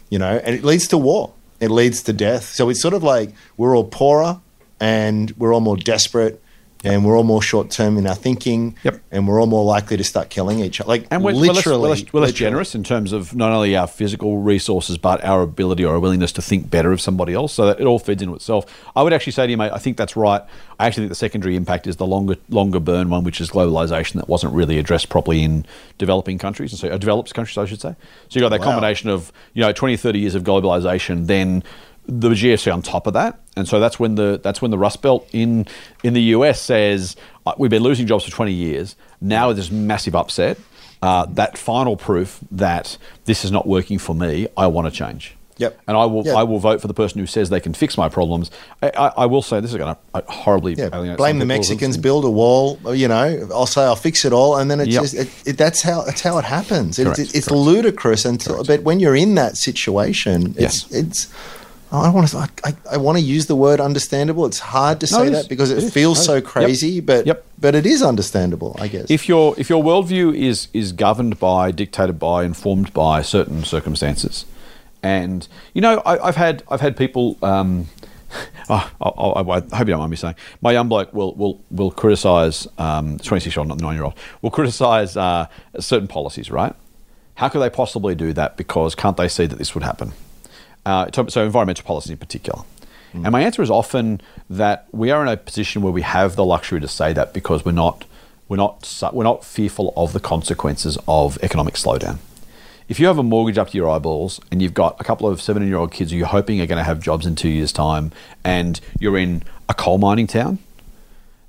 [0.09, 1.31] you know, and it leads to war.
[1.59, 2.53] It leads to death.
[2.53, 4.39] So it's sort of like we're all poorer
[4.79, 6.41] and we're all more desperate.
[6.85, 9.01] And we're all more short term in our thinking, Yep.
[9.11, 10.89] and we're all more likely to start killing each other.
[10.89, 12.33] Like And we're, literally, we're less, we're less, literally.
[12.33, 16.33] generous in terms of not only our physical resources, but our ability or our willingness
[16.33, 17.53] to think better of somebody else.
[17.53, 18.65] So that it all feeds into itself.
[18.97, 20.41] I would actually say to you, mate, I think that's right.
[20.77, 24.13] I actually think the secondary impact is the longer longer burn one, which is globalization
[24.15, 25.65] that wasn't really addressed properly in
[25.97, 27.95] developing countries, and so uh, developed countries, I should say.
[28.27, 28.65] So you got that Wow.
[28.73, 31.63] combination of you know 20, 30 years of globalization, then
[32.05, 35.01] the GFC on top of that, and so that's when the that's when the Rust
[35.01, 35.65] Belt in
[36.03, 37.15] in the US says
[37.45, 38.95] uh, we've been losing jobs for twenty years.
[39.21, 40.57] Now there's massive upset.
[41.01, 45.35] Uh, that final proof that this is not working for me, I want to change.
[45.57, 45.79] Yep.
[45.87, 46.33] And I will Yeah.
[46.35, 48.49] I will vote for the person who says they can fix my problems.
[48.81, 52.25] I, I, I will say this is going to horribly Yeah, blame the Mexicans, build
[52.25, 52.79] a wall.
[52.95, 55.01] You know, I'll say I'll fix it all, and then it Yep.
[55.03, 56.97] just it, it, that's how that's how it happens.
[56.97, 57.51] It's, Correct, it's correct.
[57.51, 60.91] ludicrous until, but when you're in that situation, it's Yes.
[60.91, 61.33] it's.
[61.99, 62.37] I want to.
[62.37, 64.45] I, I want to use the word understandable.
[64.45, 66.43] It's hard to No, say that because it, It feels No, so yep.
[66.43, 67.45] crazy, but Yep.
[67.59, 69.05] but it is understandable, I guess.
[69.09, 74.45] if your if your worldview is is governed by, dictated by, informed by certain circumstances,
[75.03, 77.37] and you know, I, I've had I've had people.
[77.43, 77.87] Um,
[78.69, 81.61] oh, I, I, I hope you don't mind me saying my young bloke will will
[81.69, 85.45] will criticise um, twenty six year old, not nine year old, will criticise uh,
[85.79, 86.49] certain policies.
[86.49, 86.73] Right?
[87.35, 88.57] How could they possibly do that?
[88.57, 90.13] Because can't they see that this would happen?
[90.85, 92.63] Uh, so, so environmental policy in particular.
[93.13, 96.43] And my answer is often that we are in a position where we have the
[96.43, 98.05] luxury to say that because we're not
[98.49, 102.17] we're not we're not fearful of the consequences of economic slowdown.
[102.89, 105.41] If you have a mortgage up to your eyeballs and you've got a couple of
[105.41, 107.71] 17 year old kids who you're hoping are going to have jobs in two years'
[107.71, 108.11] time
[108.43, 110.57] and you're in a coal mining town,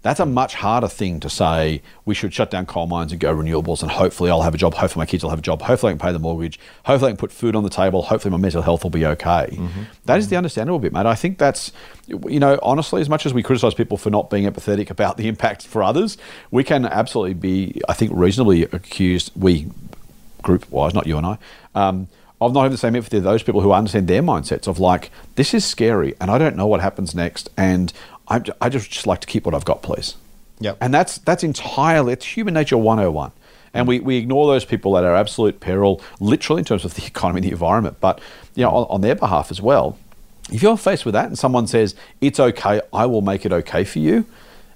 [0.04, 1.80] that's a much harder thing to say.
[2.04, 4.74] We should shut down coal mines and go renewables, and hopefully I'll have a job.
[4.74, 5.62] Hopefully my kids will have a job.
[5.62, 6.60] Hopefully I can pay the mortgage.
[6.84, 8.02] Hopefully I can put food on the table.
[8.02, 9.58] Hopefully my mental health will be okay.
[10.04, 11.06] That is the understandable bit, mate.
[11.06, 11.72] I think that's,
[12.06, 15.26] you know, honestly, as much as we criticise people for not being empathetic about the
[15.26, 16.18] impact for others,
[16.50, 19.32] we can absolutely be, I think, reasonably accused.
[19.34, 19.70] We
[20.42, 21.38] group wise, not you and I,
[21.74, 22.08] um,
[22.40, 25.10] of not having the same empathy to those people who understand their mindsets of like,
[25.36, 27.48] this is scary and I don't know what happens next.
[27.56, 27.90] And
[28.28, 30.16] I, I just, just like to keep what I've got, please.
[30.60, 30.78] Yep.
[30.80, 33.32] And that's, that's entirely, it's human nature 101.
[33.74, 37.04] And we, we ignore those people at our absolute peril, literally in terms of the
[37.06, 38.20] economy and the environment, but
[38.54, 39.98] you know, on, on their behalf as well.
[40.52, 43.82] If you're faced with that and someone says, it's okay, I will make it okay
[43.82, 44.26] for you,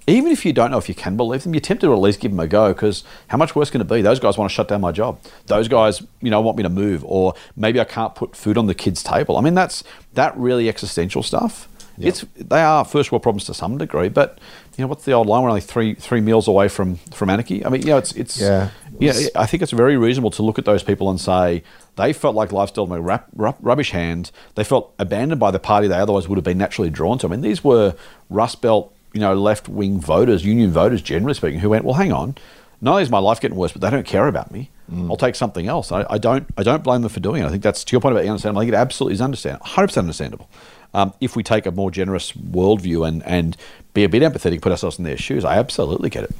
[0.09, 2.19] even if you don't know if you can believe them, you're tempted to at least
[2.19, 4.01] give them a go because how much worse can it be?
[4.01, 5.21] Those guys want to shut down my job.
[5.47, 8.67] Those guys, you know, want me to move, or maybe I can't put food on
[8.67, 9.37] the kids' table.
[9.37, 9.85] I mean, that's
[10.15, 11.69] that really existential stuff.
[12.01, 14.39] It's they are first world problems to some degree, but
[14.77, 15.43] you know what's the old line?
[15.43, 17.65] We're only three three meals away from from anarchy.
[17.65, 18.71] I mean, you know, it's it's Yeah.
[18.99, 19.13] yeah.
[19.35, 21.63] I think it's very reasonable to look at those people and say
[21.97, 24.31] they felt like life dealt them a rap, rub, rubbish hand.
[24.55, 27.27] They felt abandoned by the party they otherwise would have been naturally drawn to.
[27.27, 27.95] I mean, these were
[28.31, 32.13] Rust Belt, you know, left wing voters, union voters, generally speaking, who went, well, hang
[32.13, 32.37] on,
[32.81, 34.71] not only is my life getting worse, but they don't care about me.
[34.91, 35.11] Mm.
[35.11, 35.91] I'll take something else.
[35.93, 36.47] I, I don't.
[36.57, 37.47] I don't blame them for doing it.
[37.47, 38.61] I think that's to your point about understandable.
[38.61, 39.65] I think it absolutely is understandable.
[39.65, 40.49] 100 percent understandable.
[40.95, 43.57] Um, if we take a more generous worldview and and
[43.95, 46.35] be a bit empathetic, put ourselves in their shoes, I absolutely get it.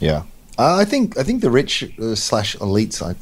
[0.00, 0.22] Yeah.
[0.58, 3.14] Uh, I think I think the rich uh, slash elites, I,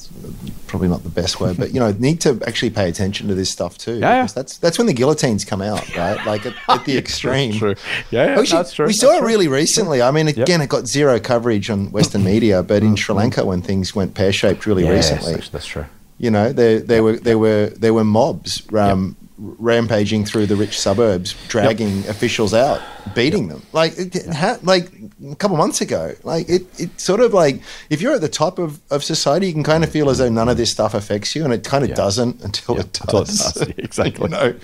[0.69, 3.51] probably not the best word, but you know, need to actually pay attention to this
[3.51, 3.95] stuff too.
[3.99, 4.27] Yeah, yeah.
[4.33, 6.25] That's that's when the guillotines come out, right?
[6.27, 7.53] Like at, at the extreme.
[7.55, 7.75] true.
[8.13, 8.87] Yeah, yeah, Actually, that's true.
[8.87, 9.27] We That's saw it true.
[9.27, 10.01] really recently.
[10.01, 13.63] I mean, again, it got zero coverage on Western media, but in Sri Lanka, when
[13.63, 15.87] things went pear shaped really recently, that's, that's true.
[16.19, 20.79] you know, there there were there were there were mobs um, rampaging through the rich
[20.81, 22.81] suburbs, dragging officials out,
[23.15, 23.63] beating them.
[23.73, 24.91] Like it, it ha- like
[25.31, 26.15] a couple months ago.
[26.23, 29.53] Like it, it sort of like if you're at the top of, of society, you
[29.53, 31.83] can kind of feel as though none of this stuff affects you, and it kind
[31.85, 31.97] of Yeah.
[31.97, 33.53] doesn't until Yeah, it until it does.
[33.53, 33.69] does.
[33.79, 34.25] Exactly.
[34.25, 34.55] you know?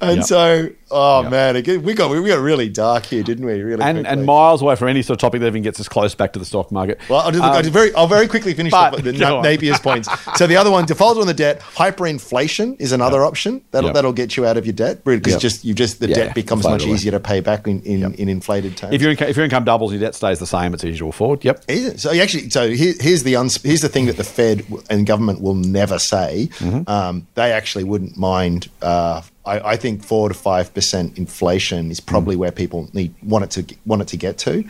[0.00, 3.60] And so, oh man, it, we got we got really dark here, didn't we?
[3.62, 4.12] Really, And, quickly.
[4.12, 6.38] and miles away from any sort of topic that even gets us close back to
[6.38, 7.00] the stock market.
[7.08, 9.36] Well, I'll, do, Um, I'll, very, I'll very quickly finish but- the, the go Na-
[9.38, 9.44] on.
[9.44, 10.08] Napier's points.
[10.36, 13.62] So the other one, default on the debt, hyperinflation is another option.
[13.70, 13.94] That'll Yep.
[13.94, 15.40] that'll get you out of your debt because Yep.
[15.40, 16.92] just you just the Yeah, debt becomes much away.
[16.94, 18.94] easier to pay back in in, in inflated terms.
[18.94, 20.74] if, your income, if your income doubles, your debt stays the same.
[20.74, 21.44] It's easier to afford.
[21.44, 21.56] Yep.
[21.96, 25.06] So you actually, so here, here's the uns- here's the thing that the Fed and
[25.06, 26.48] government will never say.
[26.58, 26.90] Mm-hmm.
[26.90, 28.68] Um, they actually wouldn't mind.
[28.82, 32.38] Uh, I, I think four to five percent inflation is probably Mm.
[32.40, 34.64] where people need want it to want it to get to.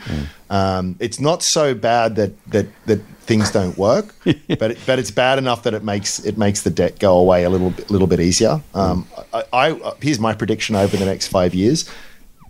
[0.49, 5.11] Um, it's not so bad that that that things don't work, but it, but it's
[5.11, 8.07] bad enough that it makes it makes the debt go away a little bit, little
[8.07, 8.61] bit easier.
[8.73, 9.43] Um, Mm.
[9.53, 11.89] I, I here's my prediction over the next five years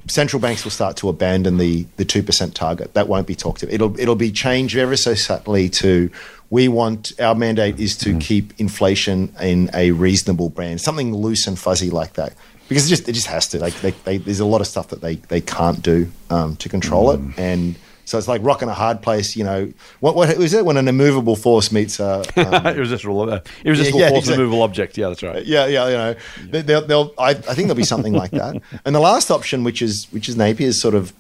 [0.07, 2.93] central banks will start to abandon the the two percent target.
[2.93, 3.73] That won't be talked about.
[3.73, 6.10] It'll it'll be changed ever so subtly to
[6.50, 11.60] we want our mandate is to keep inflation in a reasonable band, something loose and
[11.60, 12.34] fuzzy like that.
[12.68, 13.60] Because it just it just has to.
[13.60, 16.70] Like they, they, there's a lot of stuff that they they can't do um, to
[16.70, 19.36] control it, and so it's like rocking a hard place.
[19.36, 23.42] You know, what what is it when an immovable force meets a um, irresistible, uh,
[23.64, 24.44] irresistible yeah, force exactly.
[24.44, 24.98] movable object.
[24.98, 25.44] Yeah, that's right.
[25.46, 26.16] yeah, yeah, you know,
[26.50, 28.62] they, they'll, they'll I, I think there'll be something like that.
[28.86, 31.14] And the last option, which is which is Napier's sort of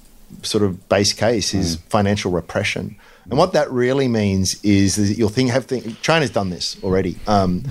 [0.43, 2.95] sort of base case, is financial repression.
[3.29, 7.17] And what that really means is that you'll think have think, China's done this already.
[7.27, 7.63] Um,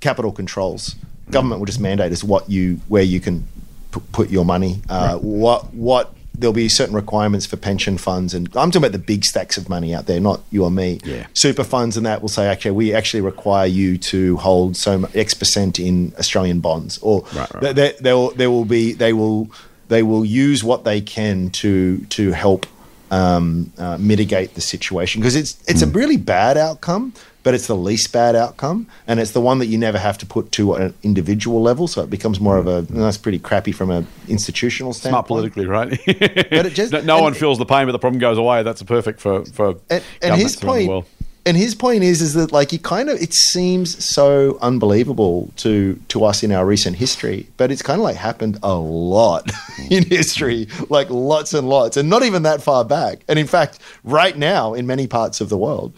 [0.00, 0.94] capital controls.
[1.30, 3.46] Government will just mandate as what you where you can
[3.92, 4.80] p- put your money.
[4.88, 8.98] Uh, What what there'll be certain requirements for pension funds, and I'm talking about the
[8.98, 11.00] big stacks of money out there, not you or me.
[11.04, 11.26] Yeah.
[11.32, 15.14] Super funds and that will say, okay, we actually require you to hold so much
[15.16, 18.92] X percent in Australian bonds, or Right, right, th- th- there will there will be
[18.92, 19.48] they will
[19.88, 22.66] they will use what they can to to help
[23.10, 25.88] um, uh, mitigate the situation because it's it's Hmm.
[25.90, 27.12] a really bad outcome,
[27.42, 30.26] but it's the least bad outcome, and it's the one that you never have to
[30.26, 31.86] put to an individual level.
[31.86, 34.98] So it becomes more of a that's pretty crappy from an institutional Hmm.
[34.98, 35.26] Standpoint.
[35.26, 35.90] politically, right?
[36.06, 38.62] But it just- no, no one feels the pain, but the problem goes away.
[38.62, 41.04] That's perfect for for and, and his point.
[41.46, 46.00] And his point is is that like he kind of it seems so unbelievable to
[46.08, 49.50] to us in our recent history but it's kind of like happened a lot
[49.90, 53.20] in history like lots and lots and not even that far back.
[53.28, 55.92] And in fact right now in many parts of the world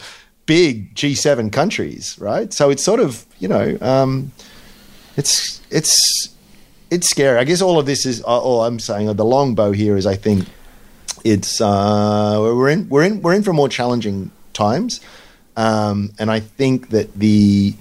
[0.46, 2.52] big G7 countries right?
[2.52, 4.32] So it's sort of you know um
[5.16, 6.28] it's it's
[6.90, 7.38] it's scary.
[7.38, 10.14] I guess all of this is all i'm saying the long bow here is i
[10.14, 10.46] think
[11.24, 15.00] it's uh, we're in we're in we're in for more challenging times,
[15.56, 17.74] um, and I think that the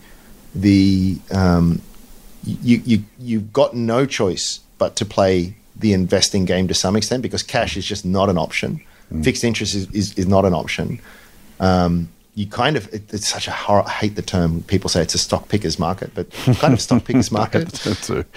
[0.54, 1.82] the um,
[2.44, 7.22] you you you've got no choice but to play the investing game to some extent
[7.22, 8.82] because cash is just not an option.
[9.22, 11.00] Fixed interest is, is, is not an option.
[11.60, 15.02] Um, you kind of it, it's such a hor- I hate the term people say
[15.02, 16.30] it's a stock pickers market, but
[16.60, 17.72] kind of stock pickers market.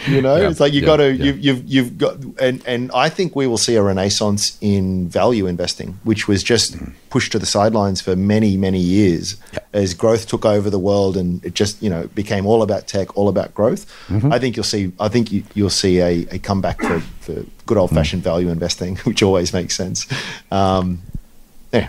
[0.06, 1.24] You know, Yeah, it's like you yeah, got to yeah.
[1.24, 5.46] you've you've you've got and and I think we will see a renaissance in value
[5.48, 6.76] investing, which was just
[7.10, 9.36] pushed to the sidelines for many many years
[9.72, 13.16] as growth took over the world and it just you know became all about tech,
[13.16, 13.84] all about growth.
[14.08, 14.32] Mm-hmm.
[14.32, 17.76] I think you'll see I think you, you'll see a, a comeback for, for good
[17.76, 20.06] old fashioned value investing, which always makes sense.
[20.52, 21.00] Um,
[21.72, 21.88] yeah,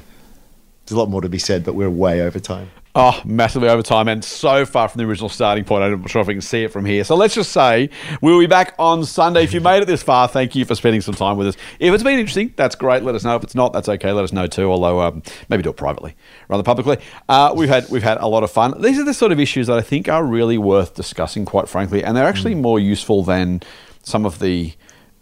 [0.89, 2.71] there's a lot more to be said, but we're way over time.
[2.95, 5.83] Oh, massively over time and so far from the original starting point.
[5.83, 7.03] I'm not sure if we can see it from here.
[7.03, 9.43] So let's just say we'll be back on Sunday.
[9.43, 11.57] If you made it this far, thank you for spending some time with us.
[11.79, 13.03] If it's been interesting, that's great.
[13.03, 13.35] Let us know.
[13.35, 14.11] If it's not, that's okay.
[14.11, 14.71] Let us know too.
[14.71, 16.15] Although um, maybe do it privately
[16.47, 16.97] rather publicly.
[17.29, 18.81] Uh, we've had we've had a lot of fun.
[18.81, 22.03] These are the sort of issues that I think are really worth discussing, quite frankly,
[22.03, 23.61] and they're actually more useful than
[24.01, 24.73] some of the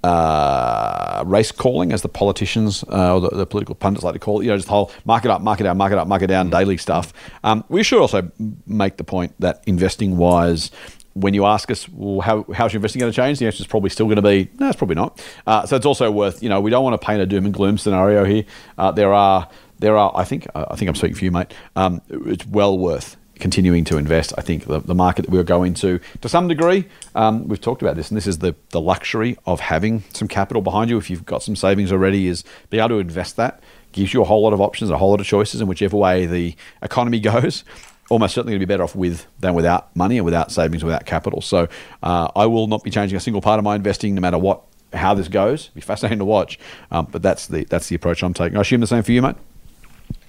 [0.04, 4.40] uh, race calling, as the politicians uh, or the, the, political pundits like to call
[4.40, 4.44] it.
[4.44, 7.14] You know, just the whole market up, market down, market up, market down, daily stuff.
[7.44, 8.32] Um, we should also
[8.66, 10.72] make the point that investing wise.
[11.14, 13.40] When you ask us, well, how, how's your investing going to change?
[13.40, 15.20] The answer is probably still going to be, no, it's probably not.
[15.48, 17.54] Uh, so it's also worth, you know, we don't want to paint a doom and
[17.54, 18.46] gloom scenario here.
[18.78, 19.50] Uh, there are,
[19.80, 21.52] there are, I think, I think I'm speaking for you, mate.
[21.76, 24.34] Um, it's well worth continuing to invest.
[24.38, 27.82] I think the, the market that we're going to, to some degree, um, we've talked
[27.82, 30.98] about this, and this is the, the luxury of having some capital behind you.
[30.98, 33.62] If you've got some savings already, is be able to invest that
[33.98, 36.26] gives you a whole lot of options, a whole lot of choices, and whichever way
[36.26, 37.64] the economy goes.
[38.10, 41.06] Almost certainly going to be better off with than without money and without savings, without
[41.06, 41.42] capital.
[41.42, 41.68] So
[42.02, 44.62] uh, I will not be changing a single part of my investing, no matter what
[44.94, 45.66] how this goes.
[45.66, 46.58] It'll be fascinating to watch,
[46.90, 48.58] um, but that's the that's the approach I'm taking.
[48.58, 49.36] I assume the same for you, mate.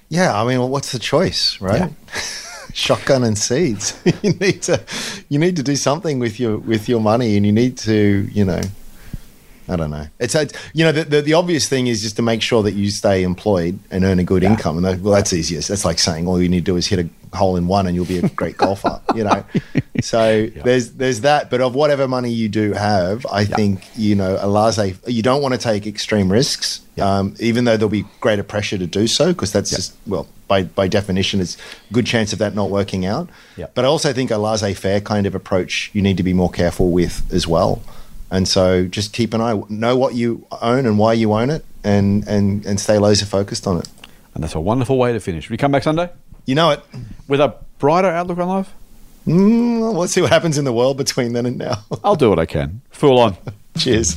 [0.09, 1.79] Yeah, I mean, well, what's the choice, right?
[1.79, 1.91] Yeah.
[2.79, 4.01] shotgun and seeds.
[4.23, 4.81] you need to
[5.29, 8.45] you need to do something with your with your money, and you need to you
[8.45, 8.61] know.
[9.69, 10.07] I don't know.
[10.19, 12.73] It's a, you know the, the, the obvious thing is just to make sure that
[12.73, 14.51] you stay employed and earn a good yeah.
[14.51, 14.77] income.
[14.77, 15.69] And that, well, that's easiest.
[15.69, 17.95] That's like saying all you need to do is hit a hole in one and
[17.95, 19.01] you'll be a great golfer.
[19.15, 19.45] You know.
[20.01, 20.63] So yeah.
[20.63, 21.51] there's there's that.
[21.51, 23.57] But of whatever money you do have, I yeah.
[23.57, 24.97] think you know a laissez.
[25.07, 28.87] You don't want to take extreme risks, um, even though there'll be greater pressure to
[28.87, 31.57] do so because that's just well by, by definition, it's
[31.91, 33.29] a good chance of that not working out.
[33.75, 36.51] But I also think a laissez faire kind of approach you need to be more
[36.51, 37.83] careful with as well.
[38.31, 41.65] And so just keep an eye, know what you own and why you own it,
[41.83, 43.89] and, and, and stay laser focused on it.
[44.35, 45.49] And that's a wonderful way to finish.
[45.49, 46.11] We come back Sunday?
[46.45, 46.83] You know it.
[47.27, 48.73] With a brighter outlook on life?
[49.27, 51.85] Mm, let's see what happens in the world between then and now.
[52.05, 52.81] I'll do what I can.
[52.91, 53.37] Full on.
[53.77, 54.17] Cheers.